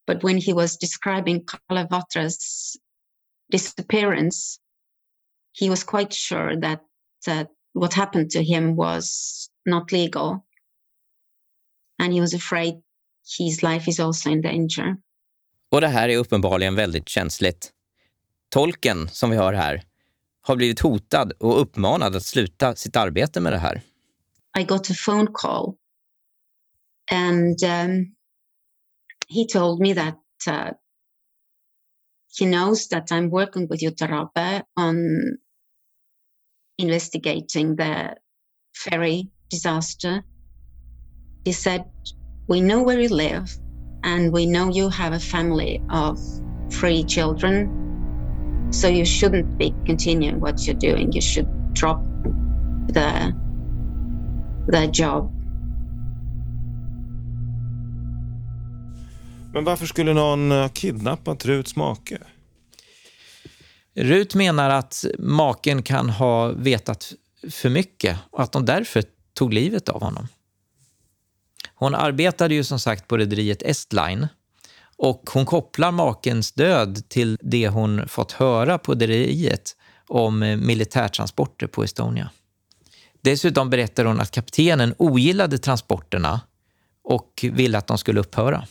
but 0.07 0.23
when 0.23 0.37
he 0.37 0.53
was 0.53 0.77
describing 0.77 1.45
Kalavatra's 1.45 2.77
disappearance, 3.51 4.59
he 5.51 5.69
was 5.69 5.83
quite 5.83 6.13
sure 6.13 6.59
that 6.61 6.81
uh, 7.27 7.45
what 7.73 7.93
happened 7.93 8.29
to 8.31 8.43
him 8.43 8.75
was 8.75 9.47
not 9.65 9.91
legal. 9.91 10.45
And 12.03 12.13
he 12.13 12.21
was 12.21 12.33
afraid 12.33 12.73
his 13.39 13.63
life 13.63 13.87
is 13.87 13.99
also 13.99 14.29
in 14.29 14.41
danger. 14.41 14.97
Och 15.71 15.81
det 15.81 15.87
här 15.87 16.09
är 16.09 16.17
uppenbarligen 16.17 16.75
väldigt 16.75 17.09
känsligt. 17.09 17.71
Tolken 18.49 19.09
som 19.09 19.29
vi 19.29 19.37
hör 19.37 19.53
här 19.53 19.83
har 20.41 20.55
blivit 20.55 20.79
hotad 20.79 21.31
och 21.39 21.61
uppmanad 21.61 22.15
att 22.15 22.23
sluta 22.23 22.75
sitt 22.75 22.95
arbete 22.95 23.39
med 23.39 23.53
det 23.53 23.59
här. 23.59 23.81
I 24.59 24.63
got 24.63 24.91
a 24.91 24.93
phone 25.05 25.27
call 25.33 25.75
and 27.11 27.63
um, 27.63 28.15
he 29.27 29.45
told 29.47 29.79
me 29.79 29.93
that 29.93 30.19
uh, 30.47 30.71
he 32.37 32.45
knows 32.45 32.87
that 32.87 33.11
I'm 33.11 33.29
working 33.29 33.67
with 33.67 33.81
Jutarabe 33.81 34.63
on 34.77 35.37
investigating 36.81 37.75
the 37.75 38.15
ferry 38.73 39.29
disaster. 39.49 40.23
He 41.45 41.51
said, 41.51 41.83
We 42.47 42.61
know 42.61 42.83
where 42.83 42.99
you 42.99 43.09
live, 43.09 43.49
and 44.03 44.33
we 44.33 44.45
know 44.45 44.69
you 44.69 44.89
have 44.89 45.13
a 45.13 45.19
family 45.19 45.81
of 45.89 46.19
three 46.71 47.03
children. 47.03 47.69
So 48.71 48.87
you 48.87 49.05
shouldn't 49.05 49.57
be 49.57 49.73
continuing 49.85 50.39
what 50.39 50.65
you're 50.65 50.79
doing. 50.79 51.11
You 51.11 51.21
should 51.21 51.47
drop 51.73 52.01
the, 52.87 53.33
the 54.67 54.87
job. 54.87 55.31
Men 59.53 59.63
varför 59.63 59.85
skulle 59.85 60.13
någon 60.13 60.51
ha 60.51 60.69
kidnappat 60.69 61.45
Ruts 61.45 61.75
make? 61.75 62.17
Rut 63.95 64.35
menar 64.35 64.69
att 64.69 65.05
maken 65.19 65.83
kan 65.83 66.09
ha 66.09 66.47
vetat 66.47 67.13
för 67.49 67.69
mycket 67.69 68.17
och 68.31 68.43
att 68.43 68.51
de 68.51 68.65
därför 68.65 69.03
tog 69.33 69.53
livet 69.53 69.89
av 69.89 70.01
honom. 70.03 70.27
Hon 71.75 71.95
arbetade 71.95 72.53
ju 72.53 72.63
som 72.63 72.79
sagt 72.79 73.07
på 73.07 73.17
rederiet 73.17 73.61
Estline 73.61 74.27
och 74.97 75.29
hon 75.33 75.45
kopplar 75.45 75.91
makens 75.91 76.51
död 76.51 77.09
till 77.09 77.37
det 77.41 77.67
hon 77.67 78.07
fått 78.07 78.31
höra 78.31 78.77
på 78.77 78.91
rederiet 78.91 79.75
om 80.07 80.43
eh, 80.43 80.57
militärtransporter 80.57 81.67
på 81.67 81.83
Estonia. 81.83 82.29
Dessutom 83.21 83.69
berättar 83.69 84.05
hon 84.05 84.19
att 84.19 84.31
kaptenen 84.31 84.95
ogillade 84.97 85.57
transporterna 85.57 86.41
och 87.03 87.45
ville 87.53 87.77
att 87.77 87.87
de 87.87 87.97
skulle 87.97 88.19
upphöra. 88.19 88.67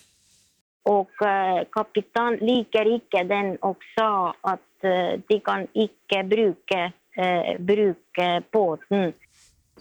Och 0.82 1.26
eh, 1.26 1.64
kapitan 1.72 2.36
liker 2.36 2.96
icke 2.96 3.24
den 3.24 3.58
sa 3.98 4.34
att 4.40 4.84
eh, 4.84 5.20
de 5.28 5.40
kan 5.40 5.66
icke 5.72 6.24
bruka, 6.24 6.92
eh, 7.16 7.60
bruka 7.60 8.42
båten. 8.52 9.12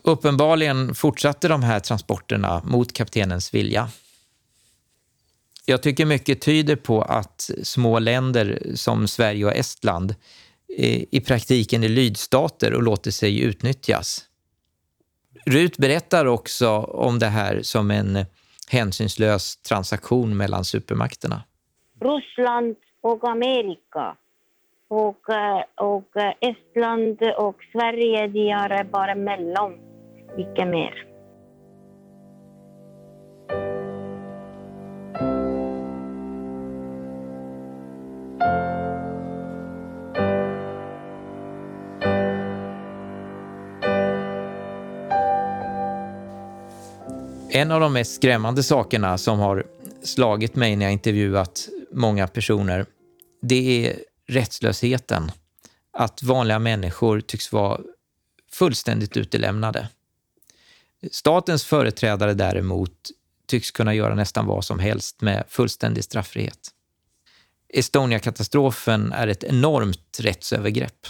Uppenbarligen 0.03 0.95
fortsatte 0.95 1.47
de 1.47 1.63
här 1.63 1.79
transporterna 1.79 2.61
mot 2.65 2.93
kaptenens 2.93 3.53
vilja. 3.53 3.89
Jag 5.65 5.83
tycker 5.83 6.05
mycket 6.05 6.41
tyder 6.41 6.75
på 6.75 7.01
att 7.01 7.49
små 7.63 7.99
länder 7.99 8.61
som 8.75 9.07
Sverige 9.07 9.45
och 9.45 9.55
Estland 9.55 10.15
eh, 10.77 11.03
i 11.11 11.21
praktiken 11.25 11.83
är 11.83 11.89
lydstater 11.89 12.73
och 12.73 12.83
låter 12.83 13.11
sig 13.11 13.41
utnyttjas. 13.41 14.25
Rut 15.45 15.77
berättar 15.77 16.25
också 16.25 16.69
om 16.79 17.19
det 17.19 17.27
här 17.27 17.61
som 17.61 17.91
en 17.91 18.25
hänsynslös 18.69 19.61
transaktion 19.61 20.37
mellan 20.37 20.63
supermakterna. 20.63 21.43
Ryssland 22.01 22.75
och 23.01 23.29
Amerika 23.29 24.15
och, 24.87 25.29
eh, 25.29 25.63
och 25.75 26.17
eh, 26.17 26.33
Estland 26.41 27.21
och 27.37 27.55
Sverige, 27.71 28.27
de 28.27 28.49
är 28.49 28.83
bara 28.83 29.15
mellan, 29.15 29.73
icke 30.37 30.65
mer. 30.65 31.08
En 47.51 47.71
av 47.71 47.79
de 47.79 47.93
mest 47.93 48.15
skrämmande 48.15 48.63
sakerna 48.63 49.17
som 49.17 49.39
har 49.39 49.65
slagit 50.03 50.55
mig 50.55 50.75
när 50.75 50.85
jag 50.85 50.93
intervjuat 50.93 51.69
många 51.91 52.27
personer, 52.27 52.85
det 53.41 53.87
är 53.87 53.99
rättslösheten. 54.27 55.31
Att 55.93 56.23
vanliga 56.23 56.59
människor 56.59 57.21
tycks 57.21 57.51
vara 57.51 57.81
fullständigt 58.51 59.17
utelämnade. 59.17 59.89
Statens 61.11 61.63
företrädare 61.63 62.33
däremot 62.33 63.11
tycks 63.47 63.71
kunna 63.71 63.93
göra 63.93 64.15
nästan 64.15 64.45
vad 64.45 64.65
som 64.65 64.79
helst 64.79 65.21
med 65.21 65.43
fullständig 65.47 66.03
strafffrihet. 66.03 66.69
Estonia-katastrofen 67.69 69.13
är 69.13 69.27
ett 69.27 69.43
enormt 69.43 70.19
rättsövergrepp. 70.19 71.07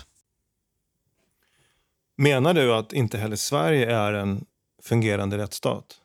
Menar 2.17 2.53
du 2.53 2.73
att 2.73 2.93
inte 2.93 3.17
heller 3.17 3.35
Sverige 3.35 3.95
är 3.95 4.13
en 4.13 4.45
fungerande 4.83 5.37
rättsstat? 5.37 5.95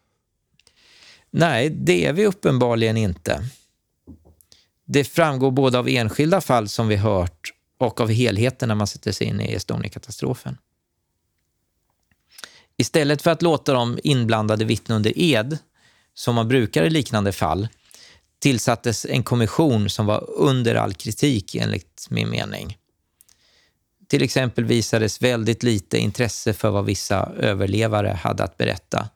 Nej, 1.37 1.71
det 1.71 2.05
är 2.05 2.13
vi 2.13 2.27
uppenbarligen 2.27 2.97
inte. 2.97 3.45
Det 4.85 5.05
framgår 5.05 5.51
både 5.51 5.79
av 5.79 5.89
enskilda 5.89 6.41
fall 6.41 6.69
som 6.69 6.89
vi 6.89 6.97
hört 6.97 7.53
och 7.79 8.01
av 8.01 8.11
helheten 8.11 8.69
när 8.69 8.75
man 8.75 8.87
sätter 8.87 9.13
sig 9.13 9.27
in 9.27 9.41
i 9.41 9.53
Estonia-katastrofen. 9.53 10.59
Istället 12.77 13.23
för 13.23 13.31
att 13.31 13.43
låta 13.43 13.73
de 13.73 13.99
inblandade 14.05 14.65
vittna 14.65 14.97
under 14.97 15.19
ed, 15.19 15.59
som 16.15 16.35
man 16.35 16.49
brukar 16.49 16.85
i 16.85 16.91
liknande 16.91 17.33
fall, 17.33 17.69
tillsattes 18.39 19.07
en 19.07 19.23
kommission 19.23 19.91
som 19.91 20.07
var 20.07 20.31
under 20.31 20.75
all 20.75 20.95
kritik 20.95 21.55
enligt 21.55 22.07
min 22.11 22.31
mening. 22.31 22.79
Till 24.09 24.23
exempel 24.23 24.65
visades 24.65 25.23
väldigt 25.23 25.63
lite 25.63 25.99
intresse 25.99 26.53
för 26.53 26.71
vad 26.71 26.85
vissa 26.85 27.33
överlevare 27.37 28.19
hade 28.23 28.45
att 28.45 28.57
berätta 28.57 29.09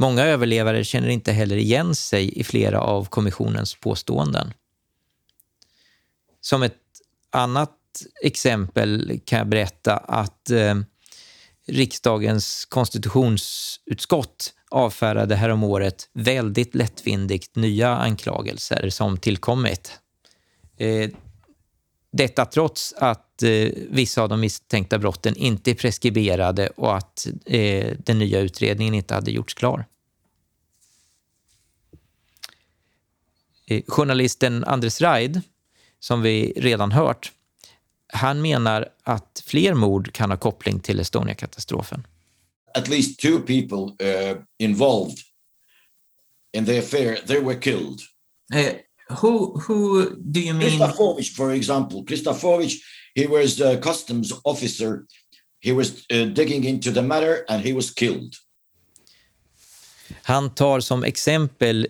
Många 0.00 0.24
överlevare 0.24 0.84
känner 0.84 1.08
inte 1.08 1.32
heller 1.32 1.56
igen 1.56 1.94
sig 1.94 2.38
i 2.38 2.44
flera 2.44 2.80
av 2.80 3.04
kommissionens 3.04 3.74
påståenden. 3.74 4.52
Som 6.40 6.62
ett 6.62 6.78
annat 7.30 7.76
exempel 8.22 9.20
kan 9.24 9.38
jag 9.38 9.48
berätta 9.48 9.96
att 9.96 10.50
eh, 10.50 10.74
riksdagens 11.66 12.64
konstitutionsutskott 12.64 14.54
avfärdade 14.70 15.36
häromåret 15.36 16.08
väldigt 16.12 16.74
lättvindigt 16.74 17.56
nya 17.56 17.96
anklagelser 17.96 18.90
som 18.90 19.18
tillkommit. 19.18 20.00
Eh, 20.76 21.10
detta 22.12 22.44
trots 22.44 22.94
att 22.98 23.29
eh, 23.42 23.72
vissa 23.90 24.22
av 24.22 24.28
de 24.28 24.40
misstänkta 24.40 24.98
brotten 24.98 25.36
inte 25.36 25.70
är 25.70 25.74
preskriberade 25.74 26.68
och 26.68 26.96
att 26.96 27.26
eh, 27.46 27.96
den 27.98 28.18
nya 28.18 28.40
utredningen 28.40 28.94
inte 28.94 29.14
hade 29.14 29.30
gjorts 29.30 29.54
klar. 29.54 29.86
Eh, 33.66 33.82
journalisten 33.86 34.64
Andres 34.64 35.00
Reid, 35.00 35.40
som 36.00 36.22
vi 36.22 36.52
redan 36.56 36.92
hört, 36.92 37.32
han 38.12 38.42
menar 38.42 38.88
att 39.02 39.42
fler 39.46 39.74
mord 39.74 40.12
kan 40.12 40.30
ha 40.30 40.36
koppling 40.36 40.80
till 40.80 41.00
Estonia-katastrofen. 41.00 42.06
At 42.74 42.88
least 42.88 43.20
two 43.20 43.40
people 43.40 43.78
uh, 43.78 44.38
involved 44.58 45.18
in 46.52 46.66
the 46.66 46.78
affair, 46.78 47.16
they 47.26 47.40
were 47.40 47.60
killed. 47.60 48.00
Uh, 48.54 48.72
who, 49.22 49.60
who 49.60 50.04
do 50.16 50.40
you 50.40 50.54
mean? 50.54 50.70
Kristofovich, 50.70 51.36
for 51.36 51.52
example. 51.52 52.04
Kristofovich, 52.06 52.80
he 53.14 53.26
was 53.26 53.60
a 53.60 53.76
customs 53.76 54.32
officer. 54.44 54.98
He 55.60 55.72
was 55.72 55.90
uh, 55.90 56.26
digging 56.34 56.64
into 56.64 56.92
the 56.92 57.02
matter 57.02 57.36
and 57.48 57.64
he 57.64 57.72
was 57.72 57.90
killed. 57.90 58.34
Han 60.22 60.54
tar 60.54 60.80
som 60.80 61.04
exempel 61.04 61.86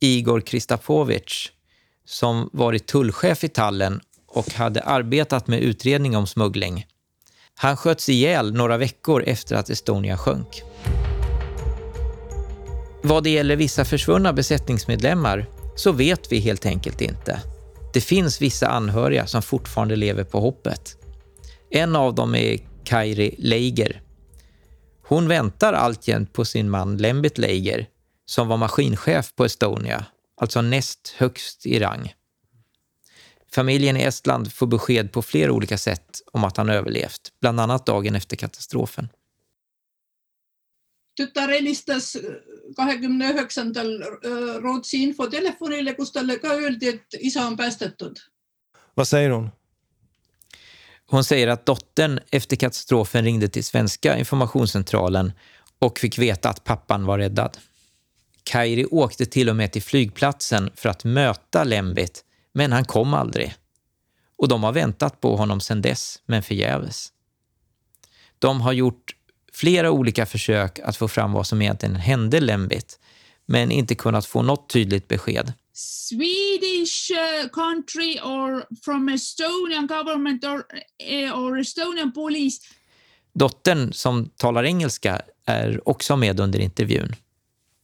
Igor 0.00 0.40
Kristapovic 0.40 1.50
som 2.04 2.50
varit 2.52 2.86
tullchef 2.86 3.44
i 3.44 3.48
Tallen 3.48 4.00
och 4.26 4.50
hade 4.50 4.82
arbetat 4.82 5.46
med 5.46 5.60
utredning 5.60 6.16
om 6.16 6.26
smuggling. 6.26 6.86
Han 7.54 7.76
sköts 7.76 8.08
ihjäl 8.08 8.54
några 8.54 8.76
veckor 8.76 9.24
efter 9.26 9.56
att 9.56 9.70
Estonia 9.70 10.16
sjönk. 10.16 10.62
Vad 13.02 13.24
det 13.24 13.30
gäller 13.30 13.56
vissa 13.56 13.84
försvunna 13.84 14.32
besättningsmedlemmar 14.32 15.46
så 15.76 15.92
vet 15.92 16.32
vi 16.32 16.38
helt 16.38 16.66
enkelt 16.66 17.00
inte. 17.00 17.40
Det 17.92 18.00
finns 18.00 18.42
vissa 18.42 18.68
anhöriga 18.68 19.26
som 19.26 19.42
fortfarande 19.42 19.96
lever 19.96 20.24
på 20.24 20.40
hoppet. 20.40 20.96
En 21.70 21.96
av 21.96 22.14
dem 22.14 22.34
är 22.34 22.58
Kairi 22.84 23.34
Leiger. 23.38 24.02
Hon 25.02 25.28
väntar 25.28 25.72
alltjämt 25.72 26.32
på 26.32 26.44
sin 26.44 26.70
man 26.70 26.96
Lembit 26.96 27.38
Leiger 27.38 27.86
som 28.26 28.48
var 28.48 28.56
maskinchef 28.56 29.34
på 29.34 29.44
Estonia, 29.44 30.04
alltså 30.40 30.62
näst 30.62 31.14
högst 31.16 31.66
i 31.66 31.78
rang. 31.78 32.14
Familjen 33.52 33.96
i 33.96 34.02
Estland 34.02 34.52
får 34.52 34.66
besked 34.66 35.12
på 35.12 35.22
flera 35.22 35.52
olika 35.52 35.78
sätt 35.78 36.20
om 36.32 36.44
att 36.44 36.56
han 36.56 36.70
överlevt, 36.70 37.20
bland 37.40 37.60
annat 37.60 37.86
dagen 37.86 38.14
efter 38.14 38.36
katastrofen 38.36 39.08
tütar 41.20 41.52
helistas 41.52 42.16
kahekümne 42.76 43.30
üheksandal 43.34 43.90
äh, 44.00 44.28
Rootsi 44.64 45.02
infotelefonile, 45.04 45.94
kus 45.96 46.12
talle 46.12 46.38
ka 46.40 46.54
öeldi, 46.56 46.94
et 46.94 47.20
isa 47.20 47.46
on 47.46 47.56
päästetud. 47.56 48.18
Vad 48.94 49.08
säger 49.08 49.30
hon? 49.30 49.50
Hon 51.06 51.24
säger 51.24 51.48
att 51.48 51.66
dottern 51.66 52.20
efter 52.30 52.56
katastrofen 52.56 53.24
ringde 53.24 53.48
till 53.48 53.64
svenska 53.64 54.18
informationscentralen 54.18 55.32
och 55.78 55.98
fick 55.98 56.18
veta 56.18 56.48
att 56.48 56.64
pappan 56.64 57.06
var 57.06 57.18
räddad. 57.18 57.58
Kairi 58.44 58.86
åkte 58.86 59.26
till 59.26 59.48
och 59.48 59.56
med 59.56 59.72
till 59.72 59.82
flygplatsen 59.82 60.70
för 60.74 60.88
att 60.88 61.04
möta 61.04 61.64
Lembit, 61.64 62.24
men 62.52 62.72
han 62.72 62.84
kom 62.84 63.14
aldrig. 63.14 63.54
Och 64.36 64.48
de 64.48 64.64
har 64.64 64.72
väntat 64.72 65.20
på 65.20 65.36
honom 65.36 65.60
sedan 65.60 65.82
dess, 65.82 66.22
men 66.26 66.42
förgäves. 66.42 67.12
De 68.38 68.60
har 68.60 68.72
gjort 68.72 69.16
flera 69.60 69.90
olika 69.90 70.26
försök 70.26 70.78
att 70.78 70.96
få 70.96 71.08
fram 71.08 71.32
vad 71.32 71.46
som 71.46 71.62
egentligen 71.62 71.96
hände 71.96 72.40
Lembit, 72.40 72.98
men 73.46 73.70
inte 73.70 73.94
kunnat 73.94 74.26
få 74.26 74.42
något 74.42 74.70
tydligt 74.70 75.08
besked. 75.08 75.52
Swedish 75.72 77.10
uh, 77.10 77.48
country 77.48 78.20
or 78.20 78.64
from 78.84 79.08
Estonian 79.08 79.86
government 79.86 80.44
or, 80.44 80.64
uh, 81.24 81.38
or 81.38 81.58
Estonian 81.58 82.12
police. 82.12 82.60
Dottern, 83.32 83.92
som 83.92 84.30
talar 84.36 84.64
engelska, 84.64 85.22
är 85.44 85.88
också 85.88 86.16
med 86.16 86.40
under 86.40 86.58
intervjun. 86.58 87.14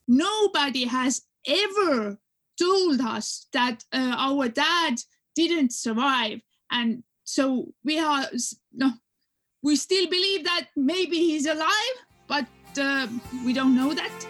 Nobody 0.07 0.87
has 0.87 1.21
ever 1.49 2.17
told 2.59 3.17
us 3.17 3.49
that 3.53 3.79
uh, 3.95 4.31
our 4.31 4.49
dad 4.49 4.97
didn't 5.39 5.73
survive. 5.73 6.41
And 6.69 7.03
so 7.25 7.65
we 7.85 8.01
are, 8.01 8.25
no, 8.73 8.93
we 9.67 9.77
still 9.77 10.09
believe 10.09 10.45
that 10.45 10.67
maybe 10.77 11.17
he's 11.17 11.47
alive, 11.47 11.97
but 12.29 12.47
uh, 12.79 13.07
we 13.45 13.53
don't 13.53 13.75
know 13.75 13.93
that. 13.95 14.27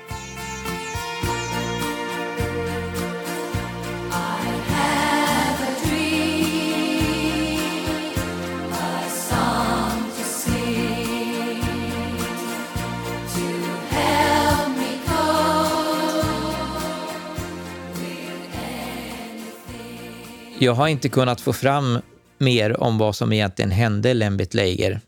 Jag 20.59 20.73
har 20.75 20.89
inte 20.89 21.09
kunnat 21.09 21.41
få 21.41 21.53
fram 21.53 21.99
mer 22.39 22.81
om 22.81 22.99
vad 22.99 23.17
som 23.17 23.33
egentligen 23.33 23.71
hände 23.71 24.15
Lembit 24.15 24.55
Leiger. 24.55 25.01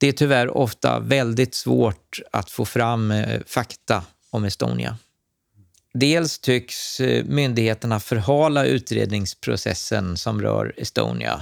Det 0.00 0.08
är 0.08 0.12
tyvärr 0.12 0.56
ofta 0.56 1.00
väldigt 1.00 1.54
svårt 1.54 2.20
att 2.32 2.50
få 2.50 2.64
fram 2.64 3.10
eh, 3.10 3.40
fakta 3.46 4.02
om 4.30 4.44
Estonia. 4.44 4.96
Dels 5.94 6.38
tycks 6.38 7.00
eh, 7.00 7.24
myndigheterna 7.24 8.00
förhala 8.00 8.66
utredningsprocessen 8.66 10.16
som 10.16 10.42
rör 10.42 10.74
Estonia. 10.76 11.40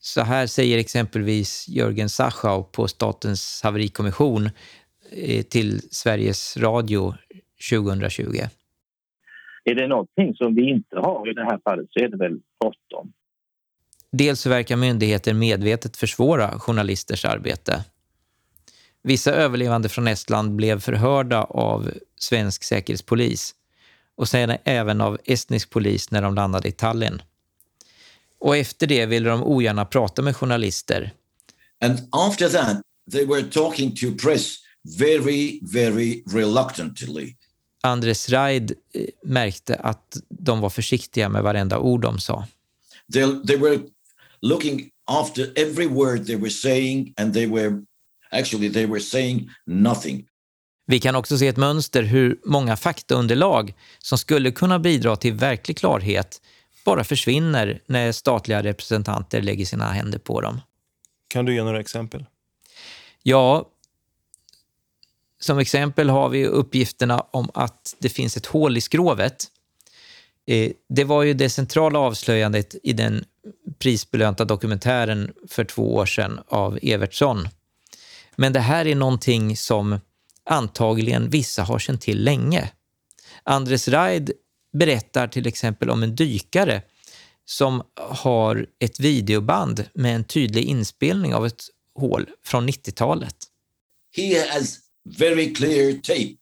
Så 0.00 0.22
här 0.22 0.46
säger 0.46 0.78
exempelvis 0.78 1.68
Jörgen 1.68 2.08
Sachau 2.08 2.62
på 2.62 2.88
Statens 2.88 3.60
haverikommission 3.62 4.50
eh, 5.10 5.42
till 5.42 5.80
Sveriges 5.90 6.56
Radio 6.56 7.14
2020. 7.70 8.22
Är 9.64 9.74
det 9.74 9.88
någonting 9.88 10.34
som 10.34 10.54
vi 10.54 10.70
inte 10.70 10.96
har 10.96 11.30
i 11.30 11.34
det 11.34 11.44
här 11.44 11.60
fallet 11.64 11.86
så 11.90 12.04
är 12.04 12.08
det 12.08 12.16
väl 12.16 12.40
bråttom. 12.60 13.12
Dels 14.16 14.46
verkar 14.46 14.76
myndigheter 14.76 15.34
medvetet 15.34 15.96
försvåra 15.96 16.58
journalisters 16.58 17.24
arbete. 17.24 17.84
Vissa 19.02 19.32
överlevande 19.32 19.88
från 19.88 20.08
Estland 20.08 20.54
blev 20.54 20.80
förhörda 20.80 21.42
av 21.42 21.90
svensk 22.18 22.64
säkerhetspolis 22.64 23.54
och 24.16 24.28
sen 24.28 24.56
även 24.64 25.00
av 25.00 25.18
estnisk 25.24 25.70
polis 25.70 26.10
när 26.10 26.22
de 26.22 26.34
landade 26.34 26.68
i 26.68 26.72
Tallinn. 26.72 27.22
Och 28.38 28.56
efter 28.56 28.86
det 28.86 29.06
ville 29.06 29.30
de 29.30 29.42
ogärna 29.42 29.84
prata 29.84 30.22
med 30.22 30.36
journalister. 30.36 31.12
And 31.84 31.98
after 32.10 32.48
that 32.48 32.80
they 33.12 33.26
were 33.26 33.42
talking 33.42 33.96
to 33.96 34.06
press 34.22 34.56
very, 34.98 35.60
very 35.72 36.22
reluctantly. 36.26 37.36
Andres 37.82 38.28
Raid 38.28 38.72
eh, 38.92 39.04
märkte 39.22 39.76
att 39.76 40.16
de 40.28 40.60
var 40.60 40.70
försiktiga 40.70 41.28
med 41.28 41.42
varenda 41.42 41.78
ord 41.78 42.00
de 42.02 42.18
sa. 42.18 42.46
They, 43.12 43.46
they 43.46 43.56
were 43.56 43.78
looking 44.44 44.90
after 45.10 45.52
every 45.56 45.86
word 45.86 46.26
they 46.26 46.36
were 46.36 46.50
saying 46.50 47.14
and 47.16 47.34
they 47.34 47.46
were 47.46 47.82
actually 48.30 48.72
they 48.72 48.86
were 48.86 49.00
saying 49.00 49.50
nothing. 49.66 50.26
Vi 50.86 51.00
kan 51.00 51.16
också 51.16 51.38
se 51.38 51.48
ett 51.48 51.56
mönster 51.56 52.02
hur 52.02 52.40
många 52.44 52.76
faktaunderlag 52.76 53.74
som 53.98 54.18
skulle 54.18 54.50
kunna 54.50 54.78
bidra 54.78 55.16
till 55.16 55.32
verklig 55.32 55.76
klarhet 55.76 56.40
bara 56.84 57.04
försvinner 57.04 57.80
när 57.86 58.12
statliga 58.12 58.62
representanter 58.62 59.42
lägger 59.42 59.64
sina 59.64 59.92
händer 59.92 60.18
på 60.18 60.40
dem. 60.40 60.60
Kan 61.28 61.44
du 61.44 61.54
ge 61.54 61.62
några 61.62 61.80
exempel? 61.80 62.24
Ja, 63.22 63.68
som 65.40 65.58
exempel 65.58 66.10
har 66.10 66.28
vi 66.28 66.46
uppgifterna 66.46 67.20
om 67.30 67.50
att 67.54 67.96
det 67.98 68.08
finns 68.08 68.36
ett 68.36 68.46
hål 68.46 68.76
i 68.76 68.80
skrovet. 68.80 69.46
Eh, 70.46 70.70
det 70.88 71.04
var 71.04 71.22
ju 71.22 71.34
det 71.34 71.50
centrala 71.50 71.98
avslöjandet 71.98 72.74
i 72.82 72.92
den 72.92 73.24
prisbelönta 73.78 74.44
dokumentären 74.44 75.32
för 75.48 75.64
två 75.64 75.94
år 75.94 76.06
sedan 76.06 76.40
av 76.46 76.78
Evertsson. 76.82 77.48
Men 78.36 78.52
det 78.52 78.60
här 78.60 78.86
är 78.86 78.94
någonting 78.94 79.56
som 79.56 80.00
antagligen 80.44 81.30
vissa 81.30 81.62
har 81.62 81.78
känt 81.78 82.00
till 82.00 82.24
länge. 82.24 82.70
Andres 83.42 83.88
Raid 83.88 84.32
berättar 84.72 85.28
till 85.28 85.46
exempel 85.46 85.90
om 85.90 86.02
en 86.02 86.16
dykare 86.16 86.82
som 87.44 87.82
har 87.94 88.66
ett 88.80 89.00
videoband 89.00 89.84
med 89.94 90.14
en 90.14 90.24
tydlig 90.24 90.64
inspelning 90.64 91.34
av 91.34 91.46
ett 91.46 91.62
hål 91.94 92.30
från 92.44 92.68
90-talet. 92.68 93.36
He 94.16 94.50
has 94.50 94.78
very 95.18 95.54
clear 95.54 95.92
tape 95.92 96.36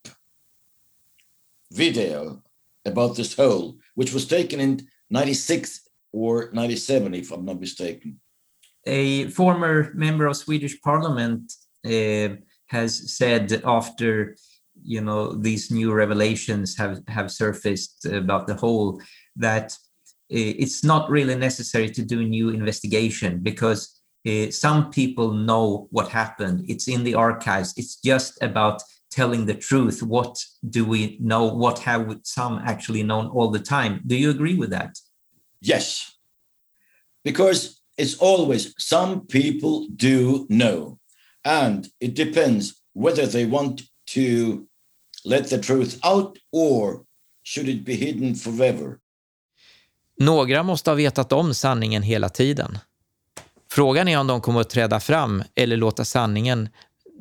video 1.75 2.43
about 2.87 3.17
this 3.17 3.37
hole, 3.37 3.73
which 3.97 4.13
was 4.13 4.27
taken 4.27 4.61
in 4.61 4.89
96 5.11 5.82
or 6.13 6.51
97, 6.53 7.15
if 7.15 7.33
I'm 7.33 7.45
not 7.45 7.61
mistaken. 7.61 8.21
A 8.87 9.29
former 9.29 9.93
member 9.95 10.27
of 10.27 10.37
Swedish 10.37 10.81
parliament 10.81 11.53
uh, 11.85 12.37
has 12.67 13.17
said 13.17 13.63
after 13.65 14.37
you 14.85 15.01
know 15.01 15.35
these 15.35 15.71
new 15.71 15.93
revelations 15.93 16.77
have 16.77 17.01
have 17.07 17.31
surfaced 17.31 18.05
about 18.07 18.47
the 18.47 18.55
whole 18.55 19.01
that 19.37 19.73
uh, 19.73 20.55
it's 20.63 20.83
not 20.83 21.11
really 21.11 21.37
necessary 21.37 21.89
to 21.91 22.03
do 22.03 22.21
a 22.21 22.25
new 22.25 22.51
investigation 22.51 23.39
because 23.39 24.01
uh, 24.27 24.51
some 24.51 24.91
people 24.91 25.33
know 25.33 25.89
what 25.91 26.09
happened. 26.09 26.65
It's 26.69 26.89
in 26.89 27.05
the 27.05 27.15
archives. 27.15 27.75
It's 27.77 27.97
just 27.97 28.43
about 28.43 28.83
telling 29.11 29.47
the 29.47 29.55
truth. 29.55 30.03
What 30.03 30.43
do 30.71 30.85
we 30.85 31.19
know? 31.21 31.45
What 31.45 31.79
have 31.81 32.19
some 32.23 32.61
actually 32.65 33.03
known 33.03 33.27
all 33.27 33.51
the 33.51 33.59
time? 33.59 34.01
Do 34.07 34.17
you 34.17 34.31
agree 34.31 34.55
with 34.55 34.71
that 34.71 34.97
Yes, 35.63 36.09
because 37.25 37.71
it's 37.97 38.19
always 38.21 38.75
some 38.79 39.21
people 39.27 39.87
do 39.97 40.47
know, 40.49 40.99
and 41.45 41.87
it 42.01 42.17
depends 42.17 42.73
whether 42.95 43.27
they 43.27 43.47
want 43.47 43.81
to 44.15 44.67
let 45.25 45.49
the 45.49 45.59
truth 45.59 45.99
out 46.03 46.39
or 46.53 47.05
should 47.43 47.69
it 47.69 47.85
be 47.85 47.95
hidden 47.95 48.35
forever. 48.35 48.99
Några 50.19 50.63
måste 50.63 50.91
ha 50.91 50.95
vetat 50.95 51.33
om 51.33 51.55
sanningen 51.55 52.03
hela 52.03 52.29
tiden. 52.29 52.79
Frågan 53.71 54.09
är 54.09 54.19
om 54.19 54.27
de 54.27 54.41
kommer 54.41 54.61
att 54.61 54.71
träda 54.71 55.01
fram 55.01 55.43
eller 55.55 55.77
låta 55.77 56.05
sanningen 56.05 56.69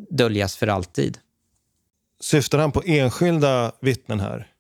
döljas 0.09 0.55
för 0.55 0.67
alltid. 0.67 1.17
Syftar 2.19 2.59
han 2.59 2.71
på 2.71 2.83
enskilda 2.85 3.71
vittnen 3.81 4.19
här? 4.19 4.50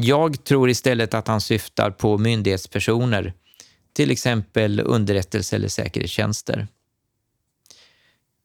Jag 0.00 0.44
tror 0.44 0.70
istället 0.70 1.14
att 1.14 1.28
han 1.28 1.40
syftar 1.40 1.90
på 1.90 2.18
myndighetspersoner, 2.18 3.32
till 3.92 4.10
exempel 4.10 4.80
underrättelse 4.80 5.56
eller 5.56 5.68
säkerhetstjänster. 5.68 6.68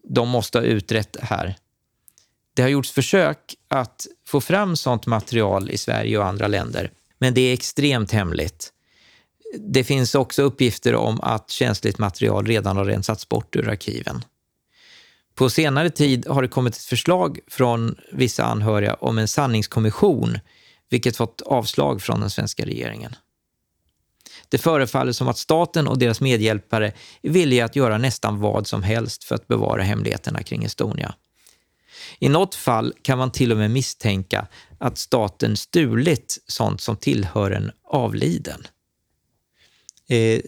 De 0.08 0.30
måste 0.30 0.58
ha 0.58 0.66
utrett 0.66 1.14
det 1.14 1.26
här. 1.26 1.56
Det 2.54 2.62
har 2.62 2.70
gjorts 2.70 2.92
försök 2.92 3.56
att 3.68 4.08
få 4.28 4.42
fram 4.42 4.76
sånt 4.76 5.06
material 5.06 5.70
i 5.70 5.78
Sverige 5.78 6.18
och 6.18 6.26
andra 6.26 6.48
länder, 6.48 6.92
men 7.18 7.34
det 7.34 7.42
är 7.42 7.54
extremt 7.54 8.12
hemligt. 8.12 8.74
Det 9.58 9.84
finns 9.84 10.16
också 10.16 10.42
uppgifter 10.42 10.96
om 10.96 11.22
att 11.22 11.50
känsligt 11.50 11.98
material 11.98 12.46
redan 12.46 12.78
har 12.78 12.86
rensats 12.86 13.30
bort 13.30 13.56
ur 13.56 13.70
arkiven. 13.70 14.24
På 15.36 15.50
senare 15.50 15.90
tid 15.90 16.28
har 16.28 16.42
det 16.42 16.48
kommit 16.48 16.76
ett 16.76 16.82
förslag 16.82 17.40
från 17.48 17.96
vissa 18.12 18.46
anhöriga 18.46 18.94
om 18.94 19.18
en 19.18 19.28
sanningskommission 19.28 20.40
vilket 20.92 21.18
fått 21.18 21.42
avslag 21.42 22.02
från 22.02 22.20
den 22.20 22.30
svenska 22.30 22.66
regeringen. 22.66 23.16
Det 24.50 24.58
förefaller 24.58 25.12
som 25.12 25.28
att 25.28 25.38
staten 25.38 25.88
och 25.88 25.98
deras 25.98 26.22
medhjälpare 26.22 26.94
är 27.22 27.30
villiga 27.30 27.66
att 27.66 27.76
göra 27.76 27.98
nästan 27.98 28.40
vad 28.40 28.68
som 28.68 28.84
helst 28.84 29.24
för 29.24 29.36
att 29.36 29.48
bevara 29.48 29.82
hemligheterna 29.82 30.44
kring 30.44 30.64
Estonia. 30.64 31.16
I 32.20 32.30
något 32.30 32.56
fall 32.56 32.94
kan 33.02 33.18
man 33.18 33.32
till 33.32 33.52
och 33.52 33.58
med 33.58 33.72
misstänka 33.72 34.48
att 34.80 34.98
staten 34.98 35.58
stulit 35.58 36.38
sånt 36.48 36.82
som 36.82 36.98
tillhör 36.98 37.52
en 37.52 37.72
avliden. 37.84 38.68
Eh, 40.10 40.42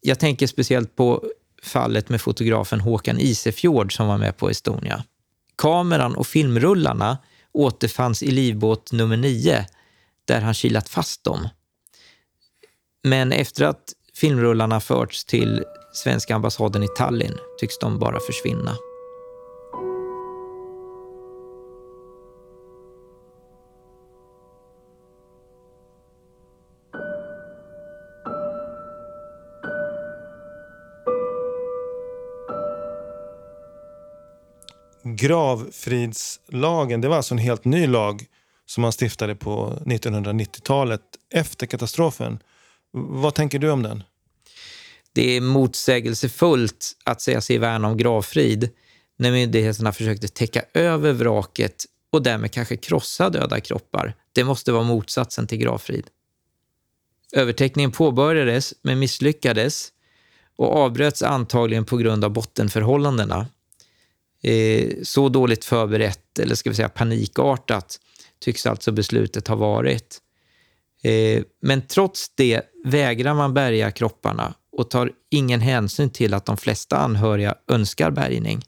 jag 0.00 0.18
tänker 0.18 0.46
speciellt 0.46 0.96
på 0.96 1.24
fallet 1.62 2.08
med 2.08 2.20
fotografen 2.20 2.80
Håkan 2.80 3.20
Isefjord 3.20 3.96
som 3.96 4.06
var 4.06 4.18
med 4.18 4.36
på 4.36 4.50
Estonia. 4.50 5.04
Kameran 5.56 6.14
och 6.14 6.26
filmrullarna 6.26 7.18
återfanns 7.54 8.22
i 8.22 8.30
livbåt 8.30 8.92
nummer 8.92 9.16
9 9.16 9.66
där 10.24 10.40
han 10.40 10.54
kilat 10.54 10.88
fast 10.88 11.24
dem. 11.24 11.48
Men 13.02 13.32
efter 13.32 13.64
att 13.64 13.92
filmrullarna 14.14 14.80
förts 14.80 15.24
till 15.24 15.64
svenska 15.94 16.34
ambassaden 16.34 16.82
i 16.82 16.88
Tallinn 16.96 17.38
tycks 17.60 17.78
de 17.78 17.98
bara 17.98 18.20
försvinna. 18.20 18.76
Gravfridslagen, 35.24 37.00
det 37.00 37.08
var 37.08 37.16
alltså 37.16 37.34
en 37.34 37.38
helt 37.38 37.64
ny 37.64 37.86
lag 37.86 38.26
som 38.66 38.82
man 38.82 38.92
stiftade 38.92 39.34
på 39.34 39.82
1990-talet 39.86 41.00
efter 41.30 41.66
katastrofen. 41.66 42.38
Vad 42.92 43.34
tänker 43.34 43.58
du 43.58 43.70
om 43.70 43.82
den? 43.82 44.02
Det 45.12 45.36
är 45.36 45.40
motsägelsefullt 45.40 46.92
att 47.04 47.20
säga 47.20 47.40
sig 47.40 47.58
värna 47.58 47.88
om 47.88 47.96
gravfrid 47.96 48.70
när 49.18 49.32
myndigheterna 49.32 49.92
försökte 49.92 50.28
täcka 50.28 50.62
över 50.74 51.12
vraket 51.12 51.84
och 52.12 52.22
därmed 52.22 52.52
kanske 52.52 52.76
krossa 52.76 53.30
döda 53.30 53.60
kroppar. 53.60 54.14
Det 54.32 54.44
måste 54.44 54.72
vara 54.72 54.84
motsatsen 54.84 55.46
till 55.46 55.58
gravfrid. 55.58 56.06
Övertäckningen 57.32 57.92
påbörjades 57.92 58.74
men 58.82 58.98
misslyckades 58.98 59.88
och 60.56 60.76
avbröts 60.76 61.22
antagligen 61.22 61.84
på 61.84 61.96
grund 61.96 62.24
av 62.24 62.30
bottenförhållandena. 62.30 63.46
Eh, 64.44 64.90
så 65.02 65.28
dåligt 65.28 65.64
förberett, 65.64 66.38
eller 66.38 66.54
ska 66.54 66.70
vi 66.70 66.76
säga 66.76 66.88
panikartat, 66.88 68.00
tycks 68.40 68.66
alltså 68.66 68.92
beslutet 68.92 69.48
ha 69.48 69.56
varit. 69.56 70.20
Eh, 71.02 71.42
men 71.62 71.82
trots 71.82 72.30
det 72.34 72.62
vägrar 72.84 73.34
man 73.34 73.54
bärga 73.54 73.90
kropparna 73.90 74.54
och 74.76 74.90
tar 74.90 75.10
ingen 75.30 75.60
hänsyn 75.60 76.10
till 76.10 76.34
att 76.34 76.46
de 76.46 76.56
flesta 76.56 76.96
anhöriga 76.96 77.54
önskar 77.68 78.10
bärgning. 78.10 78.62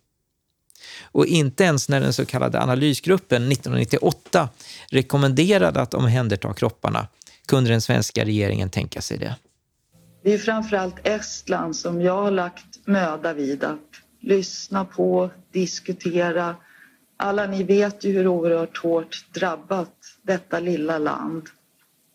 Och 1.03 1.27
inte 1.27 1.65
ens 1.65 1.89
när 1.89 2.01
den 2.01 2.13
så 2.13 2.27
kallade 2.27 2.63
analysgruppen 2.63 3.53
1998 3.53 4.49
rekommenderade 4.91 5.81
att 5.81 5.95
omhänderta 5.95 6.55
kropparna 6.55 7.09
kunde 7.49 7.71
den 7.71 7.81
svenska 7.81 8.25
regeringen 8.25 8.71
tänka 8.71 9.01
sig 9.01 9.19
det. 9.19 9.35
Det 10.25 10.35
är 10.35 10.39
framförallt 10.39 11.07
Estland 11.07 11.77
som 11.77 12.03
jag 12.03 12.23
har 12.23 12.31
lagt 12.31 12.87
möda 12.87 13.33
vid 13.33 13.65
att 13.65 14.06
lyssna 14.27 14.85
på, 14.85 15.31
diskutera. 15.51 16.57
Alla 17.17 17.47
ni 17.47 17.63
vet 17.63 18.05
ju 18.05 18.13
hur 18.13 18.27
oerhört 18.27 18.79
hårt 18.79 19.27
drabbat 19.35 19.97
detta 20.23 20.61
lilla 20.61 20.99
land 20.99 21.49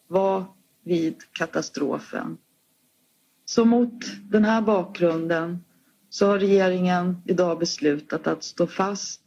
var 0.07 0.45
vid 0.83 1.15
katastrofen. 1.31 2.37
Så 3.45 3.65
mot 3.65 4.05
den 4.29 4.45
här 4.45 4.61
bakgrunden 4.61 5.63
så 6.09 6.27
har 6.27 6.39
regeringen 6.39 7.21
idag 7.25 7.59
beslutat 7.59 8.27
att 8.27 8.43
stå 8.43 8.67
fast 8.67 9.21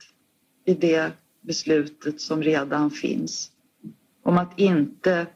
vid 0.65 0.81
det 0.81 1.13
beslutet 1.41 2.21
som 2.21 2.43
redan 2.43 2.91
finns 2.91 3.51
om 4.23 4.39
att 4.39 4.59
inte 4.59 5.27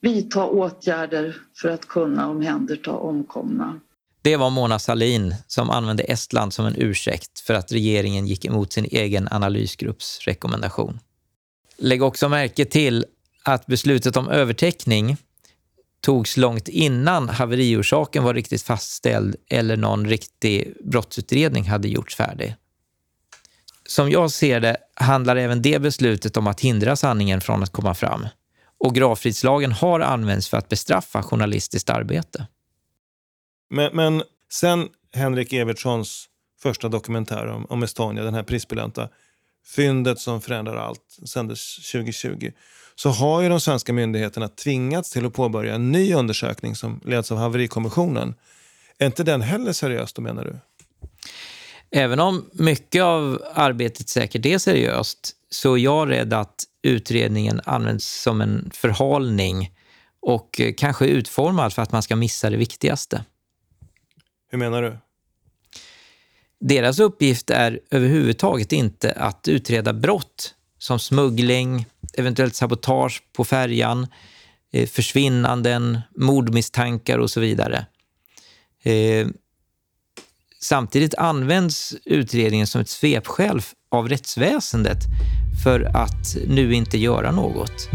vidta 0.00 0.46
åtgärder 0.46 1.36
för 1.54 1.68
att 1.68 1.88
kunna 1.88 2.28
omhänderta 2.28 2.92
omkomna. 2.92 3.80
Det 4.22 4.36
var 4.36 4.50
Mona 4.50 4.78
Sahlin 4.78 5.34
som 5.46 5.70
använde 5.70 6.02
Estland 6.02 6.52
som 6.52 6.66
en 6.66 6.76
ursäkt 6.76 7.40
för 7.40 7.54
att 7.54 7.72
regeringen 7.72 8.26
gick 8.26 8.44
emot 8.44 8.72
sin 8.72 8.84
egen 8.84 9.28
analysgrupps 9.30 10.20
rekommendation. 10.26 11.00
Lägg 11.78 12.02
också 12.02 12.28
märke 12.28 12.64
till 12.64 13.04
att 13.42 13.66
beslutet 13.66 14.16
om 14.16 14.28
övertäckning 14.28 15.16
togs 16.00 16.36
långt 16.36 16.68
innan 16.68 17.28
haveriorsaken 17.28 18.24
var 18.24 18.34
riktigt 18.34 18.62
fastställd 18.62 19.36
eller 19.50 19.76
någon 19.76 20.08
riktig 20.08 20.74
brottsutredning 20.84 21.64
hade 21.64 21.88
gjorts 21.88 22.16
färdig. 22.16 22.54
Som 23.86 24.10
jag 24.10 24.30
ser 24.30 24.60
det 24.60 24.76
handlar 24.94 25.36
även 25.36 25.62
det 25.62 25.78
beslutet 25.78 26.36
om 26.36 26.46
att 26.46 26.60
hindra 26.60 26.96
sanningen 26.96 27.40
från 27.40 27.62
att 27.62 27.72
komma 27.72 27.94
fram. 27.94 28.26
Och 28.80 28.94
gravfridslagen 28.94 29.72
har 29.72 30.00
använts 30.00 30.48
för 30.48 30.56
att 30.56 30.68
bestraffa 30.68 31.22
journalistiskt 31.22 31.90
arbete. 31.90 32.46
Men, 33.70 33.96
men 33.96 34.22
sen 34.52 34.88
Henrik 35.12 35.52
Evertssons 35.52 36.28
första 36.62 36.88
dokumentär 36.88 37.46
om, 37.46 37.66
om 37.68 37.82
Estonia, 37.82 38.24
den 38.24 38.34
här 38.34 38.42
prisbelönta 38.42 39.08
fyndet 39.66 40.18
som 40.18 40.40
förändrar 40.40 40.76
allt, 40.76 41.18
sändes 41.26 41.76
2020, 41.92 42.52
så 42.94 43.10
har 43.10 43.42
ju 43.42 43.48
de 43.48 43.60
svenska 43.60 43.92
myndigheterna 43.92 44.48
tvingats 44.48 45.10
till 45.10 45.26
att 45.26 45.32
påbörja 45.32 45.74
en 45.74 45.92
ny 45.92 46.14
undersökning 46.14 46.74
som 46.74 47.00
leds 47.04 47.32
av 47.32 47.38
haverikommissionen. 47.38 48.34
Är 48.98 49.06
inte 49.06 49.24
den 49.24 49.42
heller 49.42 49.72
seriös 49.72 50.12
då 50.12 50.22
menar 50.22 50.44
du? 50.44 50.58
Även 51.90 52.20
om 52.20 52.50
mycket 52.52 53.02
av 53.02 53.42
arbetet 53.54 54.08
säkert 54.08 54.46
är 54.46 54.58
seriöst 54.58 55.34
så 55.50 55.74
är 55.74 55.78
jag 55.78 56.10
rädd 56.10 56.32
att 56.32 56.64
utredningen 56.82 57.60
används 57.64 58.22
som 58.22 58.40
en 58.40 58.70
förhalning 58.74 59.70
och 60.20 60.60
eh, 60.60 60.74
kanske 60.76 61.06
utformad 61.06 61.72
för 61.72 61.82
att 61.82 61.92
man 61.92 62.02
ska 62.02 62.16
missa 62.16 62.50
det 62.50 62.56
viktigaste. 62.56 63.24
Hur 64.50 64.58
menar 64.58 64.82
du? 64.82 64.98
Deras 66.60 66.98
uppgift 66.98 67.50
är 67.50 67.80
överhuvudtaget 67.90 68.72
inte 68.72 69.12
att 69.12 69.48
utreda 69.48 69.92
brott 69.92 70.54
som 70.78 70.98
smuggling, 70.98 71.86
eventuellt 72.14 72.54
sabotage 72.54 73.22
på 73.32 73.44
färjan, 73.44 74.06
eh, 74.72 74.88
försvinnanden, 74.88 76.00
mordmisstankar 76.16 77.18
och 77.18 77.30
så 77.30 77.40
vidare. 77.40 77.86
Eh, 78.82 79.26
samtidigt 80.60 81.14
används 81.14 81.94
utredningen 82.04 82.66
som 82.66 82.80
ett 82.80 82.88
svepskäl 82.88 83.60
av 83.90 84.08
rättsväsendet 84.08 84.98
för 85.64 85.80
att 85.80 86.36
nu 86.46 86.74
inte 86.74 86.98
göra 86.98 87.32
något. 87.32 87.88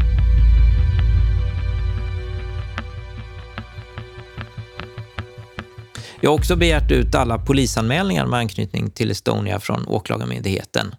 Jag 6.23 6.29
har 6.29 6.35
också 6.35 6.55
begärt 6.55 6.91
ut 6.91 7.15
alla 7.15 7.37
polisanmälningar 7.37 8.25
med 8.25 8.39
anknytning 8.39 8.91
till 8.91 9.11
Estonia 9.11 9.59
från 9.59 9.87
Åklagarmyndigheten. 9.87 10.95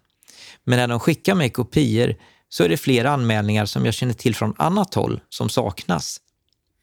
Men 0.64 0.78
när 0.78 0.88
de 0.88 1.00
skickar 1.00 1.34
mig 1.34 1.50
kopior 1.50 2.14
så 2.48 2.64
är 2.64 2.68
det 2.68 2.76
flera 2.76 3.10
anmälningar 3.10 3.66
som 3.66 3.84
jag 3.84 3.94
känner 3.94 4.14
till 4.14 4.34
från 4.34 4.54
annat 4.58 4.94
håll 4.94 5.20
som 5.28 5.48
saknas. 5.48 6.20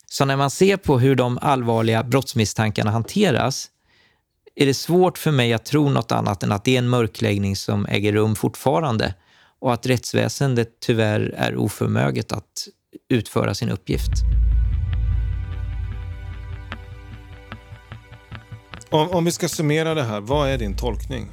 Så 0.08 0.26
när 0.26 0.38
man 0.38 0.50
ser 0.50 0.78
på 0.78 1.00
hur 1.00 1.16
de 1.16 1.38
allvarliga 1.42 2.04
brottsmisstankarna 2.04 2.92
hanteras 2.92 3.70
är 4.56 4.66
det 4.66 4.74
svårt 4.74 5.18
för 5.18 5.32
mig 5.32 5.54
att 5.54 5.66
tro 5.66 5.89
något 5.89 6.12
annat 6.12 6.44
än 6.44 6.52
att 6.52 6.64
det 6.64 6.76
är 6.76 6.80
en 6.80 6.89
mörkläggning 6.89 7.56
som 7.56 7.86
äger 7.86 8.14
rum 8.14 8.36
fortfarande 8.36 9.14
och 9.60 9.74
att 9.74 9.86
rättsväsendet 9.86 10.70
tyvärr 10.80 11.34
är 11.38 11.58
oförmöget 11.58 12.32
att 12.32 12.68
utföra 13.10 13.54
sin 13.54 13.70
uppgift. 13.70 14.12
Om, 18.92 19.10
om 19.10 19.26
vi 19.26 19.32
ska 19.32 19.50
summera 19.50 19.94
det 19.94 20.04
här, 20.04 20.22
vad 20.22 20.50
är 20.50 20.58
din 20.58 20.76
tolkning? 20.76 21.30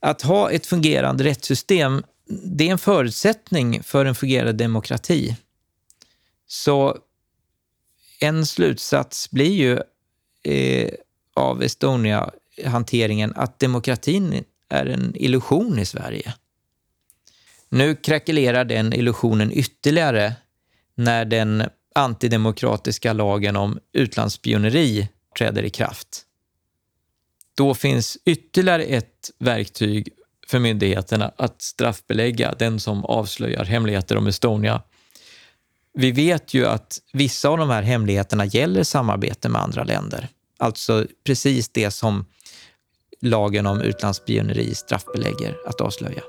Att 0.00 0.22
ha 0.22 0.50
ett 0.50 0.66
fungerande 0.66 1.24
rättssystem, 1.24 2.04
det 2.26 2.68
är 2.68 2.72
en 2.72 2.78
förutsättning 2.78 3.82
för 3.82 4.04
en 4.04 4.14
fungerande 4.14 4.52
demokrati. 4.52 5.36
Så 6.46 6.98
en 8.20 8.46
slutsats 8.46 9.30
blir 9.30 9.52
ju 9.52 9.80
eh, 10.54 10.90
av 11.34 11.62
Estonia-hanteringen 11.62 13.32
att 13.36 13.58
demokratin 13.58 14.44
är 14.68 14.86
en 14.86 15.12
illusion 15.16 15.78
i 15.78 15.86
Sverige. 15.86 16.34
Nu 17.68 17.96
krackelerar 17.96 18.64
den 18.64 18.92
illusionen 18.92 19.52
ytterligare 19.52 20.32
när 20.94 21.24
den 21.24 21.64
antidemokratiska 21.94 23.12
lagen 23.12 23.56
om 23.56 23.78
utlandsspioneri 23.92 25.08
träder 25.38 25.62
i 25.62 25.70
kraft. 25.70 26.22
Då 27.56 27.74
finns 27.74 28.18
ytterligare 28.24 28.82
ett 28.82 29.30
verktyg 29.38 30.08
för 30.46 30.58
myndigheterna 30.58 31.32
att 31.36 31.62
straffbelägga 31.62 32.54
den 32.58 32.80
som 32.80 33.04
avslöjar 33.04 33.64
hemligheter 33.64 34.16
om 34.16 34.26
Estonia. 34.26 34.82
Vi 35.94 36.12
vet 36.12 36.54
ju 36.54 36.66
att 36.66 36.98
vissa 37.12 37.48
av 37.48 37.58
de 37.58 37.70
här 37.70 37.82
hemligheterna 37.82 38.44
gäller 38.44 38.82
samarbete 38.82 39.48
med 39.48 39.62
andra 39.62 39.84
länder. 39.84 40.28
Alltså 40.58 41.06
precis 41.24 41.68
det 41.68 41.90
som 41.90 42.24
lagen 43.20 43.66
om 43.66 43.80
utlandsspioneri 43.80 44.74
straffbelägger 44.74 45.56
att 45.66 45.80
avslöja. 45.80 46.22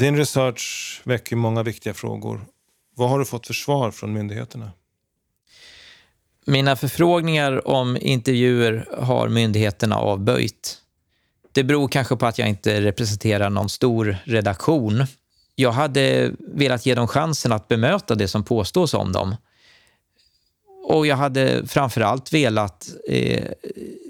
Din 0.00 0.16
research 0.16 1.00
väcker 1.04 1.36
många 1.36 1.62
viktiga 1.62 1.94
frågor. 1.94 2.40
Vad 2.96 3.10
har 3.10 3.18
du 3.18 3.24
fått 3.24 3.46
för 3.46 3.54
svar 3.54 3.90
från 3.90 4.12
myndigheterna? 4.12 4.72
Mina 6.46 6.76
förfrågningar 6.76 7.68
om 7.68 7.96
intervjuer 8.00 8.88
har 8.98 9.28
myndigheterna 9.28 9.96
avböjt. 9.96 10.78
Det 11.52 11.64
beror 11.64 11.88
kanske 11.88 12.16
på 12.16 12.26
att 12.26 12.38
jag 12.38 12.48
inte 12.48 12.80
representerar 12.80 13.50
någon 13.50 13.68
stor 13.68 14.16
redaktion. 14.24 15.06
Jag 15.54 15.72
hade 15.72 16.32
velat 16.38 16.86
ge 16.86 16.94
dem 16.94 17.08
chansen 17.08 17.52
att 17.52 17.68
bemöta 17.68 18.14
det 18.14 18.28
som 18.28 18.44
påstås 18.44 18.94
om 18.94 19.12
dem. 19.12 19.36
Och 20.84 21.06
jag 21.06 21.16
hade 21.16 21.66
framförallt 21.66 22.32
velat 22.32 22.88
eh, 23.08 23.50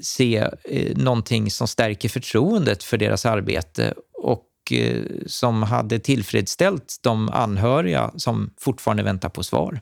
se 0.03 0.37
eh, 0.65 0.97
någonting 0.97 1.51
som 1.51 1.69
stärker 1.69 2.09
förtroendet 2.09 2.83
för 2.83 2.97
deras 2.97 3.27
arbete 3.27 3.95
och 4.23 4.47
Eh, 4.73 5.03
som 5.27 5.63
hade 5.63 5.99
tillfredsställt 5.99 6.97
de 7.03 7.29
anhöriga 7.29 8.11
som 8.17 8.55
fortfarande 8.59 9.03
väntar 9.03 9.29
på 9.29 9.43
svar. 9.43 9.81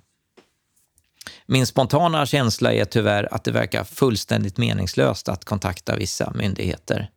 Min 1.47 1.66
spontana 1.66 2.26
känsla 2.26 2.72
är 2.72 2.84
tyvärr 2.84 3.34
att 3.34 3.45
det 3.45 3.51
verkar 3.51 3.84
fullständigt 3.84 4.57
meningslöst 4.57 5.28
att 5.28 5.45
kontakta 5.45 5.97
vissa 5.97 6.32
myndigheter. 6.34 7.11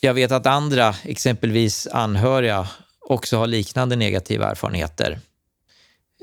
Jag 0.00 0.14
vet 0.14 0.32
att 0.32 0.46
andra, 0.46 0.94
exempelvis 1.04 1.86
anhöriga, 1.86 2.68
också 3.00 3.36
har 3.36 3.46
liknande 3.46 3.96
negativa 3.96 4.50
erfarenheter. 4.50 5.20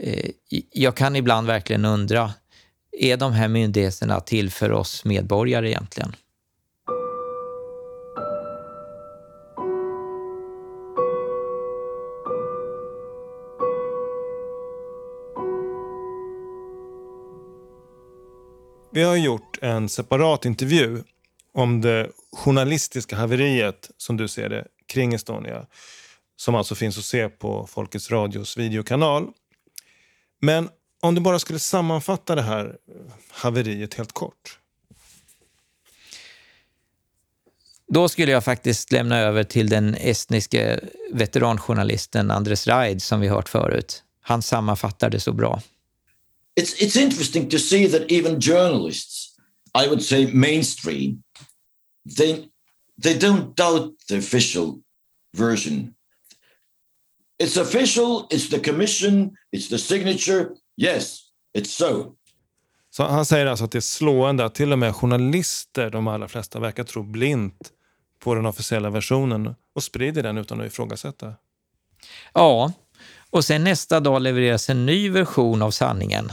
Eh, 0.01 0.29
jag 0.71 0.95
kan 0.95 1.15
ibland 1.15 1.47
verkligen 1.47 1.85
undra, 1.85 2.33
är 2.91 3.17
de 3.17 3.33
här 3.33 3.47
myndigheterna 3.47 4.19
till 4.19 4.51
för 4.51 4.71
oss 4.71 5.05
medborgare 5.05 5.69
egentligen? 5.69 6.15
Vi 18.91 19.03
har 19.03 19.15
gjort 19.15 19.57
en 19.61 19.89
separat 19.89 20.45
intervju 20.45 21.03
om 21.53 21.81
det 21.81 22.09
journalistiska 22.31 23.15
haveriet, 23.15 23.91
som 23.97 24.17
du 24.17 24.27
ser 24.27 24.49
det, 24.49 24.67
kring 24.87 25.13
Estonia. 25.13 25.65
Som 26.35 26.55
alltså 26.55 26.75
finns 26.75 26.97
att 26.97 27.03
se 27.03 27.29
på 27.29 27.67
Folkets 27.67 28.11
Radios 28.11 28.57
videokanal. 28.57 29.27
Men 30.41 30.69
om 31.01 31.15
du 31.15 31.21
bara 31.21 31.39
skulle 31.39 31.59
sammanfatta 31.59 32.35
det 32.35 32.41
här 32.41 32.65
eh, 32.65 33.13
haveriet 33.29 33.93
helt 33.93 34.11
kort. 34.11 34.59
Då 37.87 38.09
skulle 38.09 38.31
jag 38.31 38.43
faktiskt 38.43 38.91
lämna 38.91 39.19
över 39.19 39.43
till 39.43 39.69
den 39.69 39.95
estniske 39.95 40.79
veteranjournalisten 41.13 42.31
Andres 42.31 42.67
Raid 42.67 43.01
som 43.01 43.19
vi 43.19 43.27
hört 43.27 43.49
förut. 43.49 44.03
Han 44.21 44.41
sammanfattar 44.41 45.09
det 45.09 45.19
så 45.19 45.33
bra. 45.33 45.61
It's, 46.59 46.73
it's 46.83 46.97
interesting 46.97 47.49
to 47.49 47.57
see 47.57 47.87
that 47.87 48.11
even 48.11 48.39
journalists, 48.39 49.35
I 49.83 49.87
would 49.87 50.03
say 50.03 50.25
mainstream, 50.33 51.23
they, 52.17 52.49
they 53.03 53.17
don't 53.17 53.55
doubt 53.55 53.91
the 54.09 54.17
official 54.17 54.81
version. 55.37 55.95
It's 57.39 57.55
official, 57.55 58.27
it's 58.29 58.49
the 58.49 58.59
commission, 58.59 59.31
it's 59.53 59.69
the 59.69 59.77
signature. 59.77 60.49
Yes, 60.77 61.31
it's 61.53 61.71
so. 61.71 62.15
Så 62.89 63.03
han 63.03 63.25
säger 63.25 63.45
alltså 63.45 63.65
att 63.65 63.71
det 63.71 63.77
är 63.77 63.81
slående 63.81 64.45
att 64.45 64.55
till 64.55 64.71
och 64.71 64.79
med 64.79 64.95
journalister, 64.95 65.89
de 65.89 66.07
allra 66.07 66.27
flesta, 66.27 66.59
verkar 66.59 66.83
tro 66.83 67.03
blint 67.03 67.71
på 68.19 68.35
den 68.35 68.45
officiella 68.45 68.89
versionen 68.89 69.55
och 69.75 69.83
sprider 69.83 70.23
den 70.23 70.37
utan 70.37 70.61
att 70.61 70.67
ifrågasätta. 70.67 71.33
Ja, 72.33 72.71
och 73.29 73.45
sen 73.45 73.63
nästa 73.63 73.99
dag 73.99 74.21
levereras 74.21 74.69
en 74.69 74.85
ny 74.85 75.09
version 75.09 75.61
av 75.61 75.71
sanningen. 75.71 76.31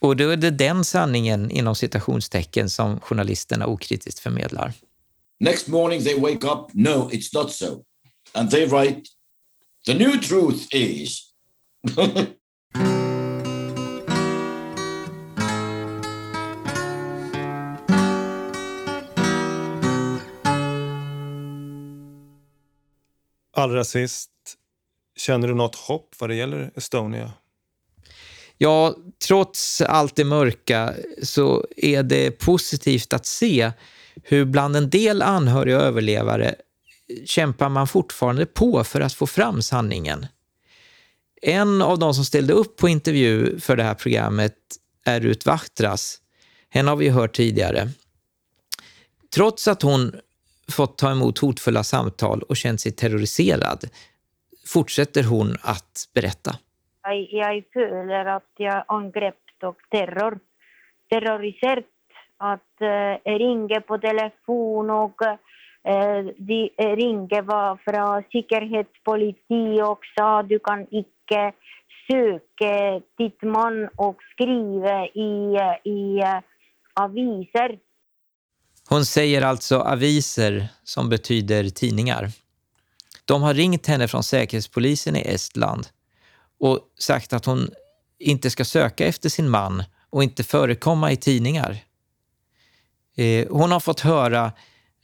Och 0.00 0.16
då 0.16 0.28
är 0.28 0.36
det 0.36 0.50
den 0.50 0.84
sanningen 0.84 1.50
inom 1.50 1.74
citationstecken 1.74 2.70
som 2.70 3.00
journalisterna 3.00 3.66
okritiskt 3.66 4.20
förmedlar. 4.20 4.72
Next 5.40 5.68
morning 5.68 6.04
they 6.04 6.20
wake 6.20 6.46
up, 6.46 6.70
no, 6.72 7.10
it's 7.10 7.34
not 7.34 7.52
so. 7.52 7.82
And 8.32 8.50
they 8.50 8.66
write, 8.66 9.02
the 9.86 9.94
new 9.94 10.20
truth 10.20 10.66
is... 10.70 11.32
Allra 23.58 23.84
sist, 23.84 24.30
känner 25.16 25.48
du 25.48 25.54
något 25.54 25.76
hopp 25.76 26.14
vad 26.18 26.30
det 26.30 26.34
gäller 26.34 26.70
Estonia? 26.74 27.32
Ja, 28.58 28.96
trots 29.26 29.80
allt 29.80 30.16
det 30.16 30.24
mörka 30.24 30.94
så 31.22 31.66
är 31.76 32.02
det 32.02 32.30
positivt 32.30 33.12
att 33.12 33.26
se 33.26 33.72
hur 34.22 34.44
bland 34.44 34.76
en 34.76 34.90
del 34.90 35.22
anhöriga 35.22 35.76
och 35.76 35.82
överlevare 35.82 36.54
kämpar 37.24 37.68
man 37.68 37.88
fortfarande 37.88 38.46
på 38.46 38.84
för 38.84 39.00
att 39.00 39.12
få 39.12 39.26
fram 39.26 39.62
sanningen. 39.62 40.26
En 41.42 41.82
av 41.82 41.98
de 41.98 42.14
som 42.14 42.24
ställde 42.24 42.52
upp 42.52 42.76
på 42.76 42.88
intervju 42.88 43.60
för 43.60 43.76
det 43.76 43.82
här 43.82 43.94
programmet 43.94 44.54
är 45.04 45.20
Rut 45.20 45.46
Wachtras. 45.46 46.20
Henne 46.68 46.90
har 46.90 46.96
vi 46.96 47.08
hört 47.08 47.36
tidigare. 47.36 47.90
Trots 49.34 49.68
att 49.68 49.82
hon 49.82 50.14
fått 50.68 50.98
ta 50.98 51.10
emot 51.10 51.38
hotfulla 51.38 51.84
samtal 51.84 52.42
och 52.42 52.56
känt 52.56 52.80
sig 52.80 52.92
terroriserad 52.92 53.88
fortsätter 54.66 55.22
hon 55.22 55.56
att 55.62 56.08
berätta. 56.14 56.56
Jag, 57.06 57.28
jag 57.30 57.64
føler 57.72 58.24
att 58.24 58.52
jag 58.56 58.84
angrepp 58.88 59.34
och 59.62 59.78
terror. 59.90 60.38
terroriserat. 61.10 61.84
Att 62.38 62.80
äh, 62.80 63.38
ringa 63.38 63.80
på 63.80 63.98
telefon 63.98 64.90
och 64.90 65.22
äh, 65.22 66.24
de 66.36 66.70
eh, 66.78 66.96
ringer 66.96 67.42
var 67.42 67.76
från 67.84 68.22
sikkerhetspoliti 68.32 69.82
och 69.82 70.00
sa 70.16 70.42
du 70.42 70.58
kan 70.58 70.86
icke 70.90 71.52
söka 72.10 73.00
ditt 73.18 73.42
man 73.42 73.88
och 73.96 74.16
skriva 74.32 75.06
i, 75.06 75.58
i 75.84 76.18
äh, 76.18 76.38
aviser. 76.94 77.78
Hon 78.88 79.04
säger 79.04 79.42
alltså 79.42 79.78
aviser 79.78 80.68
som 80.84 81.08
betyder 81.08 81.64
tidningar. 81.64 82.28
De 83.24 83.42
har 83.42 83.54
ringt 83.54 83.86
henne 83.86 84.08
från 84.08 84.22
Säkerhetspolisen 84.22 85.16
i 85.16 85.20
Estland 85.20 85.86
och 86.58 86.80
sagt 86.98 87.32
att 87.32 87.44
hon 87.44 87.70
inte 88.18 88.50
ska 88.50 88.64
söka 88.64 89.06
efter 89.06 89.28
sin 89.28 89.50
man 89.50 89.82
och 90.10 90.22
inte 90.22 90.44
förekomma 90.44 91.12
i 91.12 91.16
tidningar. 91.16 91.76
Eh, 93.16 93.48
hon 93.50 93.72
har 93.72 93.80
fått 93.80 94.00
höra 94.00 94.52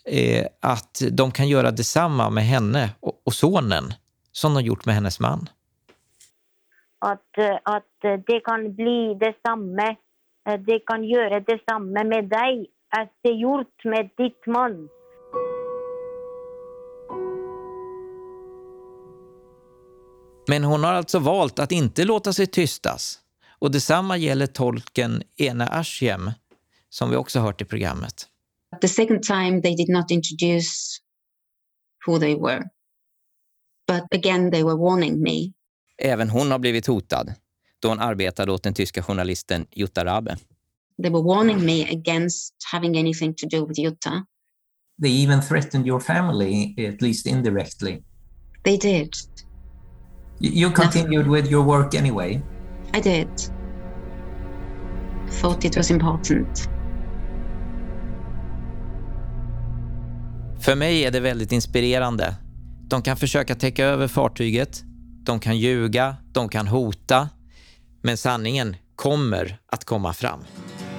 eh, 0.05 0.47
att 0.61 1.03
de 1.11 1.33
kan 1.33 1.49
göra 1.49 1.71
detsamma 1.71 2.31
med 2.31 2.45
henne 2.45 2.91
och, 3.01 3.23
och 3.25 3.35
sonen 3.35 3.95
som 4.33 4.55
de 4.55 4.63
gjort 4.63 4.87
med 4.87 4.95
hennes 4.95 5.21
man. 5.21 5.49
Att, 6.99 7.39
eh, 7.39 7.59
att 7.63 8.05
eh, 8.05 8.21
det 8.27 8.41
kan 8.41 8.75
bli 8.75 9.15
detsamma. 9.15 9.97
Eh, 10.49 10.61
det 10.61 10.79
kan 10.79 11.05
göra 11.05 11.41
detsamma 11.41 12.05
med 12.05 12.29
dig 12.29 12.67
att 12.89 13.13
det 13.23 13.31
gjort 13.31 13.85
med 13.85 14.11
ditt 14.17 14.47
man. 14.47 14.89
Men 20.47 20.65
hon 20.65 20.85
har 20.85 20.93
alltså 20.93 21.19
valt 21.19 21.59
att 21.59 21.73
inte 21.73 22.05
låta 22.05 22.33
sig 22.33 22.47
tystas. 22.47 23.19
Och 23.59 23.71
detsamma 23.71 24.17
gäller 24.17 24.47
tolken 24.47 25.23
Ena 25.37 25.67
Ashem, 25.67 26.31
som 26.91 27.11
vi 27.11 27.17
också 27.17 27.41
hört 27.41 27.61
i 27.61 27.65
programmet. 27.65 28.29
The 28.81 28.89
second 28.89 29.23
time 29.23 29.63
they 29.63 29.77
did 29.77 29.89
not 29.89 30.11
introduce 30.11 30.99
who 32.07 32.19
they 32.19 32.35
were. 32.35 32.63
But 33.87 34.19
again 34.19 34.51
they 34.51 34.63
were 34.63 34.77
warning 34.77 35.23
me. 35.23 35.53
Även 35.99 36.31
hon 36.31 36.51
har 36.51 36.59
blivit 36.59 36.87
hotad 36.87 37.35
då 37.81 37.89
hon 37.89 38.01
arbetade 38.01 38.53
åt 38.53 38.63
den 38.63 38.75
tyska 38.75 39.03
journalisten 39.03 39.67
Jutta 39.71 40.05
Rabe. 40.05 40.37
They 41.03 41.11
were 41.11 41.23
warning 41.23 41.65
me 41.65 41.83
against 41.83 42.55
having 42.73 42.99
anything 42.99 43.35
to 43.35 43.47
do 43.47 43.67
with 43.67 43.81
Utah. 43.81 44.21
they 45.03 45.11
even 45.11 45.41
threatened 45.41 45.87
your 45.87 46.01
family, 46.01 46.75
at 46.79 47.03
least 47.03 47.27
indirectly. 47.27 48.05
They 48.65 48.77
did. 48.77 49.17
You, 50.45 50.73
continued 50.73 51.29
with 51.29 51.51
your 51.51 51.65
work 51.65 51.95
anyway. 51.95 52.41
I 52.93 53.01
did. 53.01 53.29
Thought 55.31 55.65
it 55.65 55.77
was 55.77 55.91
important. 55.91 56.69
För 60.61 60.75
mig 60.75 61.05
är 61.05 61.11
det 61.11 61.21
väldigt 61.21 61.53
inspirerande. 61.53 62.35
De 62.89 63.03
kan 63.03 63.17
försöka 63.17 63.55
täcka 63.55 63.87
över 63.87 64.09
fartyget, 64.09 64.83
de 65.25 65.41
kan 65.41 65.59
ljuga, 65.59 66.17
de 66.33 66.49
kan 66.49 66.67
hota. 66.67 67.29
Men 68.03 68.17
sanningen 68.17 68.77
kommer 68.97 69.59
att 69.67 69.85
komma 69.85 70.13
fram. 70.13 70.45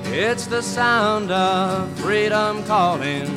It's 0.06 0.50
the 0.50 0.62
sound 0.62 1.32
of 1.32 2.00
freedom 2.06 2.64
calling, 2.68 3.28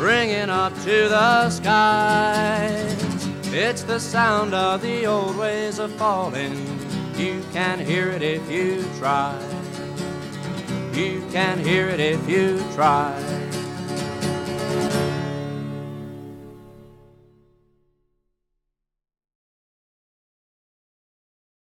ringing 0.00 0.50
up 0.50 0.74
to 0.84 1.08
the 1.08 1.50
skies. 1.50 3.13
It's 3.56 3.84
the 3.84 4.00
sound 4.00 4.52
of 4.52 4.82
the 4.82 5.06
old 5.06 5.36
ways 5.36 5.78
of 5.78 5.92
falling. 5.92 6.56
You 7.14 7.40
can 7.52 7.78
hear 7.78 8.08
it 8.08 8.20
if 8.20 8.50
you 8.50 8.84
try. 8.98 9.40
You 10.92 11.24
can 11.30 11.60
hear 11.60 11.88
it 11.88 12.00
if 12.00 12.28
you 12.28 12.58
try. 12.74 13.14